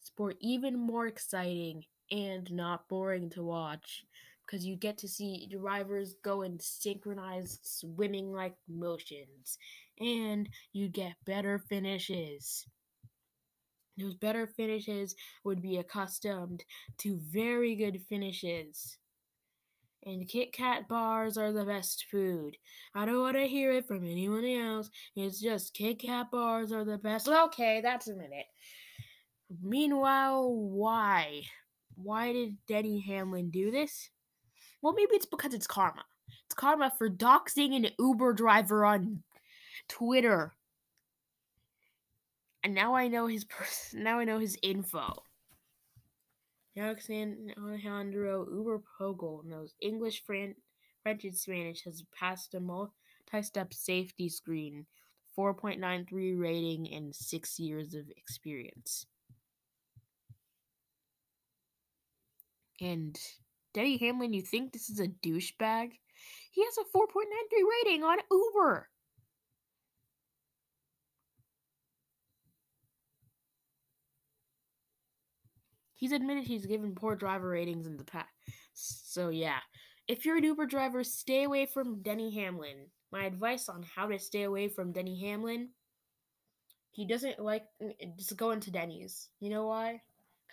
sport 0.04 0.38
even 0.39 0.78
more 0.78 1.08
exciting 1.08 1.84
and 2.12 2.51
not 2.51 2.88
boring 2.88 3.30
to 3.32 3.43
watch 3.43 4.06
because 4.45 4.66
you 4.66 4.76
get 4.76 4.97
to 4.99 5.08
see 5.08 5.47
drivers 5.51 6.16
go 6.24 6.41
in 6.41 6.60
synchronized 6.60 7.60
swimming 7.64 8.32
like 8.32 8.56
motions 8.68 9.58
and 9.99 10.49
you 10.74 10.88
get 10.89 11.14
better 11.26 11.58
finishes. 11.58 12.66
Those 13.97 14.16
better 14.16 14.47
finishes 14.47 15.16
would 15.43 15.62
be 15.62 15.78
accustomed 15.78 16.64
to 16.99 17.20
very 17.32 17.76
good 17.76 18.01
finishes. 18.10 18.97
And 20.06 20.28
Kit 20.28 20.51
Kat 20.51 20.88
bars 20.89 21.38
are 21.38 21.54
the 21.54 21.64
best 21.64 22.06
food. 22.12 22.58
I 22.93 23.06
don't 23.06 23.22
want 23.22 23.38
to 23.38 23.47
hear 23.47 23.72
it 23.72 23.88
from 23.88 24.04
anyone 24.04 24.45
else. 24.45 24.89
It's 25.16 25.39
just 25.39 25.74
Kit 25.74 25.99
Kat 25.99 26.30
bars 26.30 26.74
are 26.74 26.84
the 26.84 26.97
best. 26.97 27.30
Okay, 27.30 27.80
that's 27.82 28.10
a 28.10 28.14
minute. 28.14 28.47
Meanwhile, 29.62 30.51
why? 30.54 31.43
Why 31.95 32.34
did 32.34 32.58
Denny 32.68 33.01
Hamlin 33.01 33.51
do 33.51 33.72
this? 33.72 34.10
Well, 34.82 34.93
maybe 34.93 35.16
it's 35.16 35.26
because 35.26 35.54
it's 35.54 35.68
karma. 35.68 36.04
It's 36.45 36.56
karma 36.56 36.91
for 36.97 37.10
doxing 37.10 37.76
an 37.76 37.88
Uber 37.99 38.34
driver 38.34 38.86
on 38.86 39.24
Twitter. 39.88 40.54
And 42.64 42.74
now 42.74 42.95
I 42.95 43.08
know 43.08 43.28
his 43.28 43.43
pers- 43.49 43.93
now 43.93 44.20
I 44.20 44.24
know 44.24 44.39
his 44.39 44.58
info. 44.64 45.24
Alexandro 46.78 48.47
Uber 48.51 48.82
Pogel 48.99 49.45
knows 49.45 49.76
English, 49.80 50.24
Fran- 50.26 50.56
French, 51.04 51.24
and 51.24 51.38
Spanish. 51.38 51.84
Has 51.84 52.04
passed 52.18 52.56
a 52.56 52.60
multi-step 52.60 53.74
safety 53.74 54.28
screen, 54.28 54.88
4.93 55.38 56.39
rating, 56.39 56.91
and 56.91 57.16
six 57.16 57.60
years 57.60 57.93
of 57.93 58.10
experience. 58.18 59.06
And 62.82 63.18
Denny 63.74 63.98
Hamlin, 63.98 64.34
you 64.34 64.42
think 64.42 64.72
this 64.72 64.90
is 64.90 65.00
a 65.00 65.08
douchebag? 65.08 65.92
He 66.52 66.64
has 66.64 66.78
a 66.78 66.98
4.93 66.98 67.06
rating 67.86 68.04
on 68.04 68.18
Uber. 68.32 68.90
He's 75.96 76.12
admitted 76.12 76.44
he's 76.44 76.66
given 76.66 76.96
poor 76.96 77.16
driver 77.16 77.50
ratings 77.50 77.88
in 77.88 77.98
the 77.98 78.04
past. 78.04 78.28
So, 78.74 79.30
yeah. 79.30 79.60
If 80.08 80.26
you're 80.26 80.38
an 80.38 80.44
Uber 80.44 80.66
driver, 80.66 81.04
stay 81.04 81.44
away 81.44 81.66
from 81.66 82.02
Denny 82.02 82.36
Hamlin. 82.36 82.88
My 83.12 83.24
advice 83.26 83.70
on 83.70 83.84
how 83.96 84.08
to 84.08 84.20
stay 84.20 84.44
away 84.44 84.68
from 84.68 84.92
Denny 84.92 85.20
Hamlin 85.22 85.70
he 86.94 87.06
doesn't 87.06 87.40
like 87.40 87.64
just 88.18 88.38
go 88.38 88.52
into 88.52 88.72
Denny's. 88.72 89.30
You 89.40 89.50
know 89.50 89.68
why? 89.68 90.02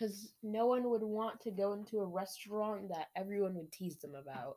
Because 0.01 0.33
no 0.43 0.65
one 0.67 0.89
would 0.89 1.03
want 1.03 1.41
to 1.43 1.51
go 1.51 1.75
into 1.75 1.99
a 1.99 2.07
restaurant 2.07 2.89
that 2.89 3.09
everyone 3.15 3.55
would 3.55 3.71
tease 3.71 3.99
them 3.99 4.15
about. 4.15 4.57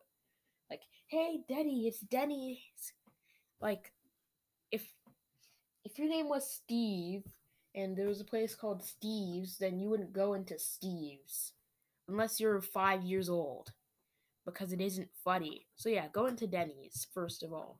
Like, 0.69 0.83
hey, 1.07 1.41
Denny, 1.49 1.87
it's 1.87 1.99
Denny's. 1.99 2.93
Like, 3.59 3.91
if 4.71 4.87
if 5.83 5.99
your 5.99 6.07
name 6.07 6.29
was 6.29 6.49
Steve 6.49 7.23
and 7.75 7.97
there 7.97 8.07
was 8.07 8.21
a 8.21 8.25
place 8.25 8.55
called 8.55 8.83
Steve's, 8.83 9.57
then 9.57 9.79
you 9.79 9.89
wouldn't 9.89 10.13
go 10.13 10.33
into 10.33 10.57
Steve's 10.57 11.51
unless 12.07 12.39
you're 12.39 12.61
five 12.61 13.03
years 13.03 13.29
old 13.29 13.73
because 14.45 14.71
it 14.71 14.79
isn't 14.79 15.09
funny. 15.23 15.65
So 15.75 15.89
yeah, 15.89 16.07
go 16.13 16.27
into 16.27 16.47
Denny's 16.47 17.07
first 17.13 17.43
of 17.43 17.51
all. 17.51 17.79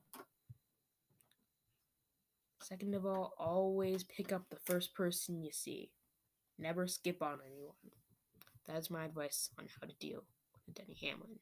Second 2.60 2.94
of 2.94 3.06
all, 3.06 3.32
always 3.38 4.04
pick 4.04 4.32
up 4.32 4.42
the 4.50 4.60
first 4.64 4.94
person 4.94 5.42
you 5.42 5.52
see. 5.52 5.90
Never 6.58 6.86
skip 6.86 7.22
on 7.22 7.38
anyone. 7.46 7.74
That 8.66 8.76
is 8.78 8.90
my 8.90 9.04
advice 9.04 9.50
on 9.58 9.66
how 9.80 9.86
to 9.86 9.94
deal 9.94 10.24
with 10.66 10.74
Denny 10.74 10.96
Hamlin. 11.02 11.38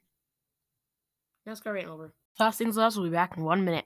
NASCAR 1.46 1.78
ain't 1.78 1.88
over. 1.88 2.14
Last 2.38 2.58
things 2.58 2.76
last, 2.76 2.96
we'll 2.96 3.06
be 3.06 3.12
back 3.12 3.36
in 3.36 3.44
one 3.44 3.64
minute. 3.64 3.84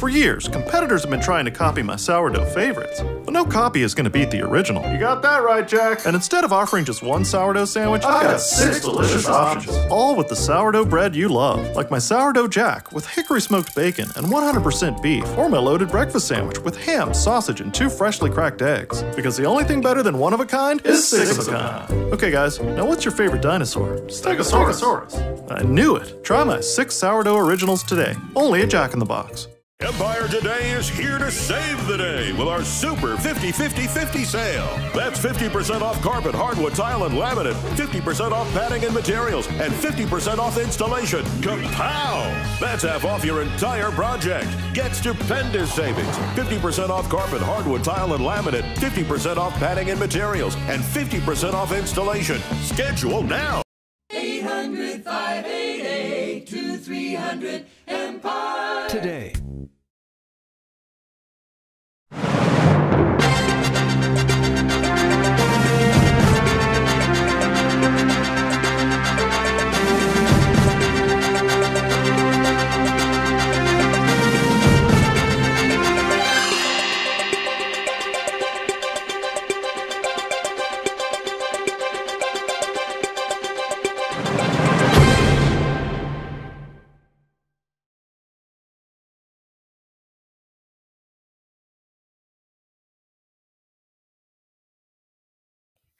For 0.00 0.08
years, 0.08 0.48
competitors 0.48 1.02
have 1.02 1.10
been 1.10 1.20
trying 1.20 1.44
to 1.44 1.50
copy 1.50 1.82
my 1.82 1.94
sourdough 1.94 2.46
favorites, 2.54 3.02
but 3.02 3.34
no 3.34 3.44
copy 3.44 3.82
is 3.82 3.92
going 3.92 4.04
to 4.04 4.10
beat 4.10 4.30
the 4.30 4.40
original. 4.40 4.82
You 4.90 4.98
got 4.98 5.20
that 5.20 5.42
right, 5.42 5.68
Jack. 5.68 6.06
And 6.06 6.16
instead 6.16 6.42
of 6.42 6.54
offering 6.54 6.86
just 6.86 7.02
one 7.02 7.22
sourdough 7.22 7.66
sandwich, 7.66 8.02
I've 8.02 8.22
got 8.22 8.40
six 8.40 8.80
delicious 8.80 9.28
options. 9.28 9.76
All 9.90 10.16
with 10.16 10.28
the 10.28 10.36
sourdough 10.36 10.86
bread 10.86 11.14
you 11.14 11.28
love, 11.28 11.76
like 11.76 11.90
my 11.90 11.98
sourdough 11.98 12.48
jack 12.48 12.92
with 12.92 13.06
hickory 13.06 13.42
smoked 13.42 13.76
bacon 13.76 14.08
and 14.16 14.28
100% 14.28 15.02
beef, 15.02 15.26
or 15.36 15.50
my 15.50 15.58
loaded 15.58 15.90
breakfast 15.90 16.28
sandwich 16.28 16.58
with 16.60 16.82
ham, 16.82 17.12
sausage, 17.12 17.60
and 17.60 17.74
two 17.74 17.90
freshly 17.90 18.30
cracked 18.30 18.62
eggs. 18.62 19.02
Because 19.14 19.36
the 19.36 19.44
only 19.44 19.64
thing 19.64 19.82
better 19.82 20.02
than 20.02 20.18
one 20.18 20.32
of 20.32 20.40
a 20.40 20.46
kind 20.46 20.80
is 20.86 21.06
six 21.06 21.46
of 21.46 21.48
a 21.48 21.50
kind. 21.50 21.92
Okay, 22.14 22.30
guys, 22.30 22.58
now 22.58 22.86
what's 22.86 23.04
your 23.04 23.12
favorite 23.12 23.42
dinosaur? 23.42 23.98
Stegosaurus. 24.06 24.80
Stegosaurus. 24.80 25.60
I 25.60 25.62
knew 25.62 25.96
it. 25.96 26.24
Try 26.24 26.42
my 26.42 26.60
six 26.60 26.94
sourdough 26.94 27.36
originals 27.36 27.82
today, 27.82 28.14
only 28.34 28.62
at 28.62 28.70
Jack 28.70 28.94
in 28.94 28.98
the 28.98 29.04
Box. 29.04 29.46
Empire 29.82 30.28
Today 30.28 30.72
is 30.72 30.90
here 30.90 31.16
to 31.16 31.30
save 31.30 31.86
the 31.86 31.96
day 31.96 32.32
with 32.32 32.48
our 32.48 32.62
Super 32.62 33.16
50 33.16 33.50
50 33.50 33.86
50 33.86 34.24
sale. 34.24 34.68
That's 34.94 35.18
50% 35.18 35.80
off 35.80 36.02
carpet, 36.02 36.34
hardwood, 36.34 36.74
tile, 36.74 37.04
and 37.04 37.14
laminate, 37.14 37.54
50% 37.76 38.30
off 38.32 38.52
padding 38.52 38.84
and 38.84 38.92
materials, 38.92 39.48
and 39.48 39.72
50% 39.72 40.38
off 40.38 40.58
installation. 40.58 41.24
Kapow! 41.40 42.60
That's 42.60 42.82
half 42.82 43.06
off 43.06 43.24
your 43.24 43.40
entire 43.40 43.90
project. 43.90 44.48
Get 44.74 44.94
stupendous 44.94 45.72
savings 45.72 46.14
50% 46.36 46.90
off 46.90 47.08
carpet, 47.08 47.40
hardwood, 47.40 47.82
tile, 47.82 48.12
and 48.12 48.22
laminate, 48.22 48.74
50% 48.74 49.38
off 49.38 49.54
padding 49.54 49.88
and 49.88 49.98
materials, 49.98 50.56
and 50.68 50.82
50% 50.82 51.54
off 51.54 51.72
installation. 51.72 52.38
Schedule 52.64 53.22
now. 53.22 53.62
800 54.10 55.04
588 55.04 56.46
2300 56.46 57.66
Empire. 57.88 58.88
Today. 58.90 59.39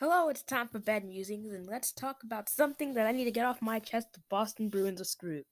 Hello, 0.01 0.31
it's 0.31 0.43
time 0.43 0.67
for 0.67 0.79
bed 0.79 1.05
musings, 1.05 1.53
and 1.53 1.67
let's 1.67 1.93
talk 1.93 2.23
about 2.23 2.49
something 2.49 2.95
that 2.95 3.07
I 3.07 3.13
need 3.13 3.27
to 3.27 3.31
get 3.31 3.45
off 3.45 3.61
my 3.61 3.79
chest. 3.79 4.15
The 4.15 4.23
Boston 4.31 4.71
Bruins 4.71 4.99
are 4.99 5.05
screwed. 5.05 5.45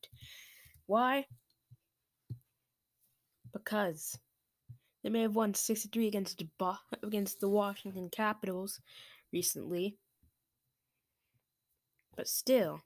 Why? 0.86 1.26
Because 3.52 4.18
they 5.04 5.10
may 5.10 5.20
have 5.20 5.34
won 5.36 5.52
63 5.52 6.06
against 6.06 6.38
the, 6.38 6.48
Bo- 6.58 6.78
against 7.02 7.40
the 7.40 7.48
Washington 7.50 8.08
Capitals 8.08 8.80
recently, 9.34 9.98
but 12.16 12.26
still, 12.26 12.80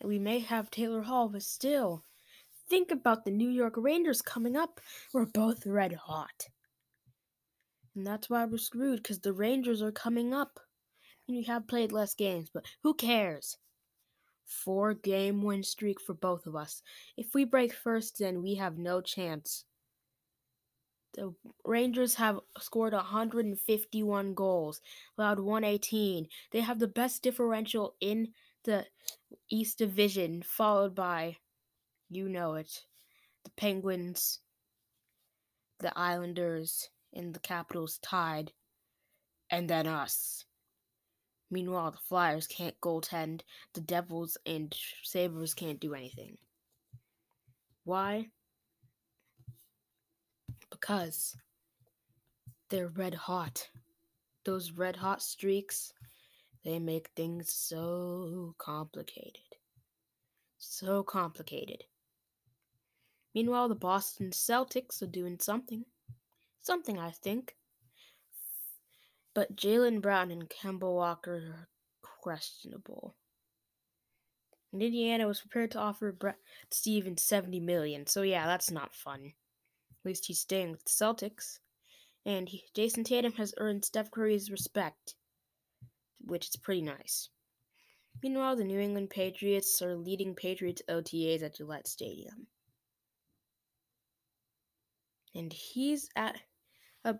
And 0.00 0.08
we 0.08 0.18
may 0.18 0.40
have 0.40 0.68
Taylor 0.68 1.02
Hall, 1.02 1.28
but 1.28 1.44
still, 1.44 2.02
think 2.68 2.90
about 2.90 3.24
the 3.24 3.30
New 3.30 3.50
York 3.50 3.74
Rangers 3.76 4.20
coming 4.20 4.56
up. 4.56 4.80
We're 5.12 5.26
both 5.26 5.64
red 5.64 5.92
hot. 5.92 6.48
And 7.94 8.06
that's 8.06 8.30
why 8.30 8.44
we're 8.44 8.58
screwed, 8.58 9.02
because 9.02 9.20
the 9.20 9.32
Rangers 9.32 9.82
are 9.82 9.92
coming 9.92 10.32
up. 10.32 10.60
And 11.26 11.36
we 11.36 11.44
have 11.44 11.68
played 11.68 11.92
less 11.92 12.14
games, 12.14 12.50
but 12.52 12.64
who 12.82 12.94
cares? 12.94 13.56
Four 14.44 14.94
game 14.94 15.42
win 15.42 15.62
streak 15.62 16.00
for 16.00 16.14
both 16.14 16.46
of 16.46 16.56
us. 16.56 16.82
If 17.16 17.34
we 17.34 17.44
break 17.44 17.72
first, 17.72 18.18
then 18.18 18.42
we 18.42 18.56
have 18.56 18.78
no 18.78 19.00
chance. 19.00 19.64
The 21.14 21.34
Rangers 21.64 22.14
have 22.16 22.40
scored 22.58 22.92
151 22.92 24.34
goals, 24.34 24.80
allowed 25.18 25.40
118. 25.40 26.28
They 26.52 26.60
have 26.60 26.78
the 26.78 26.88
best 26.88 27.22
differential 27.22 27.96
in 28.00 28.28
the 28.64 28.86
East 29.50 29.78
Division, 29.78 30.42
followed 30.42 30.94
by, 30.94 31.36
you 32.08 32.28
know 32.28 32.54
it, 32.54 32.84
the 33.44 33.50
Penguins, 33.56 34.40
the 35.80 35.96
Islanders, 35.98 36.90
and 37.14 37.34
the 37.34 37.40
Capitals 37.40 37.98
tied, 38.02 38.52
and 39.50 39.68
then 39.68 39.86
us. 39.86 40.44
Meanwhile, 41.50 41.90
the 41.90 41.98
Flyers 42.08 42.46
can't 42.46 42.80
goaltend, 42.80 43.40
the 43.74 43.80
Devils 43.80 44.36
and 44.46 44.74
Sabres 45.02 45.54
can't 45.54 45.80
do 45.80 45.94
anything. 45.94 46.38
Why? 47.84 48.28
Because 50.70 51.36
they're 52.68 52.88
red 52.88 53.14
hot. 53.14 53.68
Those 54.44 54.72
red 54.72 54.96
hot 54.96 55.22
streaks, 55.22 55.92
they 56.64 56.78
make 56.78 57.10
things 57.16 57.52
so 57.52 58.54
complicated. 58.58 59.42
So 60.58 61.02
complicated. 61.02 61.82
Meanwhile, 63.34 63.68
the 63.68 63.74
Boston 63.74 64.30
Celtics 64.30 65.02
are 65.02 65.06
doing 65.06 65.38
something. 65.40 65.84
Something, 66.62 66.98
I 66.98 67.10
think. 67.10 67.56
But 69.34 69.56
Jaylen 69.56 70.00
Brown 70.00 70.30
and 70.30 70.48
Kemba 70.48 70.92
Walker 70.92 71.34
are 71.36 71.68
questionable. 72.20 73.16
And 74.72 74.82
Indiana 74.82 75.26
was 75.26 75.40
prepared 75.40 75.70
to 75.72 75.78
offer 75.78 76.12
Brett 76.12 76.38
Stevens 76.70 77.22
70 77.22 77.60
million, 77.60 78.06
so 78.06 78.22
yeah, 78.22 78.46
that's 78.46 78.70
not 78.70 78.94
fun. 78.94 79.32
At 79.90 80.06
least 80.06 80.26
he's 80.26 80.40
staying 80.40 80.70
with 80.70 80.84
the 80.84 80.90
Celtics. 80.90 81.58
And 82.24 82.48
he, 82.48 82.64
Jayson 82.74 83.04
Tatum 83.04 83.32
has 83.32 83.54
earned 83.56 83.84
Steph 83.84 84.10
Curry's 84.10 84.50
respect, 84.50 85.14
which 86.20 86.48
is 86.48 86.56
pretty 86.56 86.82
nice. 86.82 87.30
Meanwhile, 88.22 88.56
the 88.56 88.64
New 88.64 88.78
England 88.78 89.10
Patriots 89.10 89.80
are 89.80 89.96
leading 89.96 90.34
Patriots 90.34 90.82
OTAs 90.88 91.42
at 91.42 91.56
Gillette 91.56 91.88
Stadium. 91.88 92.46
And 95.34 95.52
he's 95.52 96.08
at 96.16 96.36
a 97.04 97.16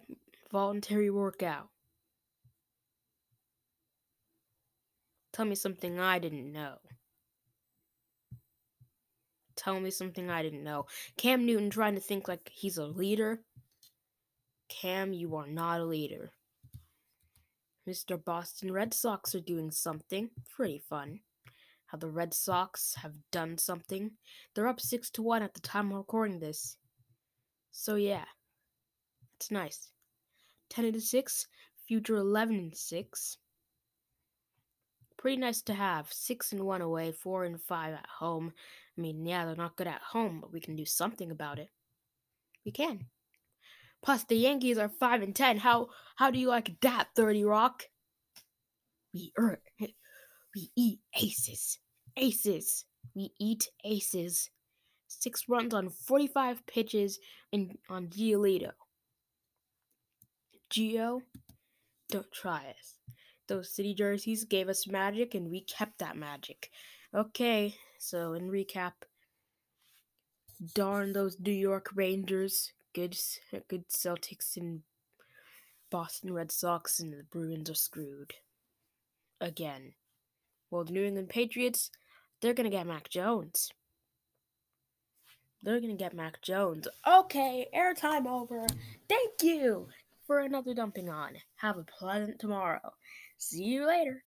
voluntary 0.51 1.11
workout. 1.11 1.68
Tell 5.33 5.45
me 5.45 5.55
something 5.55 5.99
I 5.99 6.18
didn't 6.18 6.53
know. 6.53 6.76
Tell 9.57 9.78
me 9.78 9.91
something 9.91 10.31
I 10.31 10.43
didn't 10.43 10.64
know. 10.64 10.87
Cam 11.16 11.45
Newton 11.45 11.70
trying 11.70 11.95
to 11.95 12.01
think 12.01 12.28
like 12.28 12.51
he's 12.53 12.78
a 12.78 12.87
leader. 12.87 13.41
Cam, 14.68 15.12
you 15.12 15.37
are 15.37 15.47
not 15.47 15.81
a 15.81 15.85
leader. 15.85 16.31
Mr. 17.89 18.22
Boston 18.22 18.72
Red 18.72 18.95
Sox 18.95 19.35
are 19.35 19.41
doing 19.41 19.70
something 19.70 20.31
pretty 20.55 20.78
fun. 20.78 21.20
How 21.87 21.99
the 21.99 22.09
Red 22.09 22.33
Sox 22.33 22.95
have 22.97 23.16
done 23.33 23.59
something. 23.59 24.12
They're 24.55 24.68
up 24.68 24.81
6 24.81 25.11
to 25.11 25.22
1 25.22 25.43
at 25.43 25.55
the 25.55 25.61
time 25.61 25.91
of 25.91 25.99
recording 25.99 26.39
this. 26.39 26.76
So 27.70 27.97
yeah. 27.97 28.24
It's 29.41 29.51
nice. 29.51 29.88
10 30.68 30.93
to 30.93 31.01
6, 31.01 31.47
future 31.88 32.16
11 32.16 32.57
and 32.57 32.76
6. 32.76 33.38
Pretty 35.16 35.36
nice 35.38 35.62
to 35.62 35.72
have. 35.72 36.12
6 36.12 36.53
and 36.53 36.66
1 36.66 36.82
away, 36.82 37.12
4 37.12 37.45
and 37.45 37.59
5 37.59 37.95
at 37.95 38.07
home. 38.18 38.53
I 38.99 39.01
mean, 39.01 39.24
yeah, 39.24 39.47
they're 39.47 39.57
not 39.57 39.76
good 39.76 39.86
at 39.86 40.03
home, 40.03 40.41
but 40.43 40.53
we 40.53 40.61
can 40.61 40.76
do 40.76 40.84
something 40.84 41.30
about 41.30 41.59
it. 41.59 41.70
We 42.66 42.70
can. 42.70 43.07
Plus, 44.03 44.24
the 44.24 44.36
Yankees 44.36 44.76
are 44.76 44.88
five 44.88 45.22
and 45.22 45.34
ten. 45.34 45.59
How 45.59 45.88
how 46.16 46.30
do 46.30 46.38
you 46.38 46.49
like 46.49 46.80
that, 46.80 47.09
Thirty 47.14 47.45
Rock? 47.45 47.84
We 49.12 49.32
earn, 49.36 49.59
we 50.55 50.70
eat 50.76 51.01
aces, 51.20 51.78
aces. 52.16 52.84
We 53.14 53.32
eat 53.38 53.68
aces. 53.84 54.49
Six 55.09 55.45
runs 55.49 55.74
on 55.74 55.91
forty-five 55.91 56.66
pitches 56.66 57.18
in 57.53 57.76
on 57.91 58.09
Giolito. 58.09 58.72
Gio, 60.70 61.22
don't 62.10 62.32
try 62.32 62.74
us. 62.78 62.94
Those 63.48 63.74
city 63.74 63.94
jerseys 63.94 64.44
gave 64.44 64.68
us 64.68 64.86
magic, 64.86 65.34
and 65.34 65.50
we 65.50 65.62
kept 65.62 65.98
that 65.98 66.16
magic. 66.16 66.70
Okay, 67.12 67.74
so 67.98 68.34
in 68.34 68.50
recap, 68.50 68.92
darn 70.74 71.12
those 71.12 71.38
New 71.40 71.50
York 71.52 71.90
Rangers 71.94 72.72
good 72.94 73.16
good 73.68 73.88
Celtics 73.88 74.56
and 74.56 74.82
Boston 75.90 76.32
Red 76.32 76.52
Sox 76.52 77.00
and 77.00 77.12
the 77.12 77.24
Bruins 77.24 77.70
are 77.70 77.74
screwed. 77.74 78.34
Again. 79.40 79.94
Well, 80.70 80.84
the 80.84 80.92
New 80.92 81.04
England 81.04 81.30
Patriots, 81.30 81.90
they're 82.40 82.54
going 82.54 82.70
to 82.70 82.76
get 82.76 82.86
Mac 82.86 83.08
Jones. 83.08 83.72
They're 85.62 85.80
going 85.80 85.96
to 85.96 86.02
get 86.02 86.14
Mac 86.14 86.40
Jones. 86.42 86.86
Okay, 87.06 87.66
airtime 87.74 88.26
over. 88.26 88.66
Thank 89.08 89.42
you 89.42 89.88
for 90.31 90.39
another 90.39 90.72
dumping 90.72 91.11
on. 91.11 91.33
Have 91.57 91.76
a 91.76 91.83
pleasant 91.83 92.39
tomorrow. 92.39 92.93
See 93.37 93.64
you 93.64 93.85
later. 93.85 94.22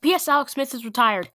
P.S. 0.00 0.26
Alex 0.26 0.52
Smith 0.52 0.72
is 0.72 0.86
retired. 0.86 1.28